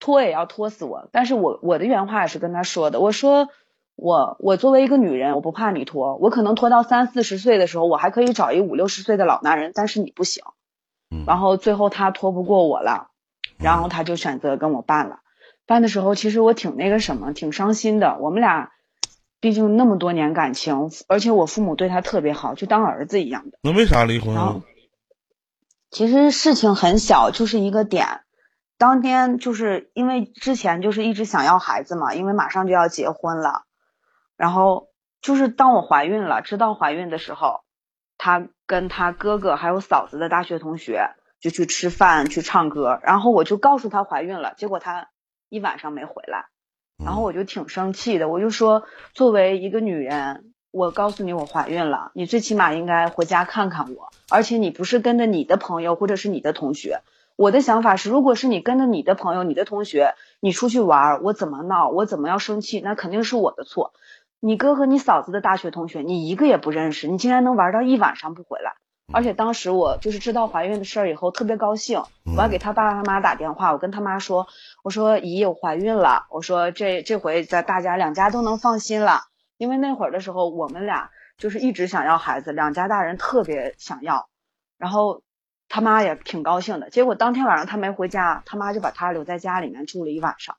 [0.00, 3.48] 拖也要拖死我，但是我我的原话也是跟他说的，我说
[3.96, 10.42] 我我作为一个女人，我不怕你拖，我可能拖到三四十岁的时候，我还可以找一五六十岁的老男人，但是你不行，
[11.26, 13.08] 然后最后他拖不过我了，
[13.58, 15.20] 然后他就选择跟我办了，
[15.66, 18.70] 办的时候其实我挺那个什么，挺伤心的，我们俩。
[19.40, 23.58] 毕竟那么多年感情，而且我父母对他特别好，就当儿子一样的。
[23.62, 24.62] 那为啥离婚啊？
[25.92, 28.22] 其实事情很小，就是一个点。
[28.78, 33.64] 当天就是因为之前就是一直想要孩子嘛，因为马上就要结婚了。
[34.36, 34.88] 然后
[35.20, 37.62] 就是当我怀孕了，知道怀孕的时候，
[38.16, 41.10] 他跟他哥哥还有嫂子的大学同学
[41.40, 45.08] 就去吃饭去唱歌，然后我就告诉他怀孕了，结果他
[45.48, 46.46] 一晚上没回来。
[47.04, 57.02] 然后我就挺生气的，我就说，作为一个女人，我告诉你我怀孕了，你最起码应该回家看看我，而且你不是跟着你的朋友或者是你的同学。
[57.38, 63.92] 我的想法是，如果是你跟着你的朋友、你的同学，你出去玩，我怎么闹，我怎么要生气，那肯定是我的错。
[64.40, 68.74] 你哥和你嫂子的大学同学，你一个也不认识，你竟然能玩到一晚上不回来。
[69.12, 74.48] 而且当时我就是知道怀孕的事儿以后，特别高兴，我还给他爸他妈打电话，我跟他妈说，
[74.82, 79.20] 我说姨我怀孕了，我说这这回在大家两家都能放心了，
[79.58, 84.28] 因为那会儿的时候我们俩就是一直想要孩子，两家大人特别想要，
[84.76, 85.22] 然后
[85.68, 86.90] 他妈也挺高兴的。
[86.90, 90.56] 结果当天晚上他没回家，他妈就把他留在家里面住了一晚上。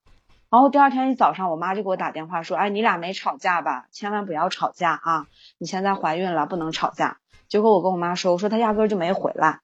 [0.51, 3.85] 然后第二天一早上，我妈就给我打电话说：“哎，你俩没吵架吧？
[3.91, 5.27] 千万不要吵架啊！
[5.59, 7.17] 你现在怀孕了，不能吵架。”
[7.47, 9.59] 结果我跟我妈说：“我说他压根就没回来。”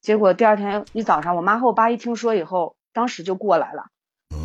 [0.00, 3.86] 结果第二天一早上，我妈和我爸一听说以后，当时就过来了。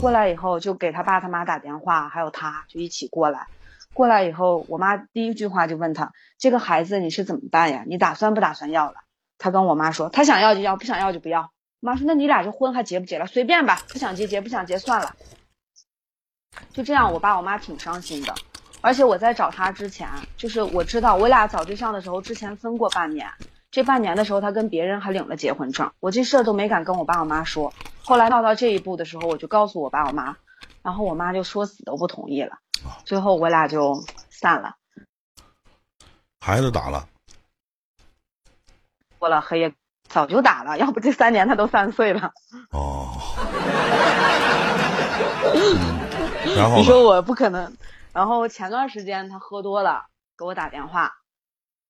[0.01, 3.47] 过来以后就给他爸他妈打电话，还有他就一起过来。
[3.93, 7.83] 过来以后，我妈第一句话就问他：“这个孩子你是怎么办呀？
[7.85, 8.95] 你打算不打算要了？”
[9.39, 11.51] 他跟我妈说：“他想要就要，不想要就不要。”
[11.81, 13.25] 我妈说：“那你俩这婚还结不结了？
[13.25, 15.15] 随便吧，不想结结，不想结算了。”
[16.71, 18.35] 就这样，我爸我妈挺伤心的。
[18.81, 20.07] 而且我在找他之前，
[20.37, 23.27] 就是我知道我俩找对象的时候，之前分过半年。
[23.71, 27.73] 这半年的时候，他跟别人还领了结婚证，我这事儿都没敢跟我爸我妈说。
[28.03, 30.37] 后来闹到这一步的时候，我就告诉我爸我妈，
[30.81, 32.57] 然后我妈就说死都不同意了。
[33.05, 34.75] 最后我俩就散了。
[36.39, 37.07] 孩子打了，
[39.19, 39.73] 过了黑夜
[40.07, 42.31] 早就打了，要不这三年他都三岁了。
[42.71, 43.09] 哦。
[46.57, 47.75] 然后你说我不可能。
[48.11, 50.05] 然后前段时间他喝多了，
[50.37, 51.11] 给我打电话，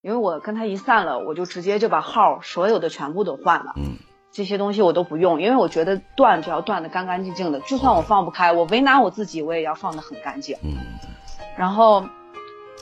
[0.02, 3.72] 因为我跟他一散了，我就直接就把号所有的全部都换了。
[3.78, 3.98] 嗯。
[4.32, 10.58] 这些东西我都不用，因为我觉得断就要断的干干净净的，就算我放不开，我为难我自己，我也要放的很干净。
[10.64, 10.76] 嗯。
[11.58, 12.06] 然后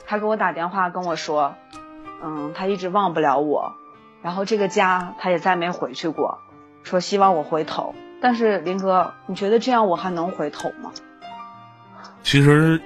[0.05, 1.55] 他给我打电话跟我说，
[2.21, 3.73] 嗯，他一直忘不了我，
[4.21, 6.39] 然后这个家他也再没回去过，
[6.83, 7.95] 说希望我回头。
[8.21, 10.91] 但是林哥，你觉得这样我还能回头吗？
[12.23, 12.81] 其实，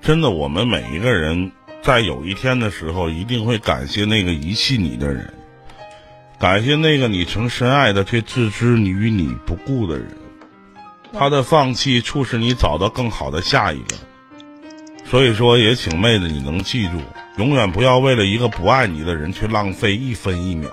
[0.00, 1.50] 真的，我们每一个人
[1.82, 5.32] 在有一天的时候，一定会感谢那个遗弃你的人，
[6.38, 10.06] 感谢那个你曾深爱的却置之于你不顾的人。
[11.12, 13.96] 他的放弃促使你找到更好的下一个。
[15.04, 16.98] 所以说，也请妹子你能记住，
[17.36, 20.70] 永远不要为了一个不爱你的人去浪费一分一秒。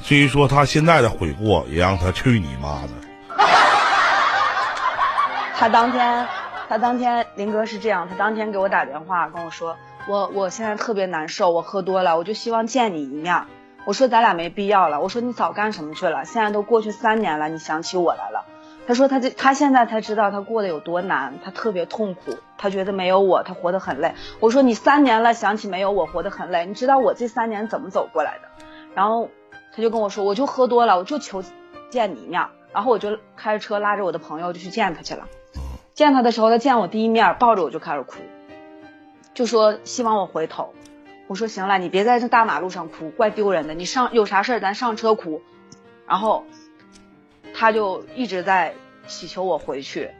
[0.00, 2.90] 至于说他现在的悔过，也让他去你妈的！
[5.58, 6.28] 他当天，
[6.68, 9.76] 他当天林哥是这样，他当天给我打电话跟我说，
[10.06, 13.42] 我我现在特别难受，我喝多了，我就希望见你一面。
[13.86, 16.24] 我说咱俩没必要了，我说你早干什么去了？
[16.24, 18.44] 现在都过去三年了，你想起我来了。
[18.86, 24.14] 他说他这他现在才知道他过得有多难，他特别痛苦，他觉得没有我他活得很累。
[24.40, 28.64] 我说你三年了想起没有我活得很累，你知道我这三年怎么走过来的？
[28.94, 29.30] 然后
[29.74, 31.42] 他就跟我说，我就喝多了，我就求
[31.90, 32.46] 见你一面。
[32.72, 35.26] 然后我就开着车拉着我的朋友就去见他去了。
[35.94, 38.18] 见他的时候，他见我第一面，抱着我就开始哭，
[39.32, 40.74] 就说希望我回头。
[41.26, 43.74] 我说行了，你别在这大马路上哭，怪丢人的。
[43.74, 45.42] 你上有啥事儿咱上车哭。
[46.06, 46.44] 然后
[47.58, 48.74] 他就一直在
[49.06, 50.10] 祈求我回去，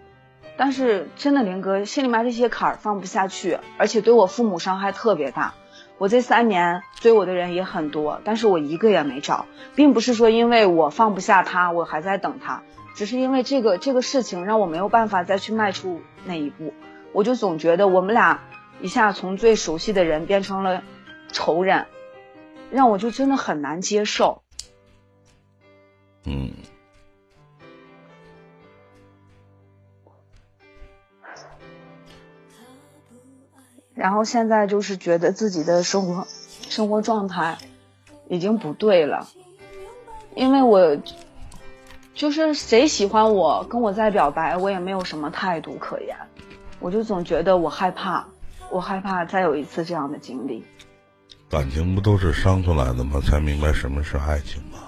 [0.56, 5.54] 但是真的林哥心里面这些坎儿放不下去，而且对我父母伤害特别大。
[5.98, 12.62] 我这三年追我的人也很多，但是我一个也没找，并不是说因为我放不下他，我还在等他，
[12.94, 16.72] 只是因为这个这个事情让我没有办法再去迈出那一步。
[17.12, 18.40] 我就总觉得我们俩
[18.80, 20.82] 一下从最熟悉的人变成了
[21.32, 21.86] 仇人，
[22.70, 24.42] 让我就真的很难接受。
[26.24, 26.50] 嗯，
[33.96, 36.26] 然后现在就是觉得自己的生活
[36.68, 37.56] 生活状态
[38.28, 39.26] 已经不对了，
[40.34, 40.98] 因为我
[42.14, 46.14] 就是谁喜欢我跟我在表白，我也没有什么态度可言，
[46.78, 48.28] 我就总觉得我害怕，
[48.70, 50.62] 我害怕再有一次这样的经历。
[51.48, 53.20] 感情不都是伤出来的吗？
[53.20, 54.78] 才明白什么是爱情吗？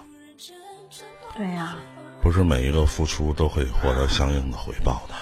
[1.37, 1.77] 对呀、
[2.21, 5.15] 不是每一个付出都可以获得相应的回报的。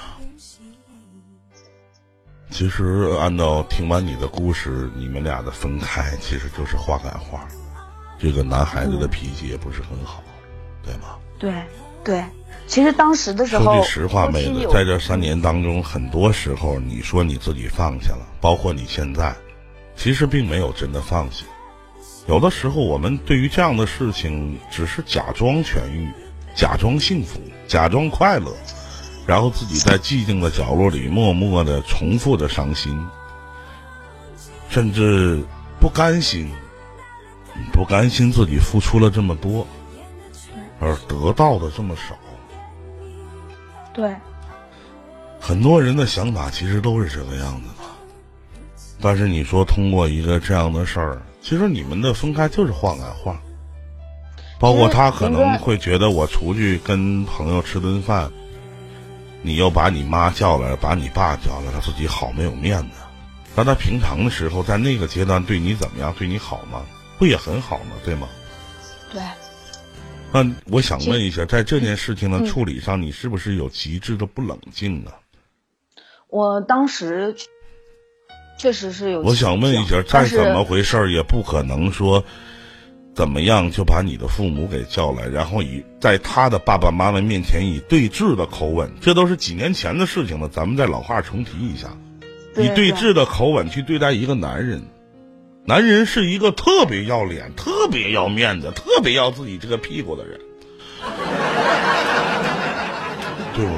[2.50, 7.46] 其实，按照听完你的故事，你们俩的分开其实就是话赶话。
[8.18, 10.22] 这个男孩子的脾气也不是很好，
[10.82, 11.16] 对吗？
[11.38, 11.52] 对
[12.02, 12.24] 对，
[12.66, 19.34] 其实当时的时候，说句实话，妹子，在这三年当中，很多时候你说你自己放下了，包括你现在，
[19.96, 21.44] 其实并没有真的放下。
[22.26, 26.08] 有的时候，我们对于这样的事情，只是假装痊愈，
[26.54, 28.50] 假装幸福，假装快乐，
[29.26, 33.04] 然后自己在寂静的角落里默默的重复着伤心，
[34.68, 35.42] 甚至
[35.80, 36.50] 不甘心，
[37.72, 39.66] 不甘心自己付出了这么多，
[40.78, 42.16] 而得到的这么少。
[43.92, 44.14] 对。
[45.38, 53.40] 很多人的想法其实都是这个样子的，但是你说通过一个这样的事儿，其实你们的分开就是话赶话，
[54.58, 58.28] 包括他可能会觉得我出去跟朋友吃顿饭，
[59.46, 62.96] 你又把你妈叫来，把你爸叫来，他自己好没有面子。
[63.54, 66.12] 那他平常的时候，在那个阶段对你怎么样？
[66.18, 66.84] 对你好吗？
[67.16, 67.92] 不也很好吗？
[68.04, 68.28] 对吗？
[69.12, 69.22] 对，
[70.32, 75.12] 那我想问一下，在这件事情的嗯处理上，你是不是有极致的不冷静呢？
[76.26, 77.36] 我当时
[78.58, 79.22] 确实是有。
[79.22, 82.22] 我想问一下，再怎么回事儿，也不可能说
[83.16, 90.50] 怎么样就把你的父母给叫来，然后以在他的爸爸妈妈面前以对峙的口吻，这都是几年前的事情了。
[90.50, 91.88] 咱们再老话重提一下，
[92.56, 94.82] 以对峙的口吻去对待一个男人。
[95.64, 100.38] 男人是一个特别要脸、特别要面子、特别要自己这个屁股的人，
[103.56, 103.70] 对不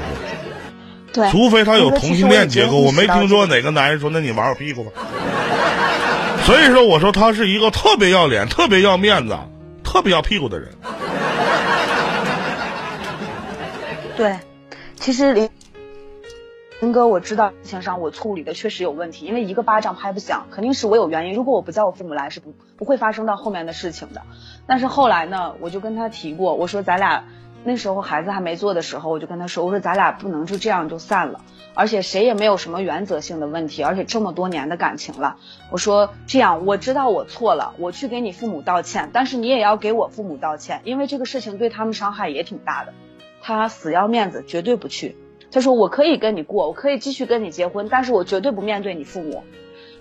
[1.13, 1.23] 对？
[1.23, 3.47] 对，除非他有同性恋结构，我没听说。
[3.47, 4.91] 哪个男人说那你玩我屁股吧。
[6.49, 9.37] 所以说，我说他是一个特别要脸、特别要面子、
[9.83, 10.69] 特别要屁股的人。
[14.17, 14.39] 对，
[14.95, 15.47] 其实林
[16.79, 21.35] 林哥，我知道事情上我处理的确实有问题，因为一个巴掌拍不响，肯定是我有原因。
[21.35, 24.23] 如果我不叫我父母来，是不不会发生到后面的事情的。
[24.65, 27.25] 但是后来呢，我就跟他提过，我说咱俩
[27.63, 31.41] 那时候孩子还没做的时候，我就跟他说，我说咱俩不能就这样就散了，
[31.79, 35.37] 而且谁也没有什么原则性的问题，而且这么多年的感情了，
[35.71, 42.93] 我说这样，我知道我错了，我去给你父母道歉，但是你也要给我父母道歉，因为这个事情对他们伤害也挺大的。
[43.41, 45.15] 他死要面子，绝对不去。
[45.51, 49.45] 他说我可以跟你过，我可以继续跟你结婚，但是我绝对不面对你父母。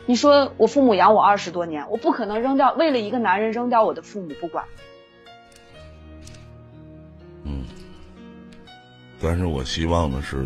[0.05, 4.65] 你说我父母养我二十多年，我不可能扔掉，为了一个男人扔掉我的父母不管。
[7.45, 7.63] 嗯
[9.21, 10.45] 但是我希望的是，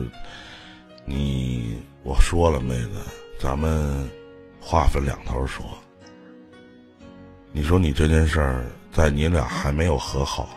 [1.05, 3.01] 你我说了，妹子，
[3.39, 4.09] 咱们
[4.61, 5.65] 话分两头说。
[7.53, 10.49] 你说你这件事儿，在你俩还没有和好，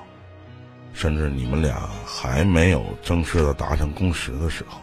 [0.94, 4.80] 甚至你们俩还没有正式的达成共识的时候，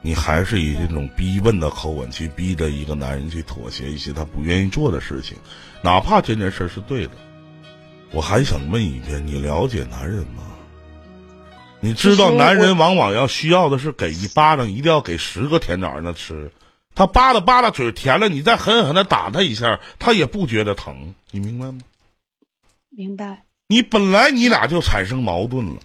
[0.00, 5.36] 你还是以这种逼问的口吻去逼着一个男人去妥协一些他不愿意做的事情，
[5.82, 7.12] 哪怕这件事儿是对的。
[8.12, 10.42] 我还想问一遍，你了解男人吗？
[11.80, 16.50] 你知道男人往往要需要的是给一巴掌，一定要给十个甜枣让他吃。
[16.94, 21.80] 他扒拉扒拉嘴甜了，你再狠狠的打他一下，他也不觉得疼，你明白吗？
[22.90, 23.44] 明白。
[23.68, 25.80] 你本来你俩就产生矛盾了，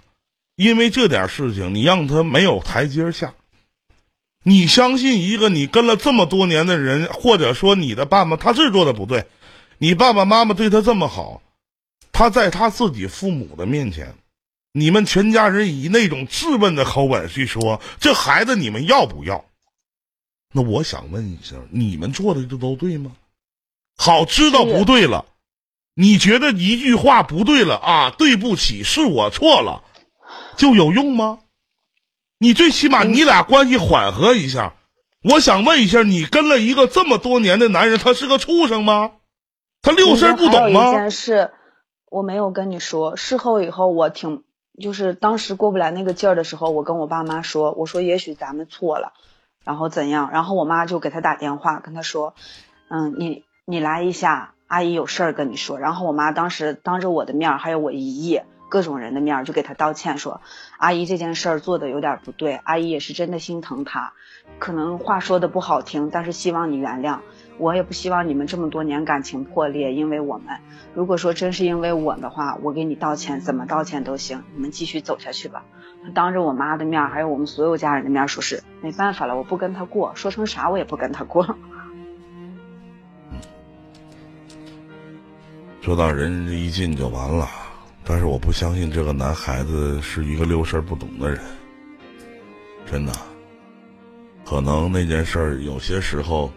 [0.56, 3.34] 因为这点事情，你让他没有台阶下。
[4.44, 9.26] 你相信一个你跟了这么多年的人，或者说你的爸爸他是做的不对，
[9.78, 11.42] 你爸爸妈妈对他这么好，
[12.12, 14.16] 他在他自己父母的面前，
[14.78, 19.46] 你们全家人以那种质问的口吻去说这孩子你们要不要？
[20.54, 23.14] 那我想问一下，你们做的这都对吗？
[23.96, 25.26] 好，知道不对了，
[25.94, 28.10] 你觉得一句话不对了啊？
[28.18, 29.82] 对不起，是我错了，
[30.58, 31.40] 就有用吗？
[32.38, 34.76] 你最起码你俩关系缓和一下。
[35.24, 39.14] 我想问一下，你跟了一个这么多年的男人，他是个畜生吗？
[39.82, 40.92] 他六事儿不懂还有一吗？
[40.92, 41.52] 件事，
[42.12, 44.44] 我没有跟你说，事后以后我挺，
[44.80, 49.14] 就是当时过不来那个劲儿的时候，我跟我爸妈说，我说也许咱们错了，
[49.64, 52.34] 然后怎样，然后我妈就给他打电话，跟他说，
[52.90, 55.80] 嗯，你你来一下，阿姨有事儿跟你说。
[55.80, 60.42] 然后我妈当时当着我的面儿，还有我姨姨各种人的面儿，就给他道歉说，
[60.78, 64.14] 阿姨这件事儿做的有点不对，阿姨也是真的心疼他，
[64.60, 67.20] 可能话说的不好听，但是希望你原谅。
[67.58, 70.58] 我也不希望你们这么多年感情破裂，因为我们。
[70.94, 75.64] 如果说真是因为我的话，我给你道歉，怎么道歉都行，你们继续走下去吧。
[76.04, 81.56] 他当着我妈的面，还有我们所有家人的面，说是没办法了，我不跟他过，说成啥我也不跟他过。
[85.82, 87.48] 说到仁至义尽就完了，
[88.04, 91.40] 但是我不相信这个男孩子是一个六事不懂的人，
[92.86, 93.14] 真的。
[94.44, 96.52] 可能那件事有些时候，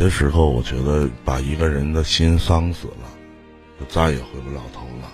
[0.00, 3.04] 些时候我觉得把一个人的心伤死了，
[3.78, 5.12] 就再也回不了头了。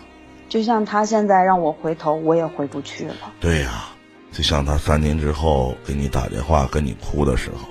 [0.49, 3.15] 就像他现在让我回头，我也回不去了。
[3.41, 3.87] 对呀、
[4.31, 7.67] 就像他三年之后给你打电话跟你哭的时候，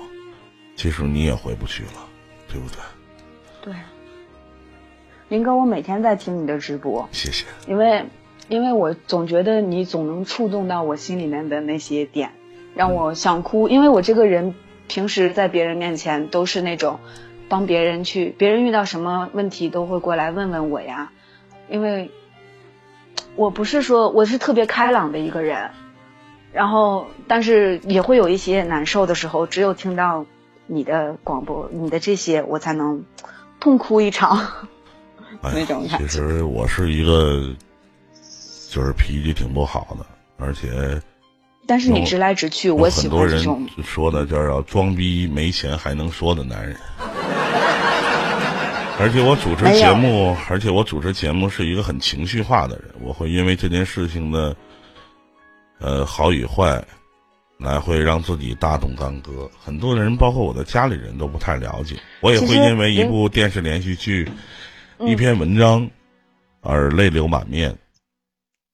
[0.76, 2.06] 其实你也回不去了，
[2.48, 2.76] 对不对？
[3.62, 3.74] 对，
[5.30, 7.46] 林哥，我每天在听你的直播，谢谢。
[7.66, 8.04] 因为
[8.50, 12.32] 因为我总觉得你总能触动到我心里面的那些点，
[12.74, 13.68] 让我想哭。
[13.68, 14.54] 因为我这个人
[14.88, 17.00] 平时在别人面前都是那种
[17.48, 21.12] 帮别人去，别人遇到什么问题都会过来问问我呀。
[21.68, 22.10] 因为
[23.34, 25.70] 我不是说我是特别开朗的一个人，
[26.52, 30.24] 然后但是也会有一些难受的时候，只有听到
[30.66, 33.04] 你的广播，你的这些，我才能
[33.60, 34.66] 痛哭一场。
[35.42, 37.54] 那种感其实我是一个，
[38.70, 40.06] 就是脾气挺不好的，
[40.38, 40.68] 而且
[41.66, 43.68] 但是你直来直去，我喜很多人欢这种。
[43.84, 46.76] 说的就是要装逼没钱还能说的男人。
[48.98, 54.56] 而且我主持节目，而且我主持节目是一个很情绪化的人，我会因为这件事情的，
[55.80, 56.82] 呃好与坏，
[57.58, 59.50] 来会让自己大动干戈。
[59.62, 64.26] 很多人，包括我的家里人都不太了解，我也会因为一部电视连续剧、
[64.98, 65.86] 嗯一篇文章
[66.62, 67.76] 而泪流满面。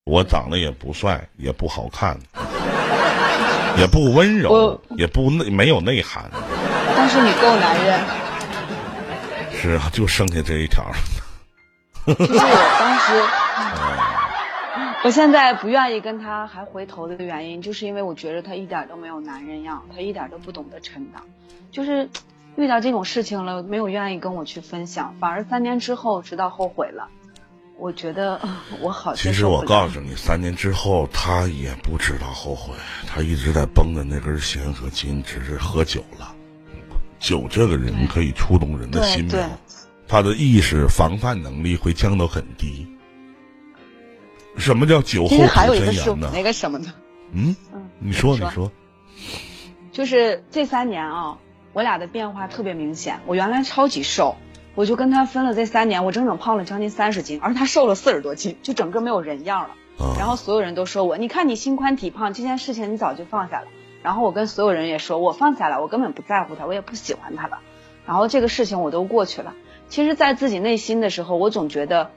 [0.05, 2.17] 我长得也不帅，也不好看，
[3.79, 6.31] 也不温柔，也不内没有内涵。
[6.97, 8.01] 但是你够男人。
[9.53, 10.95] 是啊，就剩下这一条了。
[12.05, 13.23] 其实我当时，
[15.05, 21.23] 我现在不愿意跟他还回头的原因，就是因为我觉得他一点都没有男人样，他一点都不懂得成长，
[21.71, 22.09] 就是
[22.57, 27.09] 遇到这种事情了，没有愿意跟我去分享，反而三年之后直到后悔了。
[27.83, 32.73] 我觉得呃 我好其实我告诉你，三年之后他也不知道后悔，
[33.09, 36.33] 他一直在绷着那根弦和筋，只是喝酒了。
[37.19, 39.51] 酒这个人可以触动人的心对苗，
[40.07, 42.87] 他的意识防范能力会降到很低。
[44.57, 46.31] 什么叫酒后还有吐一个是真言呢？
[46.33, 46.87] 那个什么的，
[47.33, 48.71] 嗯，嗯，你说你说，
[49.91, 51.37] 就是这三年啊，
[51.73, 53.19] 我俩的变化特别明显。
[53.27, 54.37] 我原来超级瘦，
[54.75, 59.75] 我就跟他分了这三年，我整整胖了将近三十斤，而他瘦了四十多斤，就整个没有人样了。
[59.99, 63.67] 啊然后所有人都说我，你看你心宽体胖，这件事情你早就放下了。
[64.03, 67.59] 然后我跟所有人也说，我放下了，我根本不在乎他，我也不喜欢他了。
[68.07, 69.55] 然后这个事情我都过去了。
[69.89, 72.11] 其实，在自己内心的时候，我总觉得，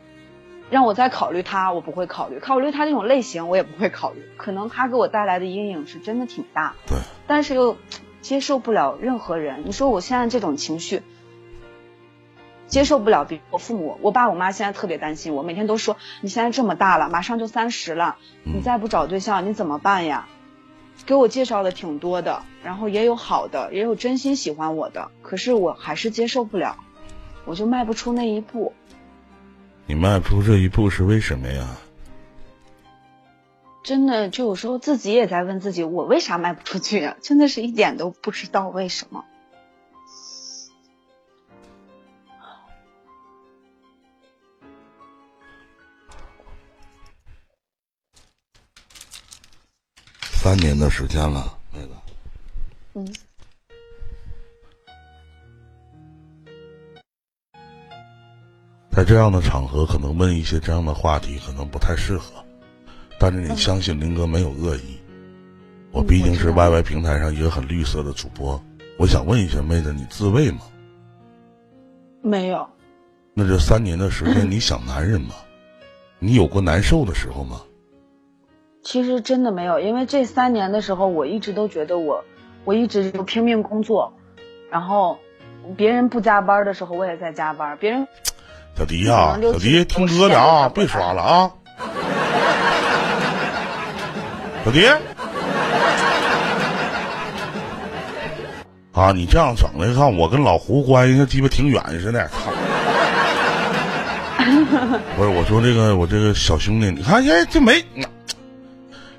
[0.70, 4.24] 让我再考虑他，我不会考虑；考虑他这种类型，我也不会考虑。
[4.38, 6.74] 可能他给我带来的阴影是真的挺大。
[6.88, 6.98] 对。
[7.28, 7.78] 但是又
[8.22, 9.64] 接受不了任何人。
[9.66, 11.04] 你说我现在这种情绪，
[12.68, 20.28] 接受不了比如我父母，我爸我妈现在特别担心我，每天都说你现在这么大了，马上就三十了，你再不找对象你怎么办呀？
[21.06, 26.78] 给我介绍的挺多的，然后也有好的，也有真心喜欢我的，可是我还是接受不了，
[27.46, 28.74] 我就迈不出那一步。
[29.88, 31.78] 你迈不出这一步是为什么呀？
[33.84, 37.18] 真的，就有时候自己也在问自己，我为啥迈不出去呀？
[37.22, 39.26] 真的是一点都不知道为什么。
[50.46, 51.90] 三年的时间了，妹子。
[52.94, 53.16] 嗯。
[58.92, 62.32] 在这样的场合，可能问一些这样的话题，可能不太适合。
[63.20, 65.00] 但是你相信林哥没有恶意，
[65.92, 68.64] 我毕竟是 YY 平台上一个很绿色的主播。
[69.00, 70.60] 我想问一下妹子，你自慰吗？
[72.22, 72.70] 没有，
[73.34, 75.34] 那这三年的时间， 你想男人吗？
[76.20, 77.60] 你有过难受的时候吗？
[78.86, 82.24] 其实真的没有，因为这三年的时候，我一直都觉得我，
[82.66, 84.14] 我一直就拼命工作，
[84.70, 85.18] 然后
[85.76, 88.08] 别人不加班的时候，我也在加班，别人
[88.78, 91.52] 小迪呀、小迪听哥的啊，别刷了啊。
[94.64, 94.86] 小迪，
[98.94, 102.52] 啊，你这样整的，看我跟老胡关系像鸡巴挺远似的，操！
[105.18, 107.84] 不是，我说这个我这个小兄弟，你看，哎，这没，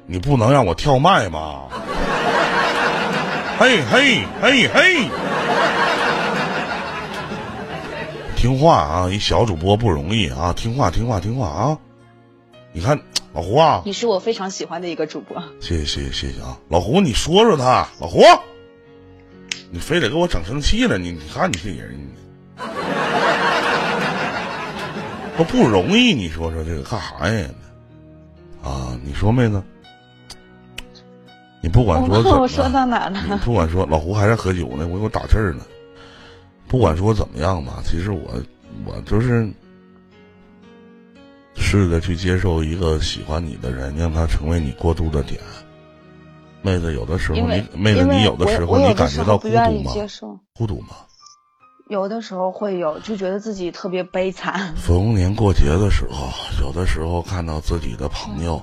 [0.06, 1.64] 你不能让我跳麦吗？
[3.58, 5.08] 嘿嘿嘿嘿，
[8.36, 9.08] 听话啊！
[9.10, 11.78] 一小主播不容易啊，听话听话听话啊！
[12.72, 13.00] 你看
[13.32, 15.42] 老胡啊，你是我非常喜欢的一个主播。
[15.58, 18.22] 谢谢谢谢谢谢啊，老胡，你说说他，老胡，
[19.70, 21.98] 你非得给我整生气了，你你看你这人，
[25.36, 27.48] 都不容易，你说说这个干啥呀？
[28.62, 29.62] 啊，你说妹子，
[31.66, 33.20] 你不管说怎么，我说到哪了？
[33.28, 35.64] 你不管说老胡还在喝酒呢，我给我打气儿呢。
[36.68, 38.20] 不管说怎么样吧，其实我
[38.84, 39.50] 我就是
[41.56, 45.40] 试着去接受一个喜欢你的人，让他成为你过渡的点。
[46.62, 47.42] 妹子，有的时候你
[47.74, 49.92] 妹子，你有的时候你感觉到孤独吗？
[49.92, 50.94] 接受，孤独吗？
[51.88, 54.72] 有的时候会有，就觉得自己特别悲惨。
[54.78, 56.28] 逢年过节的时候，
[56.60, 58.62] 有的时候看到自己的朋友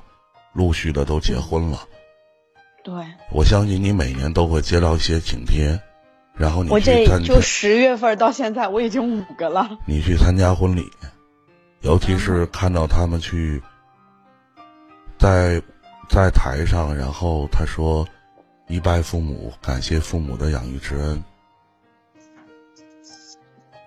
[0.53, 1.79] 陆续的都结婚了，
[2.83, 2.93] 对，
[3.31, 5.79] 我相信你每年都会接到一些请帖，
[6.35, 9.77] 然后你我这去参加就十月份到现在，我已经五个了。
[9.85, 10.83] 你去参加婚礼，
[11.81, 13.61] 尤其是看到他们去
[15.17, 15.61] 在
[16.09, 18.05] 在台上，然后他说
[18.67, 21.23] 一拜父母，感谢父母的养育之恩。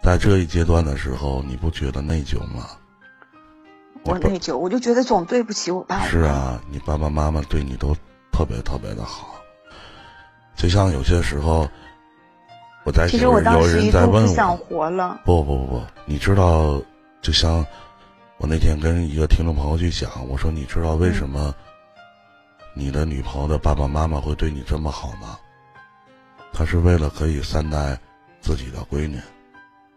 [0.02, 2.68] 在这一阶段的时候，你不觉得内疚吗？
[4.04, 6.06] 我内疚，我就觉得总对不起我爸。
[6.06, 7.94] 是啊，你爸爸妈妈对你都
[8.36, 9.34] 特别特别的好，
[10.56, 11.66] 就像有些时候，
[12.84, 15.18] 我在其实我当有时一人在问度不想我，活了。
[15.24, 16.78] 不不不不，你知道，
[17.22, 17.64] 就像
[18.36, 21.54] 我那天跟一个听众朋友去讲，我说你知道为什么
[22.74, 25.38] 你的女朋友的爸爸妈妈会对你这么好吗？
[26.52, 27.98] 他是为了可以善待
[28.42, 29.18] 自己的闺女。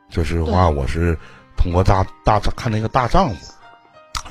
[0.09, 1.13] 这是话我是
[1.57, 3.53] 通过大大看那个大丈夫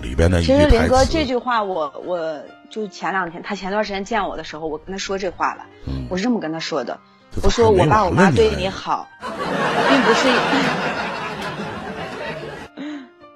[0.03, 1.25] 里边的一其实林哥这。
[1.25, 5.67] 句话我，我就前两天他前段时间见我的时候，我跟他说这话了。
[5.87, 6.99] 嗯我是这么跟他说的，
[7.43, 10.29] 我说我爸我妈对你好，并不是。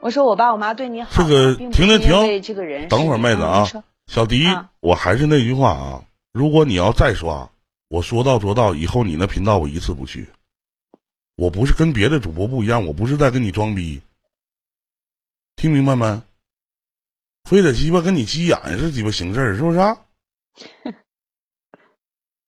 [0.01, 4.49] 我说我爸我妈对你好，这个停停因为这个人停，等会儿妹子啊嗯，小迪，
[4.81, 6.03] 我还是那句话啊，
[6.33, 7.49] 如果你要再刷，
[7.89, 10.27] 我说到做到，以后你那频道我一次不去。
[11.37, 14.01] 我不是跟别的主播不一样，我不是在跟你装逼，
[15.57, 16.21] 听明白没？
[17.45, 19.97] 非得鸡巴跟你急眼是鸡巴行事儿，是不是、啊？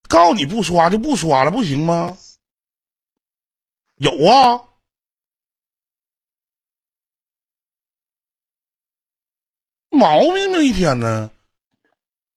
[0.09, 2.17] 告诉你不刷就不刷了，不行吗？
[3.97, 4.61] 有啊，
[9.91, 11.31] 毛病呢一天呢，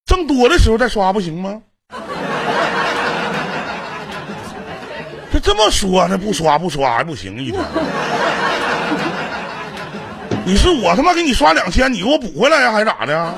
[0.06, 1.62] 挣多的时候再刷不行吗？
[5.32, 7.62] 这这么说呢，不刷不刷还不行一天。
[10.48, 13.34] 你是我他妈给你刷两千，你给我补回来呀，还是咋的？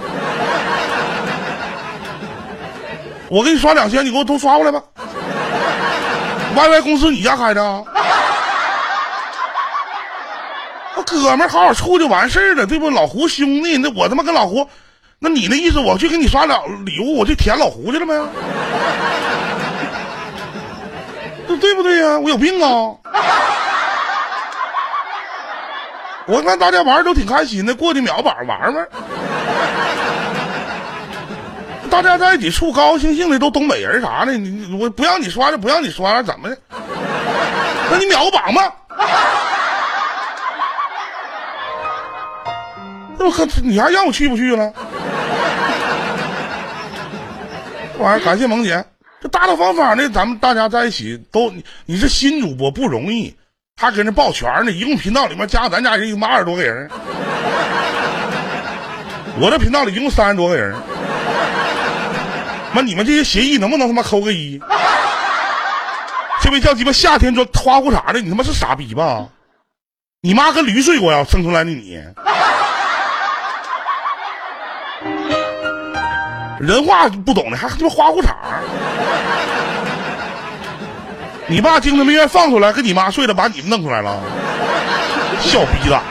[3.29, 4.79] 我给你刷两千，你给我都刷过来吧。
[6.55, 7.63] YY 公司你家开的？
[10.95, 12.91] 我哥们好好处就完事儿了，对不？
[12.91, 14.69] 老胡兄弟，那我他妈跟老胡，
[15.17, 18.13] 那你那意思我去给你刷了礼物，我去舔老胡去了呗？
[21.47, 22.93] 这对不对呀、我有病啊！
[26.29, 28.87] 我看大家玩儿都挺开心的，过的秒板玩玩。
[31.89, 36.57] 大家在一起处高高兴兴的，都东北人啥的，你我不让你刷就不让你刷了，怎么的？
[37.89, 38.75] 那你秒个榜吧。
[43.17, 44.71] 那我看你还让我去不去了？
[47.97, 48.85] 这玩意儿感谢萌姐，
[49.19, 53.35] 这大大方方的，咱们大家在一起都，你你是新主播不容易，
[53.79, 56.89] 他搁那抱拳呢，一共频道里面加咱家人一共二十多个人，
[59.39, 60.75] 我这频道里一共三十多个人，
[62.73, 64.61] 妈你们这些协议能不能他妈扣个一？
[66.41, 69.29] 这位叫鸡巴夏天穿花裤衩的，你他妈是傻逼吧？
[70.19, 71.23] 你妈跟驴睡过呀？
[71.23, 72.03] 生出来的你，
[76.59, 78.27] 人话不懂的还他妈花裤衩
[81.49, 84.21] 你爸精神病院放出来跟你妈睡了把你们弄出来了。
[85.41, 86.03] 小逼崽子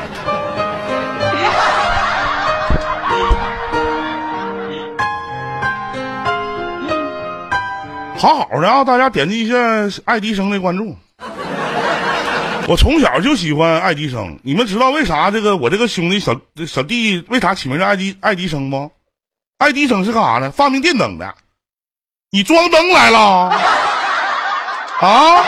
[8.19, 9.55] 好好的啊大家点击一下
[10.05, 10.97] 爱迪生的关注。
[12.67, 16.35] 我从小就喜欢爱迪生你们知道为啥这个我这个兄弟小
[16.67, 18.91] 小弟为啥起名叫爱迪爱迪生不？
[19.59, 20.51] 爱迪生是干啥的？
[20.51, 21.33] 发明电灯的。
[22.31, 23.88] 你装灯来了。
[25.01, 25.45] 啊？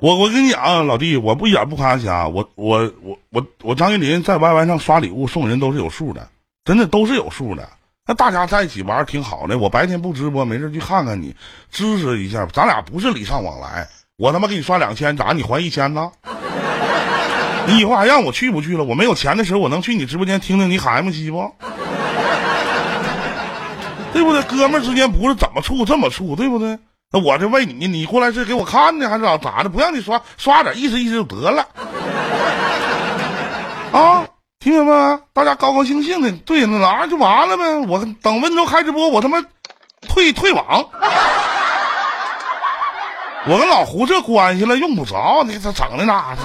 [0.00, 6.28] 我我跟你讲，老弟，我不一点不夸瞎，啊我我我我我张玉林在 YY 上刷礼物送人都是有数的，
[6.64, 7.68] 真的都是有数的。
[8.06, 11.34] 那大家在一起玩挺好的，我白天不直播，没事去看看你，
[11.72, 12.46] 支持一下。
[12.52, 16.12] 咱俩不是礼尚往来，我他妈给你刷两千，咋你还一千呢？
[17.66, 18.84] 你以后还让我去不去了？
[18.84, 21.52] 我没有钱的时候，我能去你直播间听听你喊 MC 不？
[24.18, 24.42] 对不对？
[24.42, 26.76] 哥们之间不是怎么处这么处，对不对？
[27.12, 29.68] 那我这为你，你过来是给我看呢，还是咋咋的？
[29.68, 31.64] 不让你刷，刷点意思意思就得了。
[33.92, 34.26] 啊，
[34.58, 35.20] 听见没？
[35.32, 37.78] 大家高高兴兴的，对，那哪就完了呗。
[37.86, 39.40] 我等温州开直播，我他妈
[40.08, 40.84] 退退网。
[43.46, 46.36] 我跟老胡这关系了，用不着你这整的那。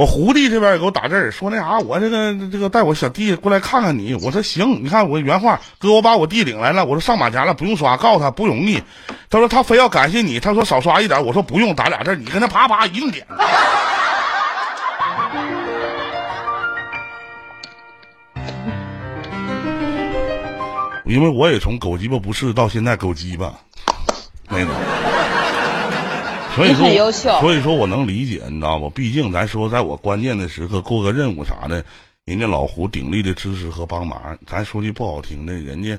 [0.00, 4.14] 我胡弟这边也给我打字说那啥，我这个这个带我小弟过来看看你。
[4.14, 6.86] 我说行，你看我原话，哥我把我弟领来了。
[6.86, 8.82] 我说上马甲了，不用刷，告诉他不容易。
[9.28, 11.22] 他说他非要感谢你，他说少刷一点。
[11.22, 13.26] 我说不用，打俩字，你跟他啪啪一定点。
[21.04, 23.52] 因为我也从狗鸡巴不是到现在狗鸡巴，
[24.48, 24.70] 妹子。
[26.60, 28.90] 所以说，很优秀所以说我能理解，你知道不？
[28.90, 31.82] 毕竟咱说，在我关键的时刻过个任务啥的，
[32.26, 34.36] 人家老胡鼎力的支持和帮忙。
[34.46, 35.98] 咱说句不好听的，人家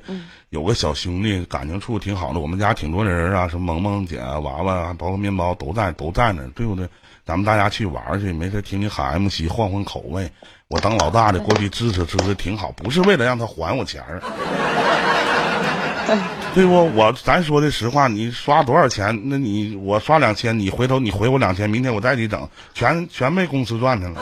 [0.50, 2.38] 有个小兄弟，感情处挺好的。
[2.38, 6.88] 我们家挺多人啊，什么萌萌姐啊、娃娃啊，包括面包都在都在那，对不对？
[7.24, 10.30] 咱们大家去玩去，没事听听喊 MC，换换口味。
[10.68, 14.22] 我当老大的过去支持支持挺好，不是为了让他还我钱儿。
[16.54, 16.90] 对不？
[16.94, 19.18] 我咱说的实话，你刷多少钱？
[19.24, 24.20] 那你我刷两千，你回头你回我两千，明天我再给你整，全全被公司赚去了，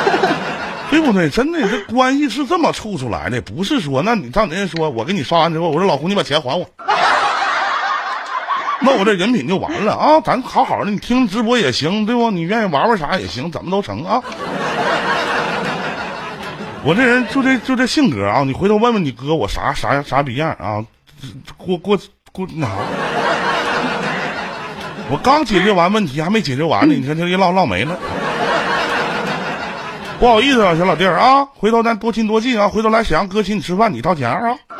[0.90, 1.28] 对不对？
[1.28, 6.66] 真的，这关系是这么处出来的，不是说那你照人家说，我给你刷完之后，我说老胡你把钱还我，
[8.80, 10.20] 那我这人品就完了啊！
[10.22, 12.30] 咱好好的，你听直播也行，对不？
[12.30, 14.22] 你愿意玩玩啥也行，怎么都成啊！
[16.82, 18.42] 我这人就这就这性格啊！
[18.42, 20.82] 你回头问问你哥，我啥啥啥逼样啊？
[21.56, 21.98] 过过
[22.32, 22.72] 过那啥？
[25.10, 27.98] 我刚解决完问题，还没解决完呢，你看这一唠唠没了。
[30.20, 34.56] 不好意思啊，小老弟儿啊，回头咱多亲多近啊，回头来沈阳哥请你吃饭，你掏钱啊。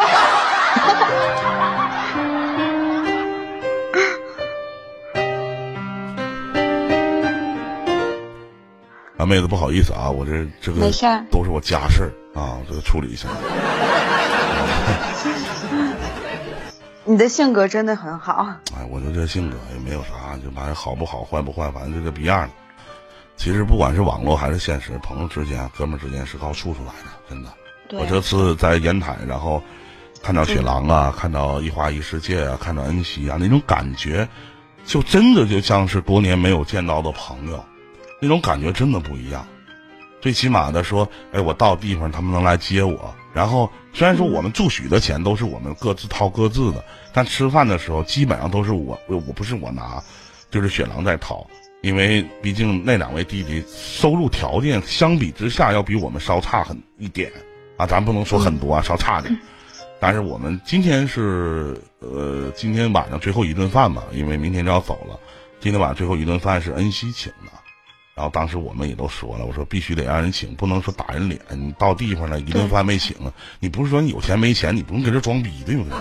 [9.16, 13.28] 啊，妹子，不好意思啊，我这这个没事都是我家事儿啊，我这个处理一下。
[17.10, 18.46] 你的性格真的很好。
[18.72, 22.48] 哎，我就这性格也没有啥，就反正好不好，坏不坏，反正就这逼样儿。
[23.36, 27.50] 其实不管是网络还是现实，朋友之间、哥们儿之间是靠处出来的，真的。
[27.98, 29.60] 我这次在烟台，然后
[30.22, 34.28] 看到雪狼啊，看到一花一世界啊，看到恩熙啊，那种感觉，
[34.84, 37.60] 就真的就像是多年没有见到的朋友，
[38.20, 39.44] 那种感觉真的不一样。
[40.20, 50.02] 最起码的说，哎，我到地方他们能来接我，然后虽然说我们住宿的钱都是我们各自掏各自的，但吃饭的时候基本上都是我，我我不是我拿，
[50.50, 51.46] 就是雪狼在掏，
[51.80, 57.32] 因为毕竟那两位弟弟收入条件相比之下要比我们稍差很一点。
[57.76, 59.34] 啊，咱不能说很多啊，稍差点。
[59.98, 65.18] 但是我们今天是呃，今天晚上最后一顿饭嘛，因为明天就要走了。
[65.60, 67.52] 今天晚上最后一顿饭是恩熙请的，
[68.14, 71.40] 然后当时我们也都说了，我说必须得让人请，不能说打人脸。
[71.50, 73.16] 你到地方了，一顿饭没请，
[73.58, 75.92] 你不是说你有钱没钱，你不用搁这装逼，对不对？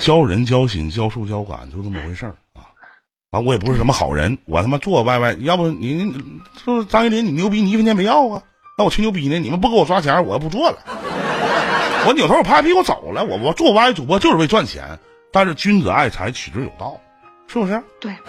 [0.00, 2.62] 交人交心，交术交感，就这么回事儿啊。
[3.30, 6.14] 完，我也不是什么好人，我他妈做 YY，要不你你
[6.64, 8.42] 说张一林你牛逼，你一分钱没要啊？
[8.78, 9.38] 那我吹牛逼呢？
[9.38, 10.78] 你们不给我刷钱，我也不做了。
[12.06, 13.24] 我扭头我拍屁股走了。
[13.24, 14.98] 我我做 YY 主播就是为赚钱，
[15.32, 17.00] 但是君子爱财，取之有道，
[17.46, 17.82] 是不是？
[18.00, 18.12] 对。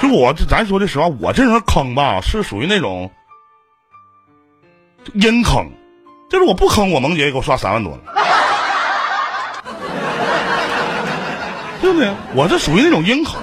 [0.00, 3.10] 就我这，咱说句实话，我这人坑吧，是属于那种
[5.14, 5.70] 阴坑，
[6.30, 8.00] 就是我不坑，我萌姐也给我刷三万多了，
[11.82, 12.10] 对不对？
[12.34, 13.34] 我这属于那种阴坑。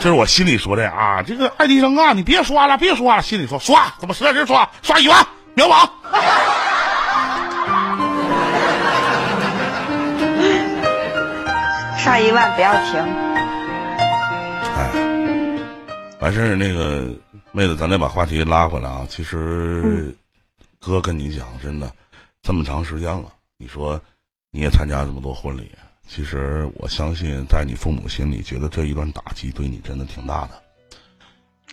[0.00, 5.90] 这是我心里说的啊，这个爱迪生啊，你别刷了，别刷了，心里说刷，怎么实在是刷，刷一万秒榜。
[12.08, 12.94] 刷一万不要停。
[16.20, 17.06] 完事儿那个
[17.52, 19.06] 妹子，咱再把话题拉回来啊。
[19.10, 20.16] 其实，
[20.80, 21.92] 哥跟你讲，真的，
[22.40, 24.00] 这么长时间了，你说
[24.50, 25.70] 你也参加这么多婚礼，
[26.08, 30.62] 其实我相信，在你父母心里，觉得这一段打击对你真的挺大的。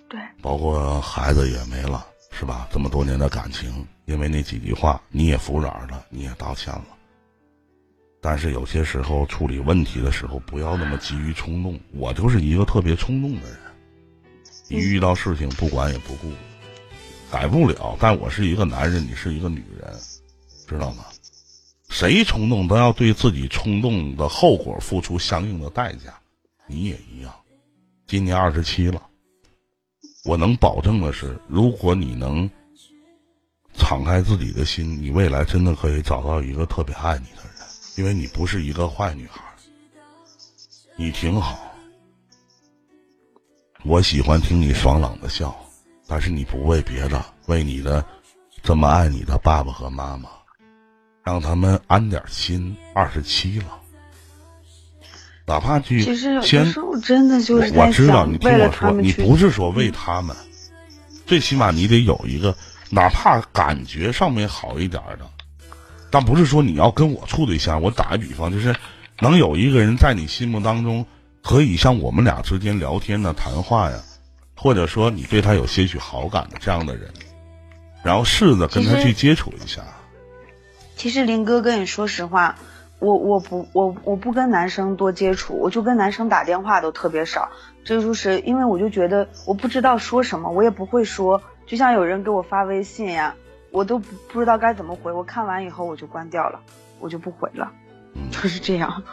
[0.10, 2.68] 对，包括孩子也没了，是吧？
[2.70, 6.84] 这么多年的感情，因为那几句话，你也服软了，你也道歉了。
[8.26, 11.80] 但是有些时候处理问题的时候，不要那么急于冲动。
[11.92, 13.58] 我就是一个特别冲动的人，
[14.68, 16.32] 一遇到事情不管也不顾，
[17.32, 17.96] 改不了。
[18.00, 19.94] 但我是一个男人，你是一个女人，
[20.68, 21.06] 知道吗？
[21.90, 26.12] 谁冲动都要对自己冲动的后果付出相应的代价。
[26.66, 27.32] 你也一样，
[28.08, 29.04] 今年二十七了。
[30.24, 32.50] 我能保证的是，如果你能
[33.76, 37.55] 敞开自己的心，你未来真的可以找到一个特别爱你的人，
[37.96, 39.42] 因为你不是一个坏女孩，
[40.98, 41.74] 你挺好。
[43.84, 45.56] 我喜欢听你爽朗的笑，
[46.08, 48.04] 但是你不为别的，为你的
[48.62, 50.30] 这么爱你的爸爸和妈妈，
[51.24, 52.76] 让他们安点心。
[52.94, 53.80] 二十七了。
[55.46, 60.36] 哪怕去其实有的先时候真的就是我知道你听我说，你不是说为他们，
[61.28, 62.56] 最起码你得有一个，
[62.90, 65.30] 哪怕感觉上面好一点儿的，
[66.16, 67.82] 但不是说你要跟我处对象。
[67.82, 68.74] 我打个比方，就是
[69.20, 71.06] 能有一个人在你心目当中，
[71.44, 73.98] 可以像我们俩之间聊天的谈话呀，
[74.56, 77.12] 或者说你对他有些许好感的这样的人，
[78.02, 79.82] 然后试着跟他去接触一下。
[80.96, 82.56] 其实林哥跟你说实话，
[83.00, 87.50] 我我不我我不跟男生多接触，我就跟男生打电话都特别少。
[87.84, 91.42] 这就是因为我就觉得我不知道说什么，我也不会说。
[91.68, 93.36] 就像有人给我发微信呀，
[93.76, 95.12] 我都不不知道该怎么回。
[95.12, 96.62] 我看完以后我就关掉了，
[97.02, 97.70] 我就不回了，
[98.32, 99.04] 就是这样。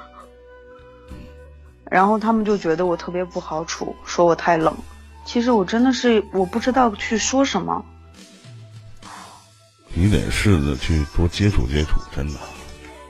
[1.91, 4.73] 然后他们就觉得我特别不好处，说我太冷。
[5.25, 7.85] 其实我真的是我不知道去说什么。
[9.95, 12.39] 你得试着去多接触接触，真的，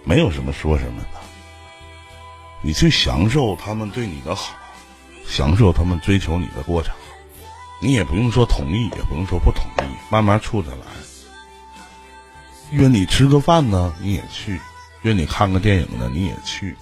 [0.04, 1.20] 没有什么说什么的。
[2.62, 4.54] 你去享受他们对你的好，
[5.26, 6.94] 享受他们追求你的过程。
[7.80, 10.86] 你也不用说同意，也不用说不同意，慢慢处着来。
[12.72, 14.56] 约你吃个饭呢，你也去；
[15.02, 16.74] 约你看个电影呢，你也去。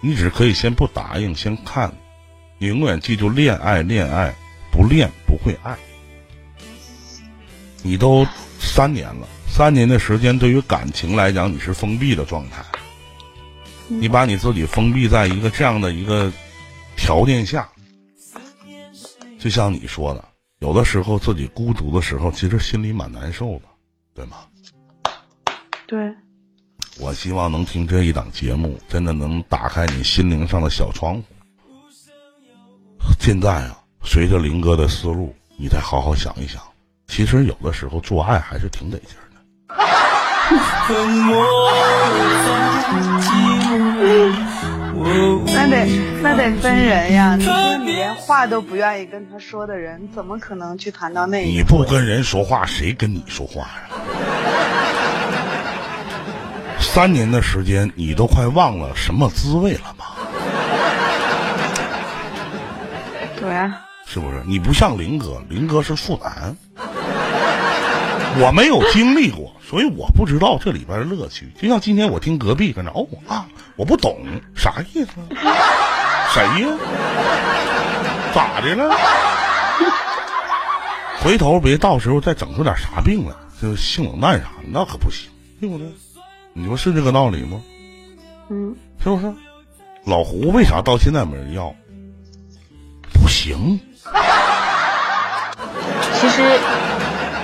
[0.00, 1.92] 你只可以先不答应，先看。
[2.56, 4.34] 你永远记住，恋爱，恋爱，
[4.72, 5.76] 不恋不会爱。
[7.82, 8.26] 你都
[8.58, 12.64] 三年了，三年的时间对于感情来讲，你是封闭的状态。
[13.88, 16.32] 你把你自己封闭在一个这样的一个
[16.96, 17.68] 条件下，
[19.38, 20.24] 就像你说的，
[20.60, 23.62] 有的时候自己孤独的时候，其实心里蛮难受的，
[24.14, 24.38] 对吗？
[25.90, 26.14] 对，
[27.00, 31.22] 我希望能听这一档节目，真的能打开你心灵上的小窗户。
[33.18, 36.62] 现在啊，随着林哥的思路，你再好好想一想，
[37.08, 39.40] 其实有的时候做爱还是挺得劲儿的。
[45.52, 45.84] 那得
[46.22, 47.34] 那得分人呀！
[47.34, 53.88] 你说你连话都不愿意跟他说的人，怎么可能去谈到那一你不跟人说话，谁跟你说话呀？
[56.92, 60.06] 三年的时间，你都快忘了什么滋味了吗？
[63.38, 64.42] 对啊，是不是？
[64.44, 66.56] 你不像林哥，林哥是处男，
[68.40, 71.48] 我没有经历过，所以我不知道这里边的乐趣。
[71.62, 73.46] 就像今天我听隔壁跟那哦啊，
[73.76, 74.18] 我不懂
[74.56, 75.10] 啥意思，
[76.34, 76.76] 谁呀？
[78.34, 78.92] 咋的了？
[81.22, 85.86] 回头别到时候再整出点啥病来，就是性冷淡啥的，那可不行，对不对？
[86.52, 87.60] 你说是这个道理吗？
[88.48, 89.32] 嗯，是不是？
[90.04, 91.74] 老胡为啥到现在没人要？
[93.12, 93.78] 不行，
[96.14, 96.42] 其实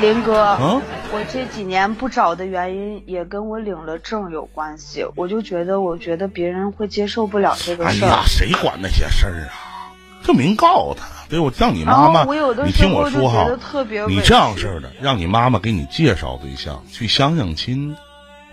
[0.01, 5.07] 林哥，啊我这几年不找的原因也跟我领了证有关系。
[5.15, 8.09] 我就觉得，我觉得别人会接受不了这个事儿。
[8.09, 9.55] 哎呀，谁管那些事儿啊？
[10.25, 12.25] 就明告诉他，对我让你妈妈
[12.65, 13.47] 你听我说哈
[14.09, 17.95] 你这样式的，让你妈妈给你介绍对象，去相相亲，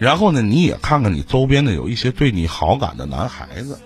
[0.04, 3.80] 然后呢，你也看看你周边的有一些对你好感的男孩子，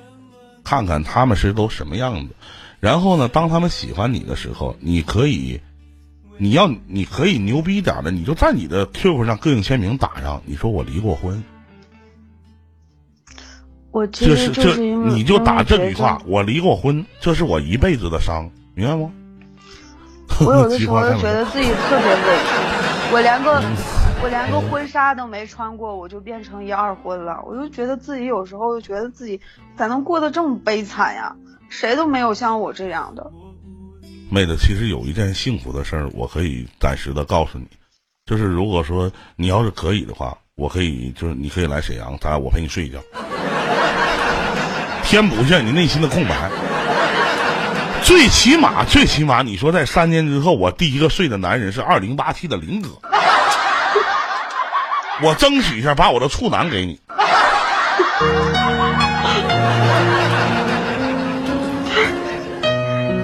[0.64, 2.34] 看看他们是都什么样子，
[2.80, 5.62] 然后呢，当他们喜欢你的时候，你可以，
[6.40, 11.44] 你要你可以牛逼一点儿的，你就在你的 QQ 上个性签名打上，你说我离过婚，
[13.92, 19.12] 我其这是这你就打这句话，我离过婚，这是我一辈子的伤，明白吗？
[20.40, 23.62] 我有的 时候觉得自己特别委屈，我连个
[24.24, 27.44] 我连个婚纱都没穿过，我就变成一二婚了。
[27.46, 29.40] 我就觉得自己有时候就觉得自己
[29.78, 31.36] 咋能过得这么悲惨呀？
[31.70, 33.32] 谁都没有像我这样的。
[34.30, 37.68] 妹子，其实有一件幸福的事儿，我可以暂时的告诉你，
[38.26, 43.00] 就是如果说你要是可以的话，我可以就是你可以来沈阳，咱俩我陪你睡一觉，
[45.04, 46.50] 填补一下你内心的空白。
[48.04, 52.90] 最起码，最起码，你说在三年之后，我第一个睡的男人是二零八七的林哥，
[55.22, 57.00] 我争取一下把我的处男给你。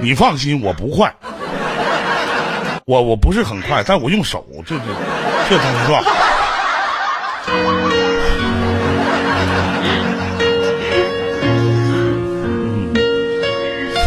[0.02, 1.14] 你放心，我不快，
[2.84, 4.84] 我我不是很快，但我用手，这这
[5.48, 6.02] 这东西是吧？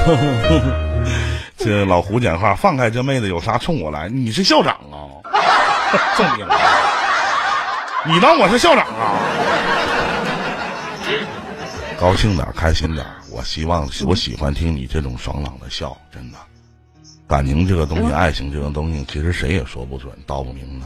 [1.58, 4.08] 这老胡讲话，放开这妹子，有啥冲我来？
[4.08, 5.10] 你是校长啊，
[6.16, 6.48] 重点，
[8.06, 9.18] 你当我是校长啊？
[12.00, 13.06] 高兴点，开心点。
[13.32, 16.38] 我希望，我喜欢听你这种爽朗的笑，真的。
[17.28, 20.86] 感情这个东西，爱情这个东西，其实谁也说不准，道不明的。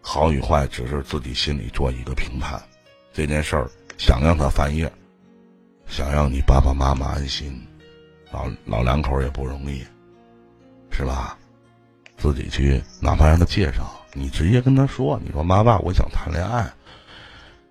[0.00, 2.60] 好与坏，只是自己心里做一个评判。
[3.12, 4.90] 这件事儿，想让他翻页，
[5.86, 7.66] 想让你爸爸妈妈安心，
[8.32, 9.84] 老老两口也不容易，
[10.90, 11.36] 是吧？
[12.16, 16.66] 自己去，哪怕让他介绍，你直接跟他说，你说妈爸，我想谈恋爱。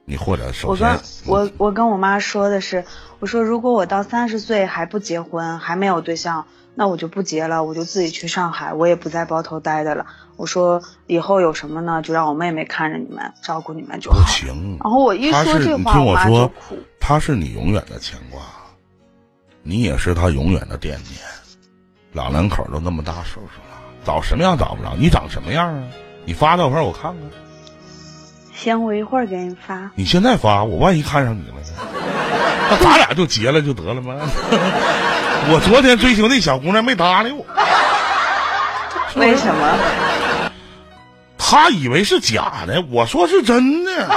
[0.07, 0.87] 你或者首先
[1.25, 2.85] 我跟，我我跟我妈说的是，
[3.19, 10.05] 我说如果我到三十岁还不结婚，还没有对象，那我就不结了，我就自己去上海，我也不在包头待着了。
[10.35, 14.19] 我说以后有什么呢，就让我妹妹看着你们，照顾你们就好。
[14.19, 14.77] 不行。
[14.83, 18.39] 然后我一说这话，妈就听我说哭。，他是你永远的牵挂，
[19.63, 21.19] 你也是他永远的惦念。
[22.13, 24.95] 老两口都那么大岁数了，找什么样找不着？
[24.95, 25.83] 你长什么样啊？
[26.25, 27.15] 你发照片我看看。
[28.53, 29.91] 行，我一会儿给你发。
[29.95, 31.61] 你现在发，我万一看上你了呢？
[32.69, 34.15] 那咱俩就结了就得了吗？
[35.47, 37.45] 我昨天追求那小姑娘没搭理我，
[39.15, 39.77] 为什么？
[41.37, 44.09] 她以为是假的，我说是真的。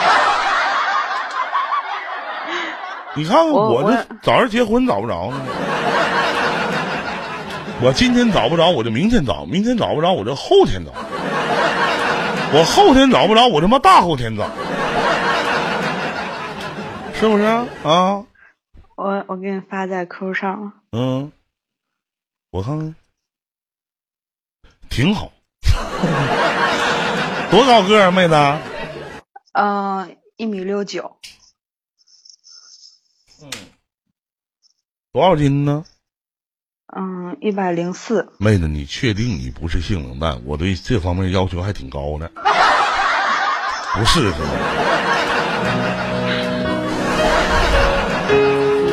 [3.15, 5.41] 你看看我我这早上结婚找不着呢，
[7.83, 10.93] 我今天找不着，我就明天找；明天找不着，我就后天找；
[12.51, 14.49] 我后天找不着，我他妈大后天找，
[17.15, 17.44] 是不是
[17.85, 18.25] 啊？
[18.97, 20.73] 我我给你发在 Q 上了。
[20.93, 21.31] 嗯，
[22.51, 22.94] 我看看，
[24.89, 25.31] 挺好。
[27.51, 28.35] 多高个儿，妹子？
[29.52, 31.17] 嗯、一米六九，
[33.43, 33.51] 嗯
[35.12, 35.85] 多少斤呢？
[36.97, 38.33] 嗯，一百零四。
[38.39, 40.41] 妹子，你确定你不是性冷淡？
[40.44, 42.31] 我对这方面要求还挺高的。
[43.94, 44.49] 不是是吗？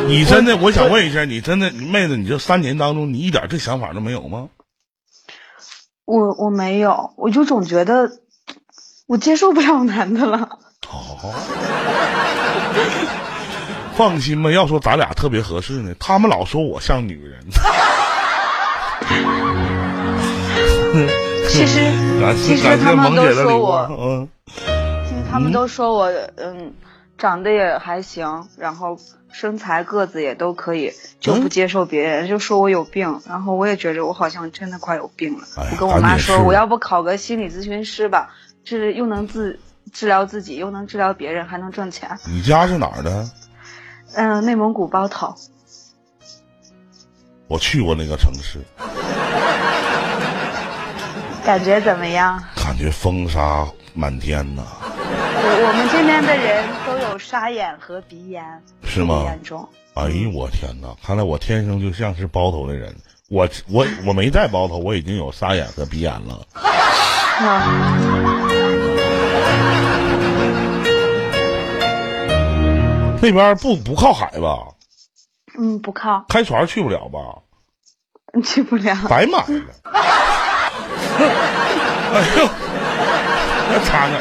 [0.08, 4.50] 你真的，我想问一下，你真的，妹子，你这三年当中，你一点这想法都没有吗？
[6.06, 8.12] 我我没有，我就总觉得
[9.08, 10.60] 我接受不了男的了。
[10.88, 11.34] 哦，
[13.96, 17.40] 放心吧，要说咱俩特别合适呢，他们老说我像女人。
[21.50, 21.80] 其实
[22.44, 26.74] 其实他们都说我，嗯，其实他们都说我嗯
[27.18, 28.98] 长得也还行，然后
[29.32, 33.22] 身材个子也都可以，就嗯不接受别人，就说我有病。
[33.28, 35.44] 然后我也觉得我好像真的快有病了。
[35.58, 38.30] 哎我跟我妈说，我要不考个心理咨询师吧，
[38.66, 39.60] 这又能自
[39.94, 42.10] 治疗自己，又能治疗别人，还能挣钱。
[42.28, 43.26] 你家是哪儿的？
[44.16, 45.36] 嗯、内蒙古包头。
[47.48, 48.60] 我去过那个城市，
[51.46, 52.42] 感觉怎么样？
[52.56, 58.44] 感觉风沙满天呐，我我们这边的人都有沙眼和鼻炎，
[58.84, 59.68] 是吗严重。
[59.94, 60.88] 哎呦我天哪！
[61.06, 62.96] 看来我天生就像是包头的人。
[63.30, 66.46] 我我我没带包头，我已经有沙眼和鼻炎了。
[73.26, 74.60] 那边不不靠海吧？
[75.58, 77.20] 嗯，不靠，开船去不了吧？
[78.46, 78.96] 去不了。
[79.10, 79.64] 白买了。
[82.14, 82.48] 哎呦，
[83.72, 84.20] 那擦呢，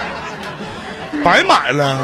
[1.23, 1.99] 白买了。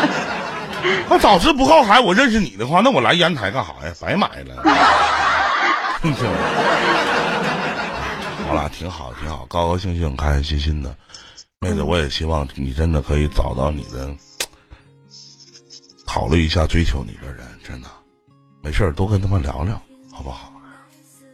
[1.10, 3.92] 那早知不靠海，我认识你的话，那我来烟台干啥呀？
[4.00, 4.62] 白买了。
[8.48, 10.94] 好了，挺好，挺好，高高兴兴、开开心心的。
[11.60, 14.08] 妹子，我也希望你真的可以找到你的，
[16.06, 17.88] 考虑一下追求你的人，真的，
[18.62, 19.80] 没事儿多跟他们聊聊，
[20.12, 20.52] 好不好？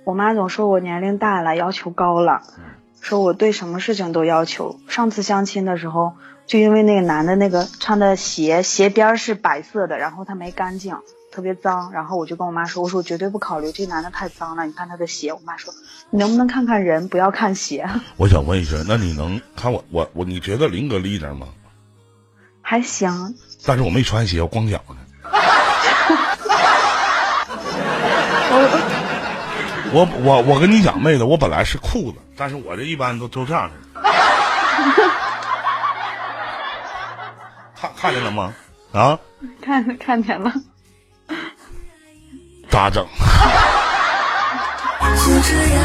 [0.05, 2.42] 我妈总说我年龄大了，要求高了，
[3.01, 4.81] 说我对什么事情都要求。
[4.89, 6.15] 上次相亲的时候，
[6.47, 10.97] 就因为那个男的那个穿的鞋鞋边是白色的，然后他没干净，
[11.31, 15.33] 特别脏，然后我就跟我妈说，我说我绝对不考虑这男的太脏了，你看他的鞋。
[15.33, 15.73] 我妈说
[16.10, 17.89] 你能不能看看人，不要看鞋。
[18.17, 20.25] 我想问一下，那你能看我我我？
[20.25, 21.47] 你觉得林哥立正吗？
[22.60, 23.34] 还行，
[23.65, 24.97] 但是我没穿鞋，我光脚呢。
[29.94, 33.82] 我我我跟你讲，妹子，我本来是裤子，但是我这一般都都这样式的。
[37.76, 38.55] 看看见了吗？
[38.92, 39.18] 啊，
[39.60, 40.52] 看看见了。
[42.70, 43.07] 咋整？
[45.02, 45.82] 就这样，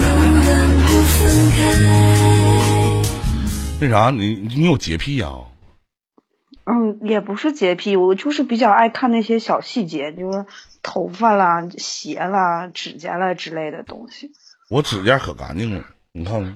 [0.00, 0.08] 永
[0.44, 0.46] 远
[0.86, 1.56] 不分开。
[3.80, 5.28] 那啥，你你有洁癖呀、
[6.66, 10.46] 嗯，也不是洁癖，我就是比较爱看那些小细节，就是
[10.82, 14.32] 头发啦、鞋啦、指甲啦之类的东西。
[14.70, 16.54] 我指甲可干净了，你看没？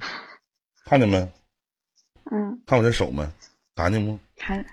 [0.87, 1.31] 看见没？
[2.31, 3.29] 嗯，看我这手没？
[3.75, 4.19] 干净不？
[4.37, 4.65] 看，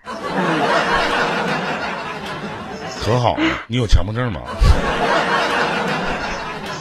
[3.02, 3.44] 可好了。
[3.68, 4.42] 你有强迫症吗？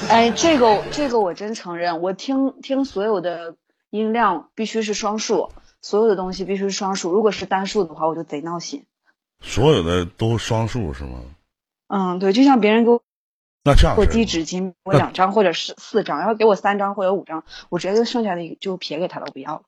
[0.08, 3.56] 哎，这个这个我真承认，我听听所有的
[3.90, 5.50] 音量必须是双数，
[5.84, 8.86] 所有的东西必须是双数，如果是单数的话，我就贼闹心。
[9.42, 11.18] 所有的都双数是吗？
[11.88, 13.02] 嗯，对，就像别人给我
[13.66, 19.62] 那这样我递纸巾，我两张或者是四张，然后给我三张或者五张，我直接就剩下的就撇给他了，我不要了。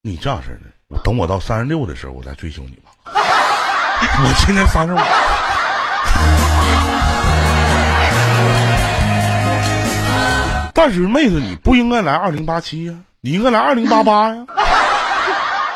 [0.00, 0.58] 你这样式
[0.88, 2.90] 的，等我到三十六的时候，我再追求你吧。
[3.12, 4.96] 我今年三十五。
[10.72, 14.46] 但是妹子，你不应该来二零八七呀，你应该来二零八八呀。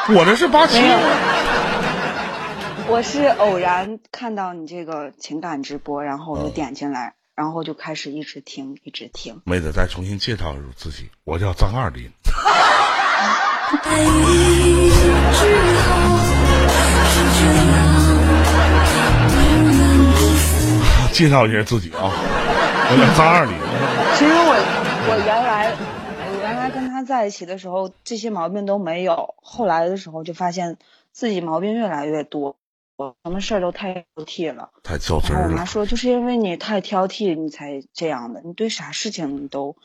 [0.08, 0.78] 我这是八七
[2.88, 9.42] 我是偶然看到你这个情感直播，然后我就点进来，然后就开始一直听，一直听。
[9.44, 12.08] 妹子，再重新介绍自己，我叫张二林。
[21.12, 23.54] 介绍一下自己啊，我叫张二林。
[24.14, 24.54] 其实我
[25.08, 25.74] 我原来
[27.06, 30.76] 在一起的时候，这些毛病都没有，后来的时候就发现
[31.12, 32.56] 自己毛病越来越多，
[32.96, 34.70] 我什么事儿都太挑剔了。
[34.82, 35.44] 太较真了。
[35.44, 39.76] 我妈说，就是因为你太挑剔，你才这样的，你对啥事情你都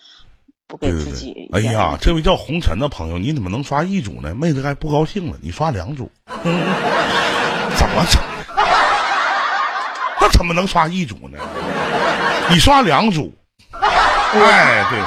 [0.67, 1.61] 不给自对对己对。
[1.61, 4.33] 哎呀，这位叫红尘的朋友，你怎么能刷一组呢？
[4.35, 8.21] 妹子该不高兴了，你刷两组， 怎么整？
[10.19, 11.37] 那怎么能刷一组呢？
[12.49, 13.33] 你刷两组，
[13.71, 14.99] 哎，对，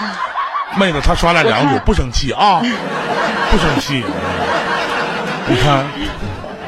[0.78, 2.60] 妹子她刷了两组，不生气啊，
[3.50, 4.04] 不生气。
[5.48, 5.86] 你看，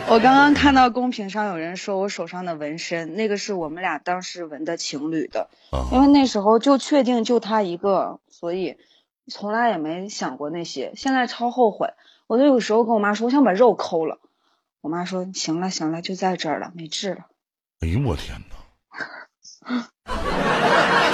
[0.08, 8.76] 我刚刚看到公屏上有人说我手上的纹身，那个是我们俩当时纹的情侣的，啊因为那时候就确定就他一个，所以
[9.28, 10.92] 从来也没想过那些。
[10.94, 11.88] 现在超后悔，
[12.26, 14.18] 我都有时候跟我妈说，我想把肉抠了。
[14.82, 17.22] 我妈说行了行了，就在这儿了，没治了。
[17.80, 19.86] 哎呦我天哪！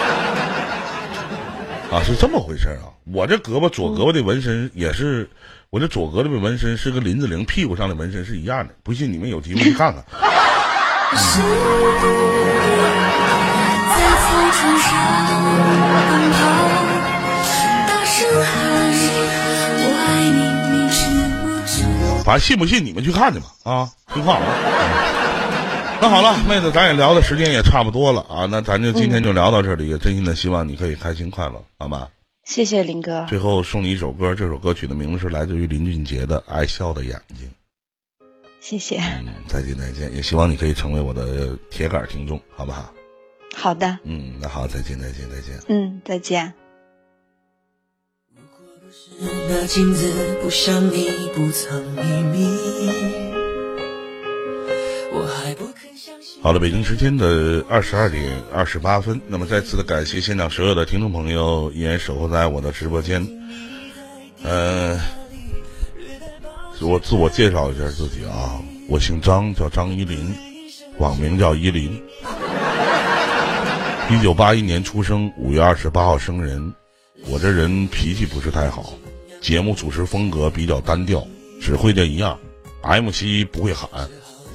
[1.92, 2.88] 啊，是这么回事儿啊！
[3.04, 5.28] 我这胳膊左胳膊的纹身也是，
[5.68, 8.74] 我这左胳膊的纹身是跟林志玲屁股上的纹身是一样的。
[8.82, 10.02] 不信你们有机会去看看。
[22.24, 25.21] 反正信不信你们去看去吧啊，听话啊。
[26.02, 32.08] 那好了，妹子，咱也聊的时间也差不多了啊，那咱就今天就聊到这里，也真心的希望你可以开心快乐，好吗？
[32.42, 37.48] 谢谢林哥，最后送你一首歌，这首歌曲的名字是来自于林俊杰的《爱笑的眼睛》。
[38.58, 38.98] 谢谢。
[38.98, 42.92] 嗯，再见再见，也希望你可以成为我的铁杆听众，好不好？
[43.54, 45.56] 好的，嗯，那好，再见再见再见。
[45.68, 46.52] 嗯，再见。
[49.48, 52.44] 那镜子不像你不藏秘密，
[55.12, 55.70] 我还不。
[56.42, 63.24] 好了，北京时间的二十二点二十八分，那么再次的感谢现场所有的听众朋友依然守候在我的直播间。
[64.42, 64.98] 呃，
[66.80, 70.34] 我自我介绍一下自己啊，我姓张，叫张依林，
[70.98, 72.02] 网名叫依林。
[74.10, 76.74] 一九八一年出生，五月二十八号生人。
[77.28, 78.94] 我这人脾气不是太好，
[79.40, 81.24] 节目主持风格比较单调，
[81.60, 82.36] 只会这一样
[82.82, 83.88] ，MC 不会喊，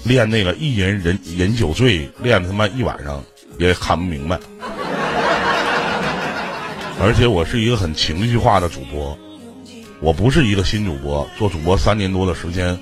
[0.08, 3.22] 练那个一人人饮酒醉，练他妈一晚上
[3.58, 4.40] 也喊不明白。
[7.00, 9.18] 而且我是一个很情绪化的主播，
[10.00, 12.80] 我不是一个新主播，做主播三年多的时间，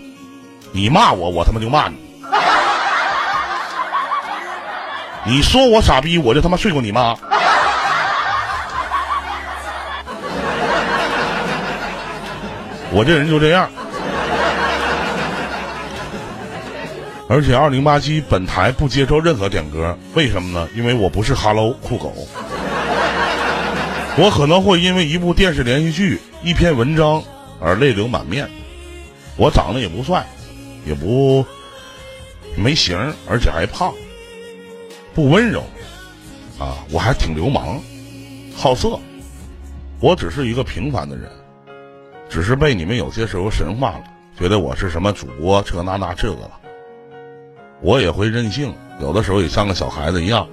[0.71, 1.97] 你骂我，我他妈就骂你。
[5.25, 7.17] 你说我傻逼，我就他妈睡过你妈。
[12.91, 13.67] 我这人就这样。
[17.27, 20.69] 而且二零八七本台不接受任何点歌，为什么呢？
[20.75, 22.13] 因为我不是 Hello 酷狗，
[24.17, 27.23] 我可能会因为一部电视连续剧、一篇文章
[27.59, 28.47] 而泪流满面。
[29.37, 30.23] 我长得也不帅，
[30.85, 31.43] 也不
[32.55, 32.95] 没型，
[33.27, 33.91] 而且还胖，
[35.15, 35.61] 不温柔，
[36.59, 37.81] 啊，我还挺流氓，
[38.55, 38.99] 好色。
[39.99, 41.27] 我只是一个平凡的人，
[42.29, 44.03] 只是被你们有些时候神化了，
[44.37, 46.51] 觉得我是什么主播这那那这个了。
[47.85, 50.47] 我也会任性，有的时候也像个小孩子一样，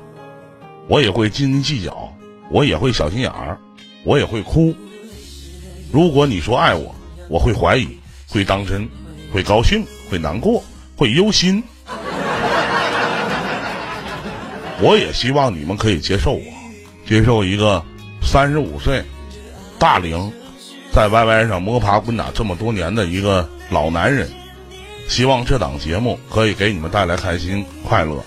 [0.86, 2.12] 我也会斤斤计较，
[2.50, 3.56] 我也会小心眼儿，
[4.04, 4.74] 我也会哭。
[5.90, 6.94] 如果你说爱我，
[7.30, 7.88] 我会怀疑，
[8.28, 8.86] 会当真，
[9.32, 10.62] 会高兴，会难过，
[10.94, 11.64] 会忧心。
[14.82, 16.42] 我也希望你们可以接受我，
[17.08, 17.82] 接受一个
[18.20, 19.02] 三十五岁
[19.78, 20.30] 大龄，
[20.92, 24.30] 在 YY 上摸爬滚打这么多年的一个老男人。
[25.08, 28.24] 希望这档节目可以给你们带来开心快乐。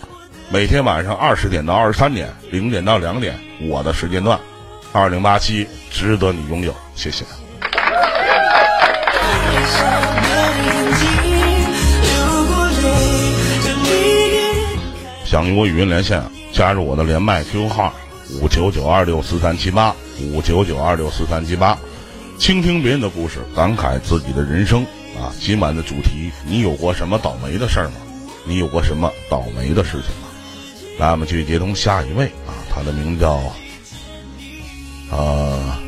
[0.50, 4.40] 每天晚上二十点到二十三点，零点到两点，我的时间段，
[4.92, 6.74] 二零八七值得你拥有。
[6.96, 7.26] 谢谢。
[15.26, 16.22] 想与我语音连线，
[16.54, 17.92] 加入我的连麦 QQ 号
[18.40, 21.78] 五九九二六四三七八五九九二六四三七八，
[22.38, 24.84] 倾听别人的故事，感慨自己的人生
[25.18, 25.34] 啊！
[25.40, 27.96] 今晚的主题，你有过什么倒霉的事儿吗？
[28.46, 30.28] 你有过什么倒霉的事情吗？
[31.00, 33.42] 来，我们继续接通下一位啊，他的名字叫
[35.12, 35.80] 呃。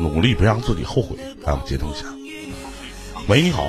[0.00, 1.16] 努力不让自己后悔。
[1.42, 2.06] 来，我们接通一下。
[3.28, 3.66] 喂，你好。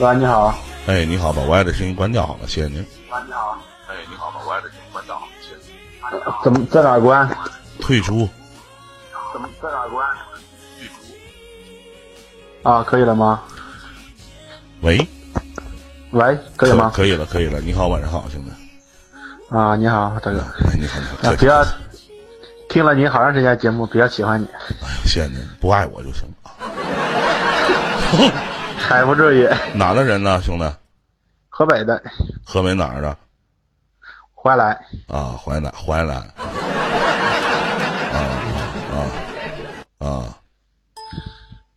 [0.00, 0.52] 喂，你好。
[0.88, 2.78] 哎，你好，把 Y 的声音关掉好了，谢谢您。
[2.78, 3.56] 喂，你好。
[3.88, 5.74] 哎，你好，把 Y 的声音关掉好了，谢谢您。
[6.42, 7.28] 怎么在哪儿关？
[7.80, 8.28] 退出。
[9.32, 10.04] 怎么在哪儿关？
[10.78, 10.94] 退出。
[12.68, 13.40] 啊，可以了吗？
[14.80, 15.06] 喂。
[16.10, 16.90] 喂，可以吗？
[16.92, 17.60] 可以了，可以了。
[17.60, 18.50] 你好，晚上好，兄弟。
[19.56, 20.44] 啊，你好，大哥。
[20.76, 21.36] 你好，你好。
[21.36, 21.64] 不要
[22.68, 24.46] 听了你好长时间节目，比较喜欢你。
[24.82, 26.50] 哎呀，谢谢您，不爱我就行啊。
[28.88, 29.48] 还不至于。
[29.74, 30.64] 哪的人呢，兄弟？
[31.48, 32.02] 河北的。
[32.44, 33.16] 河北哪儿的？
[34.34, 34.72] 怀来。
[35.08, 36.16] 啊，淮南，淮南。
[38.12, 38.18] 啊
[38.92, 40.36] 啊啊！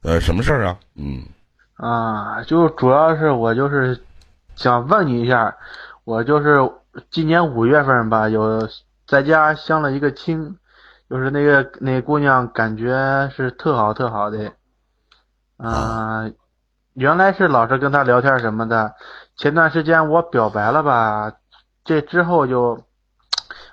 [0.04, 0.78] 呃，什么事儿啊？
[0.96, 1.24] 嗯。
[1.76, 4.04] 啊，就主要是我就是
[4.56, 5.56] 想问你一下，
[6.04, 6.58] 我就是
[7.12, 8.68] 今年五月份吧，有
[9.06, 10.58] 在家相了一个亲，
[11.10, 14.52] 就是那个那姑娘感觉是特好特好的，
[15.58, 16.30] 啊，
[16.98, 18.96] 原来是老是跟他聊天什么的，
[19.38, 21.32] 前段时间我表白了吧，
[21.84, 22.84] 这之后就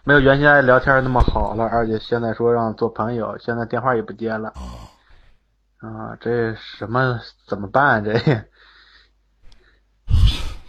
[0.05, 4.53] 没有原先聊天那么好了，而且现在说让做朋友，现在电话也不接了。
[5.79, 8.05] 啊，这什么怎么办？
[8.05, 8.13] 这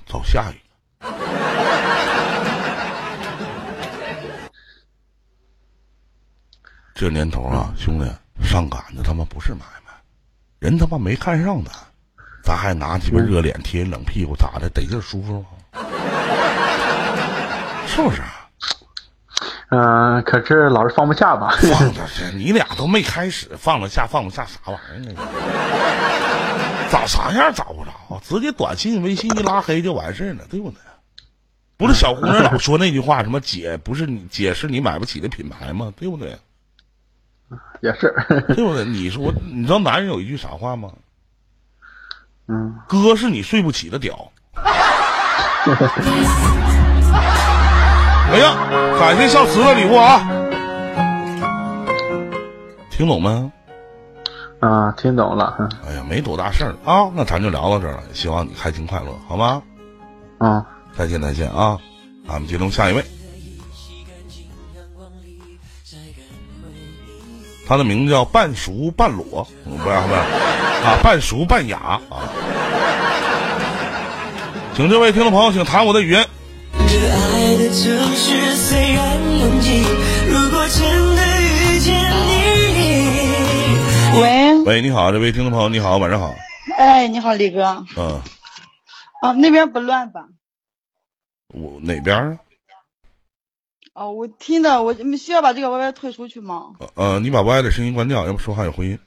[0.08, 0.62] 早下雨。
[6.94, 8.06] 这年头啊，兄弟，
[8.42, 9.92] 上赶子他妈不是买卖，
[10.60, 11.74] 人他妈没看上咱，
[12.46, 14.70] 咱还拿鸡巴热脸贴冷屁股，咋的？
[14.70, 15.48] 得劲舒服吗？
[17.88, 18.22] 是不是？
[19.70, 21.58] 嗯，可是老是放不下吧？
[21.60, 25.20] 放得下，你俩都没开始，放得下放不下啥玩意儿呢？
[26.92, 28.22] 找啥样找不着？
[28.24, 30.78] 直接短信、微信一拉黑就完事儿了，对不对？
[31.78, 35.92] 不是小姑娘老说那句话，什么姐不是你姐是你买不起的品牌吗？
[35.98, 36.38] 对不对？
[37.82, 38.14] 也是，
[38.56, 38.86] 对不对？
[38.86, 40.92] 你说，你知道男人有一句啥话吗？
[42.48, 44.32] 嗯，哥是你睡不起的屌。
[48.32, 48.56] 哎呀，
[49.00, 50.22] 感谢小慈的礼物啊！
[52.90, 53.52] 听懂没？
[54.60, 55.70] 啊，听懂了。
[55.88, 58.04] 哎呀，没多大事儿啊，那咱就聊到这儿了。
[58.14, 59.62] 希望你开心快乐，好吗？
[60.38, 60.66] 啊，
[60.96, 61.78] 再见再见啊！
[62.28, 63.04] 咱们接通下一位，
[67.68, 72.00] 他的名字叫半熟半裸，不要不要啊，半熟半哑啊。
[74.76, 76.26] 请这位听众朋友，请谈我的语言。
[76.78, 79.84] 这爱的城市虽然拥挤，
[80.30, 81.96] 如果真的遇见
[82.76, 86.36] 你，喂喂，你好，这位听众朋友，你好，晚上好。
[86.78, 87.84] 哎，你好，李哥。
[87.98, 88.22] 嗯，
[89.22, 90.26] 啊，那边不乱吧？
[91.54, 92.38] 我哪边儿？
[93.96, 96.74] 哦，我听的，我你需要把这个 YY 退出去吗？
[96.96, 99.00] 呃，你把 YY 的声音关掉，要不说话有回音。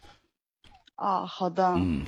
[0.96, 1.74] 啊，好的。
[1.76, 2.04] 嗯。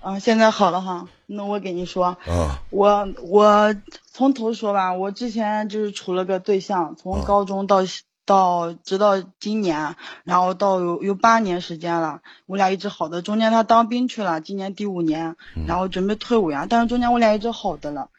[0.00, 1.06] 啊，现在好了哈。
[1.26, 3.74] 那我给你说，啊，我我
[4.10, 7.82] 从头说吧，我之前就是处了个对象，从高中到
[8.26, 13.22] 到直到今年，然后到有有八年时间了，我俩一直好的。
[13.22, 15.36] 中间他当兵去了，今年第五年，
[15.68, 18.10] 然后准备退伍呀，但是中间我俩一直好的了。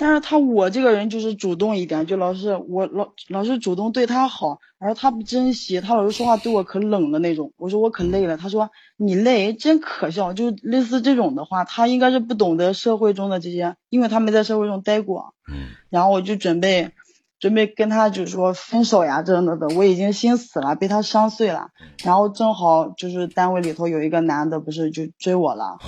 [0.00, 7.52] 但是他我这个人就是主动一点，就老是我老老是主动对他好，而他不珍惜，他老是说话对我可冷了那种。
[7.58, 15.34] 我说我可累了，他说你累真可笑，就类似这种的话，他应该是不懂得社会中的这些，因为他没在社会中待过。
[15.52, 16.92] 嗯然后我就准备
[17.38, 21.68] 准备跟他就是说分手呀，这那的，我已经心死了，被他伤碎了。
[22.04, 25.78] 然后正好就是单位里头有一个男的，不是就追我了。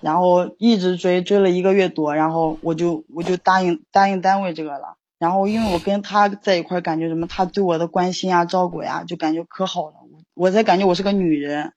[0.00, 4.96] 然后一直追追了一个月多，然后我就我就答应答应单位这个了。
[5.18, 9.94] 然后因为我跟他在一块儿，感觉什么，他对我的关心啊、照顾呀，就感觉可好了。
[10.12, 11.72] 我我才感觉我是个女人。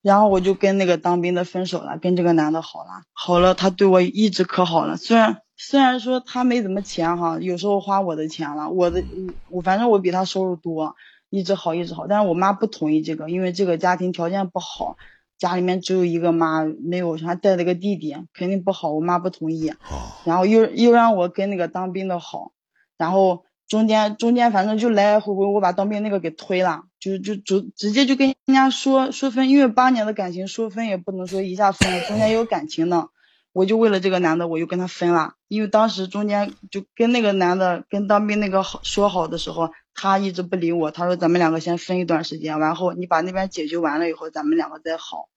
[0.00, 4.96] 然后我就跟那个当兵的分手了，跟这个男的好了，好了，他对我一直可好了。
[4.96, 9.04] 虽然虽然说他没怎么钱哈，有时候花我的钱了，我的
[9.48, 10.96] 我反正我比他收入多，
[11.30, 12.08] 一直好一直好。
[12.08, 14.96] 但是我妈不同意这个，因为这个家庭条件不好。
[15.42, 18.92] 家里面只有一个妈，没有还带了个弟弟，肯定不好。
[18.92, 19.74] 我妈不同意，
[20.22, 22.52] 然后又又让我跟那个当兵的好，
[22.96, 33.08] 然后中间中间反正就来来回回，我把当兵那个给推了，就就就直接就跟人家说说分，因为八年的感情说分也不能说一下分了，中间有感情的，
[33.52, 39.72] 我就为了这个男的，我就跟他分了，因为当时中间就跟那个男的跟当兵那个好说好的时候。
[39.94, 45.28] 他一直不理我，他说咱们两个先分一段时间，完后你把那边解决完了以后，咱们两个再好。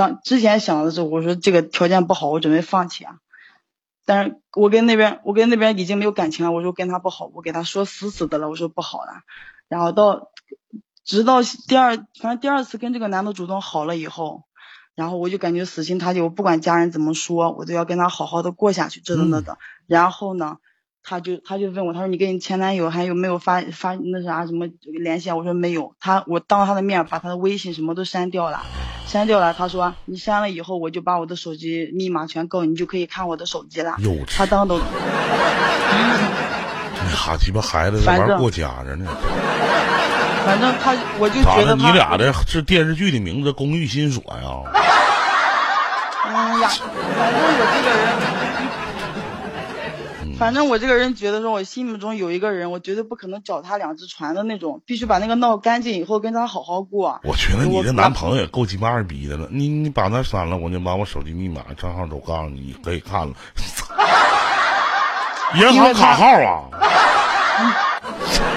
[0.00, 3.18] 当之前想的是，我说这个条件不好，我准备放弃啊。
[4.06, 9.12] 但是我跟那边，我跟那边已经没有感情了，我说跟他不好，我给他说死死的了，我说不好了。
[9.68, 10.30] 然后到
[11.04, 14.44] 直到第二，反正第二次跟这个男的主动好了以后，
[14.94, 19.58] 然后我就感觉死心塌地，我不管家人怎么说，我都要跟他好好的过下去，这的那的。
[19.86, 20.56] 然后呢？
[21.02, 24.66] 他就他就问我，他说你跟你前男友还有没有发发那啥什么
[25.02, 25.36] 联系啊？
[25.36, 25.94] 我说没有。
[25.98, 28.62] 他我当他的面把他的微信什么都删掉了，
[29.06, 29.54] 删掉了。
[29.54, 33.96] 他说你删了以后，我就把我的手机密码全告你，就可以看我的手机了。
[34.28, 34.78] 他当都。
[37.12, 39.06] 哈鸡巴孩子这玩过家着呢。
[40.44, 44.42] 反正他我就觉得你俩的是电视剧的名字《公寓新锁》呀。
[46.24, 46.68] 哎呀，
[47.16, 48.29] 反正我这个人。
[50.40, 57.20] 反正我这个人觉得说，我心目中有一个人，我绝对不可能脚踏两只船的那种，必须把那个闹干净以后跟他好好过。
[57.24, 63.34] 我觉得你这男朋友也够鸡巴二逼的了，你你把他删了，我就把我手机密码、账号都告诉你，你可以看了。
[65.60, 66.64] 银行卡号啊。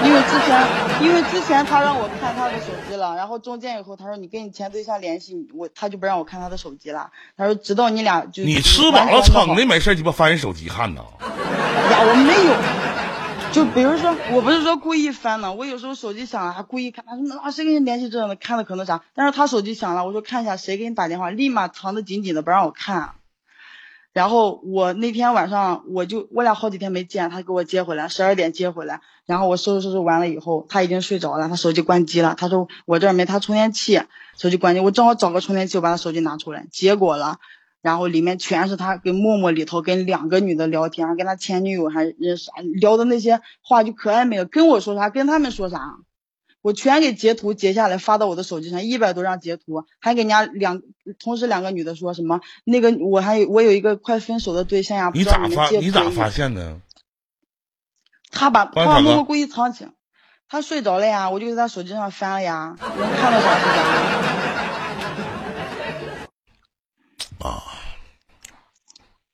[0.04, 0.66] 因为之前，
[1.00, 7.10] 因为之前他让我看他的手机了，然后中间以后他说你跟你前对象联系，我他就不让我看他的手机了。
[7.36, 11.02] 他说直到你俩就你吃饱了撑的没事鸡巴翻人手机看呢。
[11.90, 23.14] 呀，我没有，就比如说我不是说故意翻呢，我有时候手机响了还故意看，他说那谁跟你联系这样的，看的可能啥，但是他手机响了，我说看一下谁给你打电话，立马藏的紧紧的不让我看。
[24.14, 32.36] 然后我那天晚上我就我俩好几天没见，他给我接回来，十二点接回来，然后我收拾收拾完了以后，他已经睡着了，他手机关机了。
[32.38, 34.00] 他说我这儿没他充电器，
[34.38, 37.38] 手机关机，我正好找个充电器，我把他手机拿出来，结果了，
[37.82, 45.96] 然后里面全是他跟陌陌里头跟两个女的聊天，跟他前女友还认识，聊的那些话就可暧昧了，跟我说啥，跟他们说啥。
[46.64, 50.80] 我全给截图截下来发到我的手机上，一百多张截图，还给人家两
[51.18, 56.80] 同时两个女的说什么那个我还有我有一个快分手的对象呀，你咋发你咋发现的？
[58.30, 59.86] 他把他把默默故意藏起，
[60.48, 63.66] 他睡着了呀，我就在他手机上翻了呀，能看到啥是
[67.40, 67.46] 啥。
[67.46, 67.62] 啊，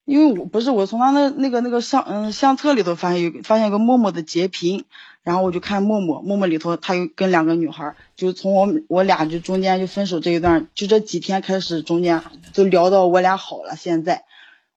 [0.04, 4.84] 因为我不是我从他那那个那个相嗯相册里头发现有发现一个默默的截屏。
[5.22, 13.76] 然后我就看陌陌，陌陌里头他又跟两个女孩，就从我我俩就中间就分手这一段，就这几天开始中间就聊到我俩好了。
[13.76, 14.24] 现在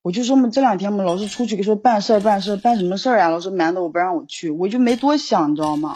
[0.02, 5.96] 我就说嘛，这两天嘛老是出去给说办事儿办事儿办什么事儿呀，老是瞒着我不让我去，我就没多想，你知道吗？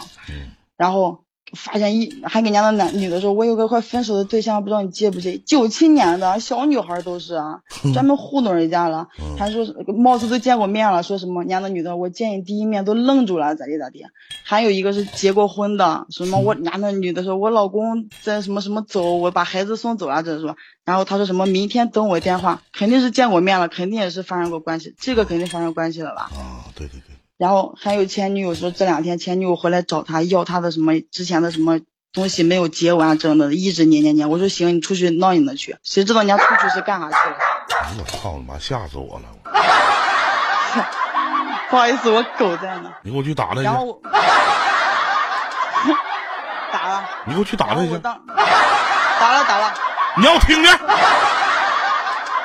[0.76, 1.24] 然后。
[1.52, 5.38] 发现一还给人家那男女的说，我有个快分手的对象，不知道你介不接？
[5.38, 7.60] 九七年的小女孩都是啊，
[7.94, 9.08] 专门糊弄人家了。
[9.38, 9.64] 还说
[9.96, 14.04] 貌似都见过面了，说什么人家那女的，我见你第一面都愣住了，咋地咋地？
[14.44, 20.56] 还有一个是结过婚的，什么我人家那女的说，我老公在什么什么走，我把孩子送走了，这是说。
[20.84, 26.30] 然后他说什么明天等我电话，肯定是见过面了，肯定也是发生过关系，这个肯定发生关系了吧？
[26.34, 27.17] 啊，对对对。
[27.38, 31.78] 然后还有前女友说这两天前女友回来找他要他的什么之前的什么
[32.12, 34.28] 东西没有结完，真的一直撵撵撵。
[34.28, 37.36] 我说行，你出去闹你的去，谁知道人家出去是干啥去了？
[37.98, 39.28] 我操你妈，吓死我了！
[41.70, 42.90] 不好意思，我狗在呢。
[43.02, 43.62] 你给我去打他去。
[43.62, 44.00] 然后
[46.72, 48.20] 打了，你给我去打他一下，我当
[49.20, 49.74] 打了打了，
[50.16, 50.78] 你要我听听，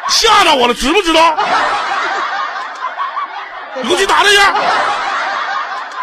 [0.09, 1.38] 吓着我了，知不知道？
[3.76, 4.53] 你给我去打他一下，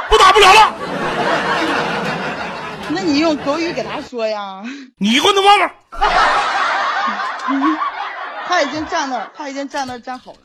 [0.09, 0.75] 不打不了了，
[2.91, 4.63] 那你用口语给他说呀。
[4.99, 5.73] 你滚他妈了！
[8.47, 10.39] 他已经站那儿，他已经站那儿站好了。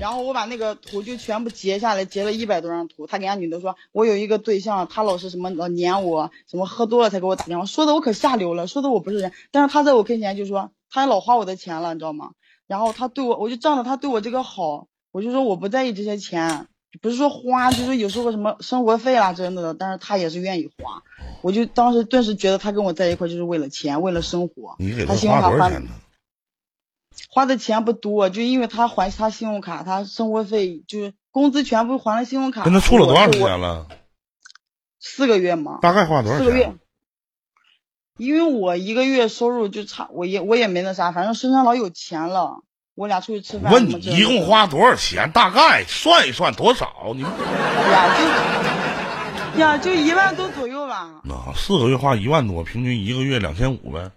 [0.00, 3.06] 然后我把那个图就全部截下来，截了一百多张图。
[3.06, 9.32] 他给人家女的说，我有一个对象，他老是什么老撵我，什么喝多了才给我打电话，说的我可下流了，说的我不是人。
[9.52, 12.30] 但是他在我跟前就说，他还老花我的钱了，你知道吗？
[12.66, 16.66] 然后他对我，我就仗着他对我这个好，我就说我不在意这些钱，
[17.00, 21.04] 不是说花，就是有时候什么生活费啦真的，但是他也是愿意花。
[21.40, 24.74] 我就当时顿时觉得他跟我在一块就是为了钱，为了生活。
[24.80, 25.90] 你给他信用卡还多少钱呢？
[27.30, 32.64] 花的钱不多，就因为他还他信用卡，他生活费就是工资全部还了信用卡。
[32.64, 33.86] 跟他处了多长时间了？
[34.98, 35.78] 四个月嘛。
[35.80, 36.74] 大概花多少四个月？。
[38.16, 42.64] 因为我一个月收入就差，我也我也没那啥，反正身上老有钱了。
[42.94, 43.72] 我俩出去吃饭。
[43.72, 45.30] 问你一共花多少钱？
[45.32, 47.12] 大概算一算多少？
[47.14, 47.30] 你们
[47.90, 48.08] 呀
[49.54, 51.10] 就呀就一万多左右吧。
[51.24, 54.10] 那，四个月花一万多，平均一个月两千五呗。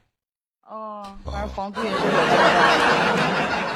[0.70, 2.38] 哦，反正房租也是我交
[3.18, 3.67] 的。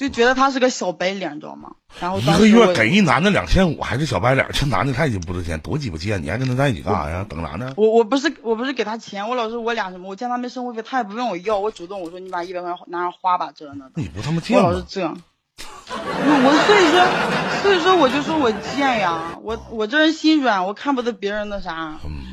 [0.00, 1.72] 就觉得他是个小白脸，你知道吗？
[2.00, 6.22] 然后一个月给一男的两千五，还是小白脸，这男的太鸡不值钱，多鸡巴贱！
[6.22, 7.26] 你还跟他在一起干啥呀？
[7.28, 7.74] 等啥呢？
[7.76, 13.90] 我我不是我不是给他钱，我老是我俩什么，我见他没生活费，他也不问我要，我主动我说你把一百块钱拿上花吧，这那的。
[13.96, 14.68] 你不他妈贱吗？
[14.68, 15.20] 我老是这样。
[15.58, 21.98] 我我所以说所以说我就说我贱呀，我我这人心软，我看不得别人那啥。
[22.06, 22.30] 嗯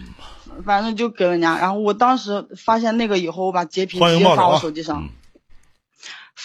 [0.66, 5.10] 反正就给人家，然后我当时发现那个以后，我把截屏直接发我手机上，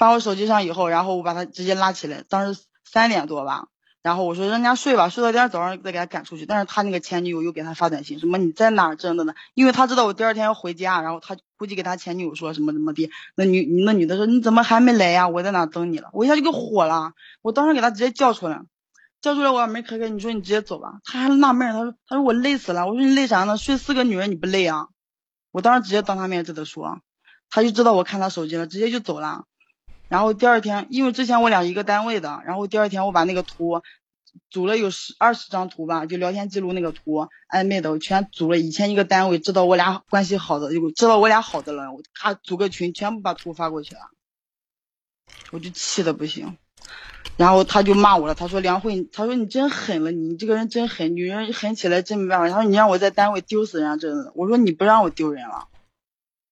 [0.02, 3.68] 发我手机上以后，然后我把他直接拉起来，当时三点多吧，
[4.02, 6.44] 然后我说让人家睡吧，睡到第二天早上再给他赶出去。
[6.44, 9.32] 但是他那个前女友又给他发短信，什么你在哪儿真的呢？
[9.54, 13.08] 因为他知道我第二天要回家，然后他估计给他前女友说什么怎么的。
[13.36, 15.28] 那女那女的说你怎么还没来呀？
[15.28, 16.10] 我在哪等你了。
[16.14, 18.60] 我一下就给火了，我当时给他直接叫出来，
[19.20, 20.94] 叫出来我把门开开，你说你直接走吧。
[21.04, 22.88] 他还纳闷，他说他说我累死了。
[22.88, 23.56] 我说你累啥呢？
[23.56, 24.88] 睡四个女人你不累啊？
[25.52, 26.98] 我当时直接当他面对他说，
[27.50, 29.44] 他就知道我看他手机了，直接就走了。
[30.12, 33.80] 然后第二天，因为之前我俩一个单位的，然后第二天我把那个图
[34.50, 38.58] 组了有十二十张图吧，就聊天记录那个图，暧昧的我全组了。
[38.58, 44.02] 以前一个单位知道我俩关系好的，知道我俩好的了，我咔组个群，全部把图发过去了，
[45.50, 46.58] 我就气的不行。
[47.38, 52.50] 然后他就骂我了，他说梁慧，他说你真狠了，你这个人真狠，女人狠起来真没办法。
[52.50, 55.68] 他说你让我在单位丢死人真的，我说你不让我丢人了。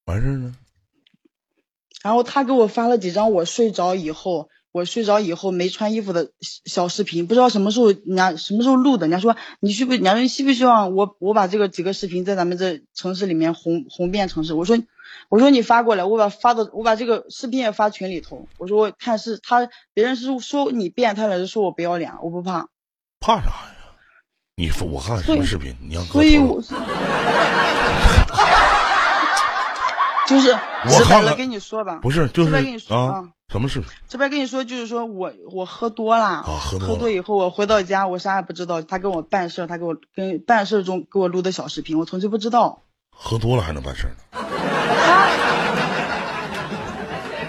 [0.06, 0.54] 完事儿了。
[2.02, 9.06] 然后他给我发了几张我睡着以后，我睡着以后没穿衣服的小小视频，不知道什么时候人家什么时候录的。
[9.06, 14.54] 人家说你需不，人家说你希不希望我我把这个几个视频在咱们这城市里面红红遍城市？
[14.54, 14.78] 我说
[15.28, 18.46] 我说你发过来，我把发到我把这个视频也发群里头。
[18.58, 22.68] 我说我看是他别人是说你变态了，是说我不要脸，我不怕。
[23.20, 23.76] 怕啥呀？
[24.56, 25.74] 你说我看什么视频？
[25.80, 26.74] 你让哥所以瞅瞅我是
[30.30, 33.90] 就是我直白了跟你说吧，不是，就是跟你说啊，什么视频？
[34.08, 38.80] 这边跟你说，就是说我我喝多了，啊喝多了以后我回到家，我啥也不知道。
[38.80, 42.82] 他跟我办事儿，他给我跟办事中给我录的小视频，我从来不知道。
[43.10, 44.14] 喝多了还能办事呢？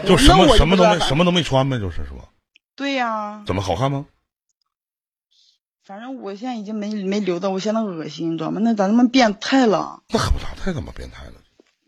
[0.03, 2.25] 那就什么就什么都没什么都没穿呗，就是是吧？
[2.75, 4.07] 对呀、怎么好看吗？
[5.85, 8.59] 反正我现在已经没没留的，我现在恶心，你知道吗？
[8.63, 10.01] 那咋那么变态了？
[10.09, 11.33] 那可不咋太他妈变态了，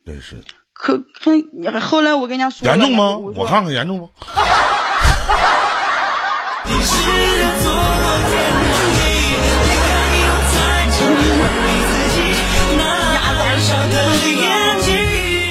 [0.06, 1.32] 真是可可
[1.80, 3.18] 后来我跟人家说严重吗？
[3.18, 4.10] 我我看看严重吗？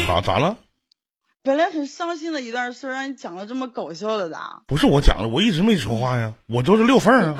[0.06, 0.56] 咋咋了？
[1.42, 4.60] 本来很伤心的一段事儿，让你讲的这么搞笑的咋？
[4.66, 7.34] 不是我讲的，我一直没说话呀，我就是溜缝儿啊。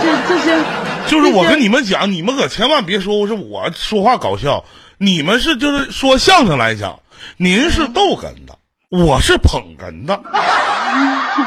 [0.00, 0.58] 这这些
[1.06, 4.64] 就是我跟你们讲，你们可千万别说我是我说话搞笑，
[4.98, 7.00] 你们是就是说相声来讲，
[7.36, 8.58] 您是逗哏的，
[8.90, 10.20] 我是捧哏的，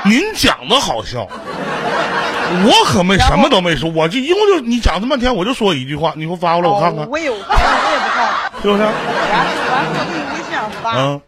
[0.05, 8.83] 您讲的好笑，我可没什么都没说，我就一共就你讲这么半天，我就说一句话，你给我发过来我看看哦，我有，我也不看，是不是？
[8.83, 10.95] 然后然后我给你微信上发。
[10.97, 11.21] 嗯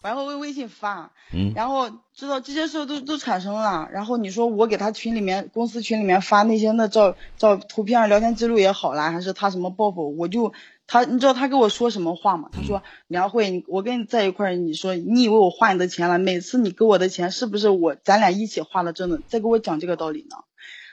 [0.00, 10.52] 然后微微信发，嗯然后知道这些事儿都都产生了，然后你说我给他群里面公司群里面发那些那照照图片聊天记录也好啦，还是他什么报复，我就
[10.88, 12.48] 他你知道他跟我说什么话吗？
[12.50, 16.18] 他说梁慧，我跟你在一块儿，你说你以为我花你的钱了？
[16.18, 18.94] 每次你给我的钱是不是我咱俩一起花的？
[18.94, 20.36] 真的在给我讲这个道理呢？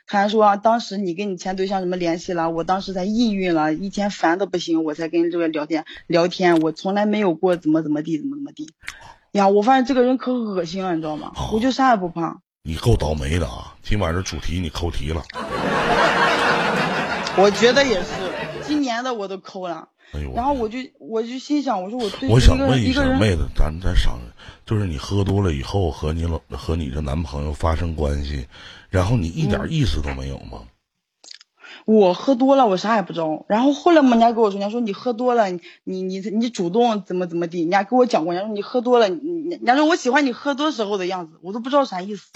[0.06, 8.70] 他还说、啊、当时你跟你前对象什么联系了，我当时才抑郁了，一天烦的不行，我才跟这个聊天聊天，我从来没有过怎么怎么地怎么怎么地。
[9.32, 11.32] 呀，我发现这个人可恶心了，你知道吗？
[11.54, 12.42] 我就啥也不怕。
[12.64, 13.76] 你够倒霉的啊！
[13.82, 15.24] 今晚这主题你扣题了。
[17.38, 18.25] 我觉得也是，
[19.06, 19.88] 的我都抠了。
[20.11, 24.27] 哎呦，然后我就我就心想，我说我对我想问一下妹子，咱咱商量，
[24.66, 28.48] 就是你喝多了以后和你老和你这男朋友发生关系，
[28.90, 30.64] 然后你一点嗯意思都没有吗？
[31.85, 33.45] 我喝多了，我啥也不知道。
[33.48, 42.27] 然后后来嘛，人家跟我说，人家说你喝多了，你你你你主动怎么怎么地，人家跟我讲过，人家说你喝多了，人家说我喜欢你喝多时候的样子，我都不知道啥意思。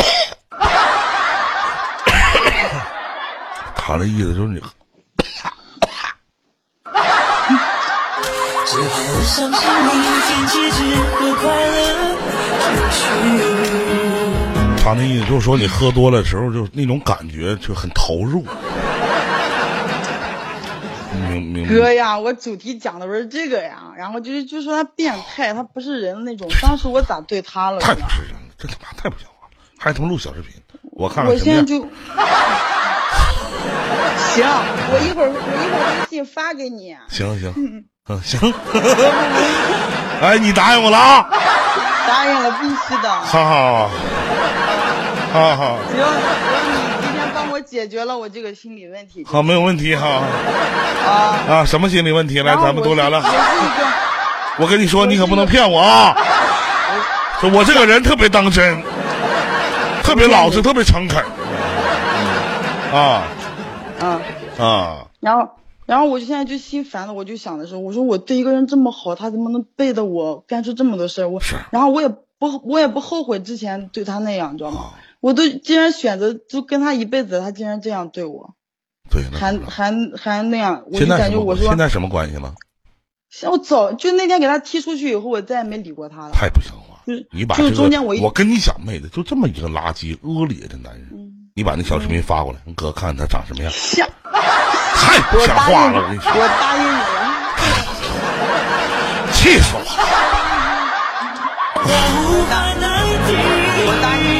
[3.75, 4.59] 他的意思就是你
[8.71, 9.89] 只好相信明
[10.21, 12.15] 天结局和快乐
[12.91, 13.01] 结局。
[14.83, 18.45] 他那意思就是说你喝多了时候，就那种感觉就很投入。
[21.31, 26.47] 明明哥呀，我主题讲的不是这个呀，然后就是就说他变态，他不是人那种。
[26.61, 27.79] 当时我咋对他了？
[27.79, 30.51] 太不是人了，这他妈太不像话了，还他妈录小视频，
[30.91, 31.39] 我看看我。
[31.39, 31.79] 现在就
[34.35, 34.45] 行，
[34.91, 36.95] 我一会儿我一会儿微信发给你。
[37.09, 37.83] 行行，嗯
[38.23, 38.53] 行，
[40.21, 41.29] 哎，你答应我了啊！
[42.07, 43.09] 答应了，必须的。
[43.09, 43.89] 好好，
[45.31, 46.71] 好好，只要只要你
[47.03, 50.23] 今天帮我解决了我这个心理问题，好，没有问题哈。
[51.05, 52.41] 啊，啊，什么心理问题？
[52.41, 53.21] 来，咱们多聊聊
[54.57, 54.65] 我。
[54.67, 56.15] 跟你说，你可不能骗我啊！
[57.39, 58.81] 说我这个人特别当真，
[60.03, 61.23] 特别老实，特别诚恳。
[62.91, 63.21] 啊
[64.01, 64.19] 啊，
[64.59, 64.97] 啊！
[65.19, 65.47] 然后，
[65.89, 71.29] 然后我就现在就心烦了，我就想的是，我说我对一个人这么好，他怎么能背着我干出这么多事儿？
[71.29, 74.91] 我，然后我也不，我也不后悔之前对他那样，你知道吗？
[75.19, 78.53] 我都既然选择就跟他一辈子，他竟然这样对我，
[79.09, 81.17] 对，还还还那样，我现就？
[81.17, 82.53] 感觉我说现，在什么关系了？
[83.31, 86.31] 像我早就那天给他踢出去以后，我再也没理过他了。
[86.31, 87.01] 太不像话！
[87.07, 93.73] 就是你把这个，中间我一我跟你讲，妹子，就这么一个垃圾恶劣的男人，你把那小视频发过来，你哥看看他长什么样。
[93.75, 94.07] 像，
[94.95, 96.01] 太不像话了！
[96.01, 97.27] 我跟你说，我答应你了。
[99.33, 99.81] 气死我！
[103.83, 104.39] 我答应你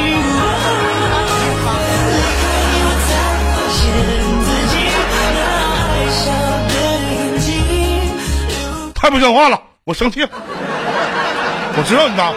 [8.96, 10.30] 太不像话了，我生气了。
[10.32, 12.32] 我知道你答，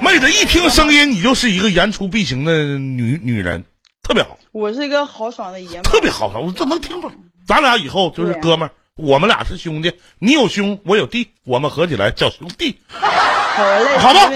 [0.00, 3.64] 妹子一听声音，你就是一个言出必行的女女人，
[4.06, 5.82] 特别好，我是一个豪爽的爷们儿。
[5.82, 7.14] 特别豪爽，我这能听出来。
[7.44, 14.30] 咱俩以后就是哥们儿，我们俩是兄弟，你有兄，我有弟，我们合起来叫兄弟，好嘞，好吧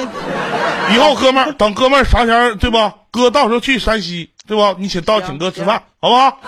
[0.93, 2.97] 以后哥们儿，等哥们儿啥前儿对吧？
[3.13, 4.75] 哥到时候去山西对吧？
[4.77, 6.41] 你请到请哥吃饭，好不好？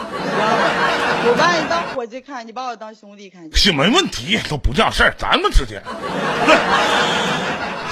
[1.25, 3.49] 我把你当伙计看，你把我当兄弟看。
[3.55, 5.83] 行，没问题，都不叫事儿，咱们之间。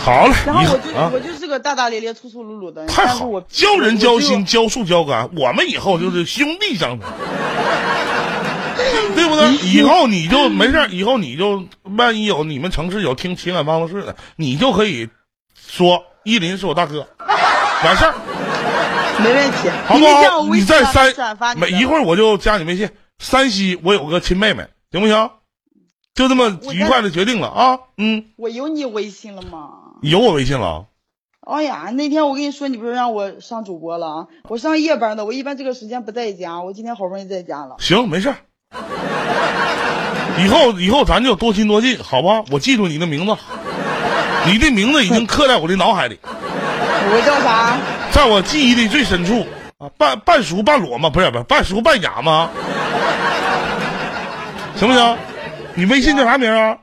[0.03, 7.11] 好嘞，然后我就、啊我就是个大大咧咧、粗粗鲁鲁的，太好但是我，交人交心，交树交肝，我们以后就是兄弟相称，
[9.15, 9.53] 对不对？
[9.69, 15.07] 以后你就没事儿以后你就万一有你们城市有听情感办公室的，你就可以
[15.55, 17.07] 说依林是我大哥，
[17.85, 18.15] 完事儿，
[19.19, 20.19] 没问题，好不好？
[20.19, 22.89] 你加我微你在信让他转发你的每一会儿我就加你微信，
[23.21, 25.31] 山西我有个亲妹妹，行不行？
[26.15, 29.69] 就这么愉快的决定了啊，嗯，我有你微信了吗？
[30.03, 30.87] 有我微信了。
[31.47, 34.27] 哎呀，那天我跟你说，你不是让我上主播了啊？
[34.49, 37.77] 我上夜班的，我一般这个时间不在家，我今天好不容易在家了。
[37.79, 38.37] 行，没事儿。
[40.43, 42.43] 以后以后咱就多亲多近，好吧？
[42.51, 43.37] 我记住你的名字，
[44.47, 47.79] 你的名字已经刻在我的脑海里，我叫啥？
[48.13, 49.47] 在我记忆的最深处
[49.79, 51.11] 啊，半半熟半裸吗？
[51.11, 52.51] 不是不是，半熟半哑吗？
[54.81, 55.19] 行不行？
[55.75, 56.79] 你微信叫啥名啊？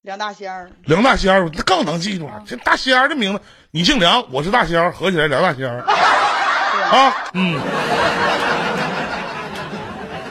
[0.00, 0.70] 梁大仙儿。
[0.86, 2.42] 梁大仙儿，这更能记住了。
[2.46, 5.84] 这大仙儿的名字，你姓梁，我是大仙儿，合起来梁大仙儿。
[6.90, 7.60] 啊，嗯，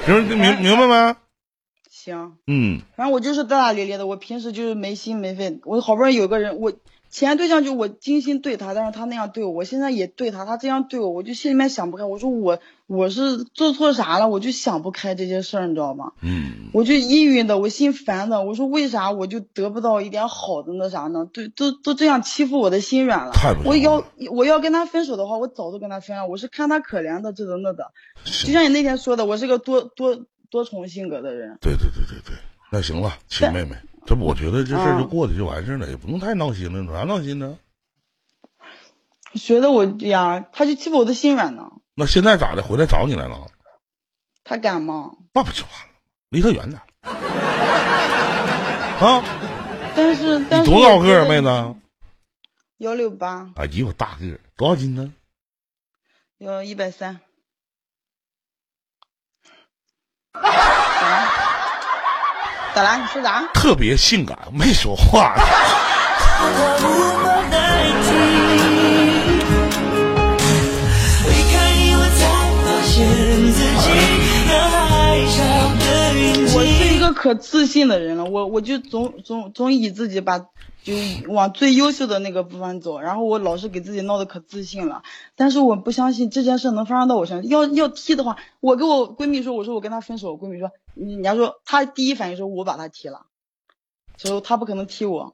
[0.08, 1.16] 行，明明白没？
[1.92, 5.60] 行，嗯，反正我就是大大咧咧的，我平时就是没心没肺。
[5.66, 6.74] 我好不容易有个人，我
[7.12, 12.06] 前对象就我精心对他，但是他那样对我，我现在也对他，他这样对我，我就心里面想不开。
[12.06, 14.30] 我说我我是做错啥了？
[14.30, 16.14] 我就想不开这些事儿，你知道吗？
[16.22, 18.44] 嗯，我就抑郁的，我心烦的。
[18.44, 21.28] 我说为啥我就得不到一点好的那啥呢？
[21.32, 23.68] 对，都都这样欺负我的心软了太不。
[23.68, 26.28] 我要我要跟他分手的话，我早就跟他分了。
[26.28, 27.92] 我是看他可怜的，这的那的。
[28.24, 31.58] 就像你那天说的，我是个多多多重性格的人。
[31.60, 32.38] 对对对对对，
[32.72, 33.76] 那行了，亲妹妹，
[34.06, 37.58] 这不我觉得这事儿就嗯过去就完事儿了，也不用太闹心了，有啥闹心呢？
[39.36, 41.72] 觉得我呀，他就欺负我的心软呢。
[41.96, 42.64] 那现在咋的？
[42.64, 43.48] 回来找你来了？
[44.44, 45.12] 他敢吗？
[45.34, 45.94] 那不就完了？
[46.30, 46.82] 离他远点
[49.00, 49.24] 啊！
[49.96, 51.76] 但是但你是多高个儿，妹子？
[52.78, 55.14] 幺六八，哎呦我大个儿，多少斤呢？
[56.38, 57.20] 有一百三。
[62.74, 62.96] 咋啦？
[62.98, 63.44] 你说啥？
[63.54, 65.34] 特别性感，没说话。
[76.54, 77.00] 我是一。
[77.02, 80.40] 个可自信的人了，我我就总总总以自己把
[80.84, 80.94] 就
[81.32, 85.04] 往最优秀的那个部分走，然后我老是给自己闹得可自信了，
[85.36, 87.50] 但是我不相信这件事能发生到我身上。
[87.50, 93.28] 要要踢的话，我跟我闺蜜说，我说我跟他分手，我闺蜜说，人家说她第一反应说我把他踢了，
[94.18, 95.34] 所以她不可能踢我。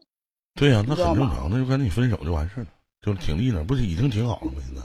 [0.55, 2.67] 对呀、那很正常，那就跟你分手就完事了，
[3.01, 4.53] 就挺立那，不是已经挺好了吗？
[4.65, 4.81] 现在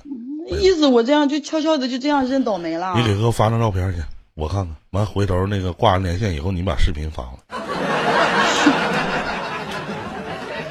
[0.61, 2.95] 意思我这样就悄悄的就这样认倒霉了。
[2.97, 4.03] 你给哥发张照片去，
[4.35, 4.77] 我看看。
[4.91, 7.72] 完回头那个挂上连线以后，你把视频发过来。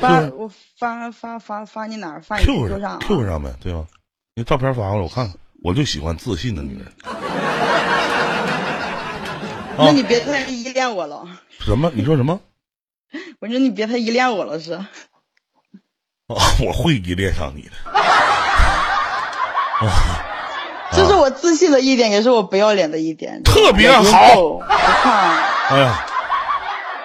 [0.01, 2.21] 发我发发发发你哪儿？
[2.21, 3.85] 发你 Q 桌上上 Q 上呗，对吧？
[4.35, 5.35] 你照片发过来，我看看。
[5.63, 6.91] 我就喜欢自信的女人。
[9.77, 11.23] 那你别太依恋我了，
[11.59, 11.91] 什么？
[11.93, 12.39] 你说什么？
[13.39, 14.73] 我说你别太依恋我了是。
[14.73, 14.89] 啊，
[16.65, 17.71] 我会依恋上你的。
[20.93, 23.41] 这是我自信的一点，也是我不要脸的一点。
[23.43, 25.69] 特别好不怕。
[25.69, 26.05] 哎呀，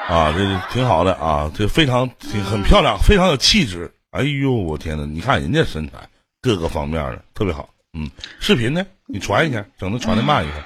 [0.09, 3.93] 啊，这挺好的啊，这非常挺很漂亮，非常有气质。
[4.11, 6.09] 哎呦，我天呐，你看人家身材，
[6.41, 7.69] 各个方面的特别好。
[7.93, 8.11] 嗯，
[8.41, 8.87] 视频呢？
[9.07, 10.65] 你传一下，整的传的慢一点。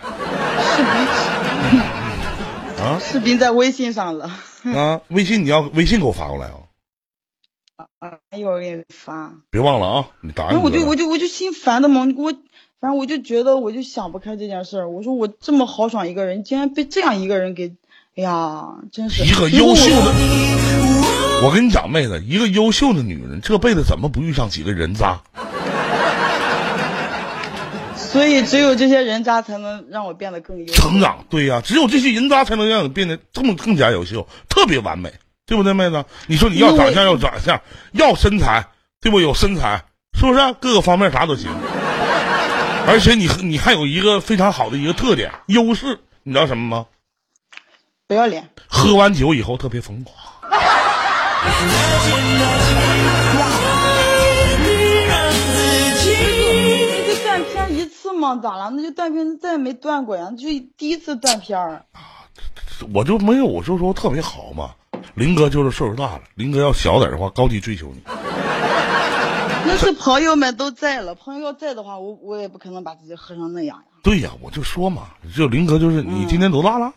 [2.80, 4.30] 啊视频在微信上了，
[4.74, 5.00] 啊！
[5.08, 9.32] 微信你要微信给我发过来啊，啊，一会儿给你发。
[9.50, 10.06] 别忘了啊！
[10.22, 12.32] 你答应我我就我就我就心烦的嘛，你给我
[12.80, 14.88] 反正我就觉得我就想不开这件事儿。
[14.88, 17.76] 我说我这么豪爽一个人，竟然被这样一个人给，
[18.16, 20.12] 哎呀，真是一个优秀的，
[21.44, 25.20] 我跟你讲，妹子，一个优秀的女人，这辈子怎么不遇上几个人渣？
[27.94, 30.72] 所以只有这些人渣才能让我变得更优秀。
[30.72, 35.12] 成长，对呀、只有这些人渣才能让你变得这么更加优秀，特别完美，
[35.46, 36.04] 对不对，妹子？
[36.26, 37.60] 你说你要长相，要长相，
[37.92, 38.66] 要身材，
[39.00, 39.20] 对不？
[39.20, 39.84] 有身材，
[40.18, 40.40] 是不是？
[40.60, 41.48] 各个方面啥都行。
[42.88, 46.86] 而且你你还有一个非常好的一个特点优势，你知道什么吗？
[48.10, 48.50] 不要脸。
[48.66, 50.16] 喝完酒以后特别疯狂。
[56.90, 58.68] 那就断片一次嘛，咋了？
[58.70, 61.84] 那就断片，再也没断过呀，就第一次断片儿。
[62.92, 64.70] 我就没有，我就说特别好嘛。
[65.14, 68.02] 林哥就是岁数大了，林哥要小点儿的话，高低追求你。
[69.64, 73.84] 那是朋友们都在了，朋友要在的话，我我也不可能把自己喝成那样呀。
[74.02, 76.92] 对呀、我就说嘛，就林哥就是你今年多大了？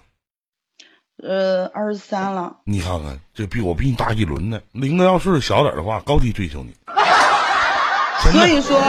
[1.25, 4.59] 呃，二十三了，你看看，这比我比你大一轮呢。
[4.73, 6.73] 林哥要是小点的话，高低追求你。
[8.23, 8.79] 所以说，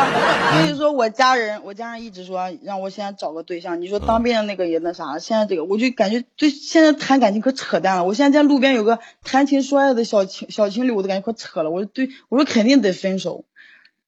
[0.52, 3.80] 所以说我家人，我家人一直说让我现在找个对象。
[3.80, 8.04] 你说当兵的那个也那啥，现在这个我就感觉对现在谈感情可扯淡了。
[8.04, 11.70] 我现在在路边有个谈情说爱的小情小情侣，我都感觉可扯了。
[11.70, 13.44] 我就对我说肯定得分手，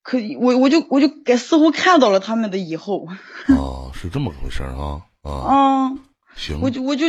[0.02, 3.08] 可我我就我就感似乎看到了他们的以后。
[3.48, 5.90] 啊，是这么回事啊啊，啊，
[6.36, 7.06] 行，我就我就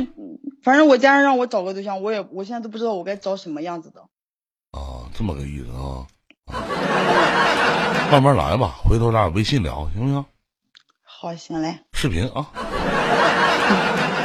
[0.63, 4.01] 反正我家人让我找个对象，我也我现在都不知道我该找什么样子的。
[4.71, 6.07] 啊，这么个意思啊。
[6.47, 6.63] 啊
[8.09, 10.25] 慢慢来吧，回头咱俩微信聊，行不行？
[11.03, 12.49] 好，行嘞，视频啊，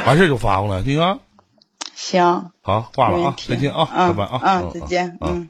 [0.05, 1.19] 完事就发过来，行啊。
[1.93, 5.49] 行，好，挂了啊再见啊，嗯拜拜啊，嗯再见嗯。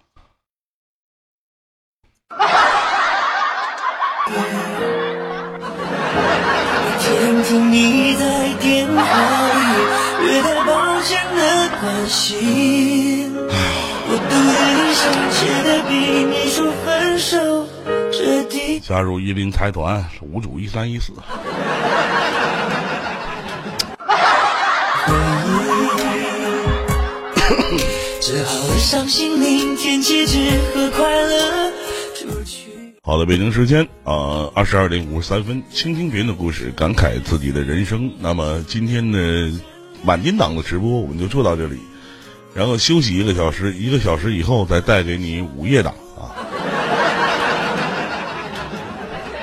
[7.43, 9.07] 听听你在电话里
[10.23, 17.67] 略带抱歉的关心，我读你想写的比你说分手
[18.13, 18.79] 彻底。
[18.79, 21.11] 加入一零财团五组一三一四。
[28.21, 31.73] 只好伤心，明天起只和快乐。
[33.05, 38.09] 好的，北京时间啊，二十二点五十三分，倾听别人的故事，感慨自己的人生。
[38.17, 39.51] 那么今天的
[40.05, 41.77] 晚间档的直播我们就做到这里，
[42.53, 46.31] 然后休息一个小时，一个小时以后再带给你午夜档啊。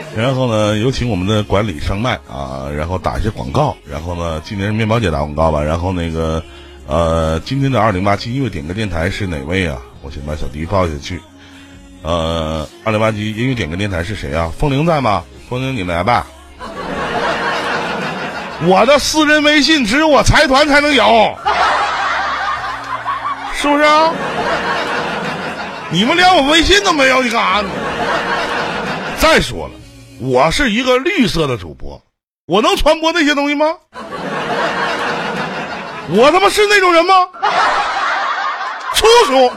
[0.16, 3.76] 然后呢，有请我们的管理上麦啊，然后打一些广告。
[3.86, 5.62] 然后呢，今天是面包姐打广告吧。
[5.62, 6.42] 然后那个
[6.86, 9.82] 呃，今天的二零八七音乐点歌电台是哪位啊？
[10.00, 11.20] 我先把小迪报下去。
[12.02, 14.50] 呃，二零八七音乐点歌电台是谁啊？
[14.58, 15.22] 风铃在吗？
[15.48, 16.26] 风铃你来吧。
[18.62, 21.34] 我的私人微信只有我财团才能有，
[23.54, 24.12] 是不是啊？
[25.90, 27.68] 你们连我微信都没有，你干啥呢？
[29.18, 29.74] 再说了，
[30.20, 32.00] 我是一个绿色的主播，
[32.46, 33.74] 我能传播那些东西吗？
[36.08, 37.14] 我他妈是那种人吗？
[38.94, 39.50] 处处，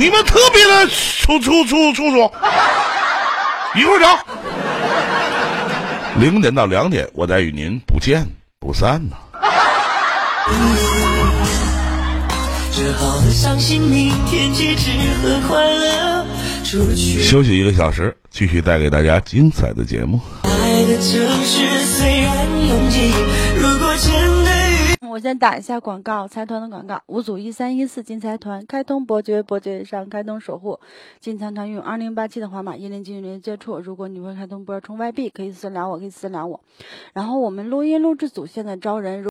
[0.00, 2.32] 你们特别的处处处处处，
[3.78, 4.18] 一会儿聊。
[6.18, 8.26] 零点到两点，我再与您不见
[8.58, 9.16] 不散呢。
[12.72, 14.90] 说好的相信明天结局
[15.22, 16.24] 和快乐，
[16.64, 20.18] 除去休息一个小时，继续带给大家精彩的节目。
[20.44, 20.50] 爱
[20.86, 23.12] 的城市虽然拥挤，
[25.10, 30.78] 我先打一下广告，财团的广告，五组一三一四金财团，开通伯爵，伯爵上开通守护，
[31.18, 33.80] 金财团用二零八七的黄码一零进行接触。
[33.80, 36.60] 如果你会开通波充外币，可以私聊我，可以私聊我。
[37.12, 39.22] 然后我们录音录制组现在招人。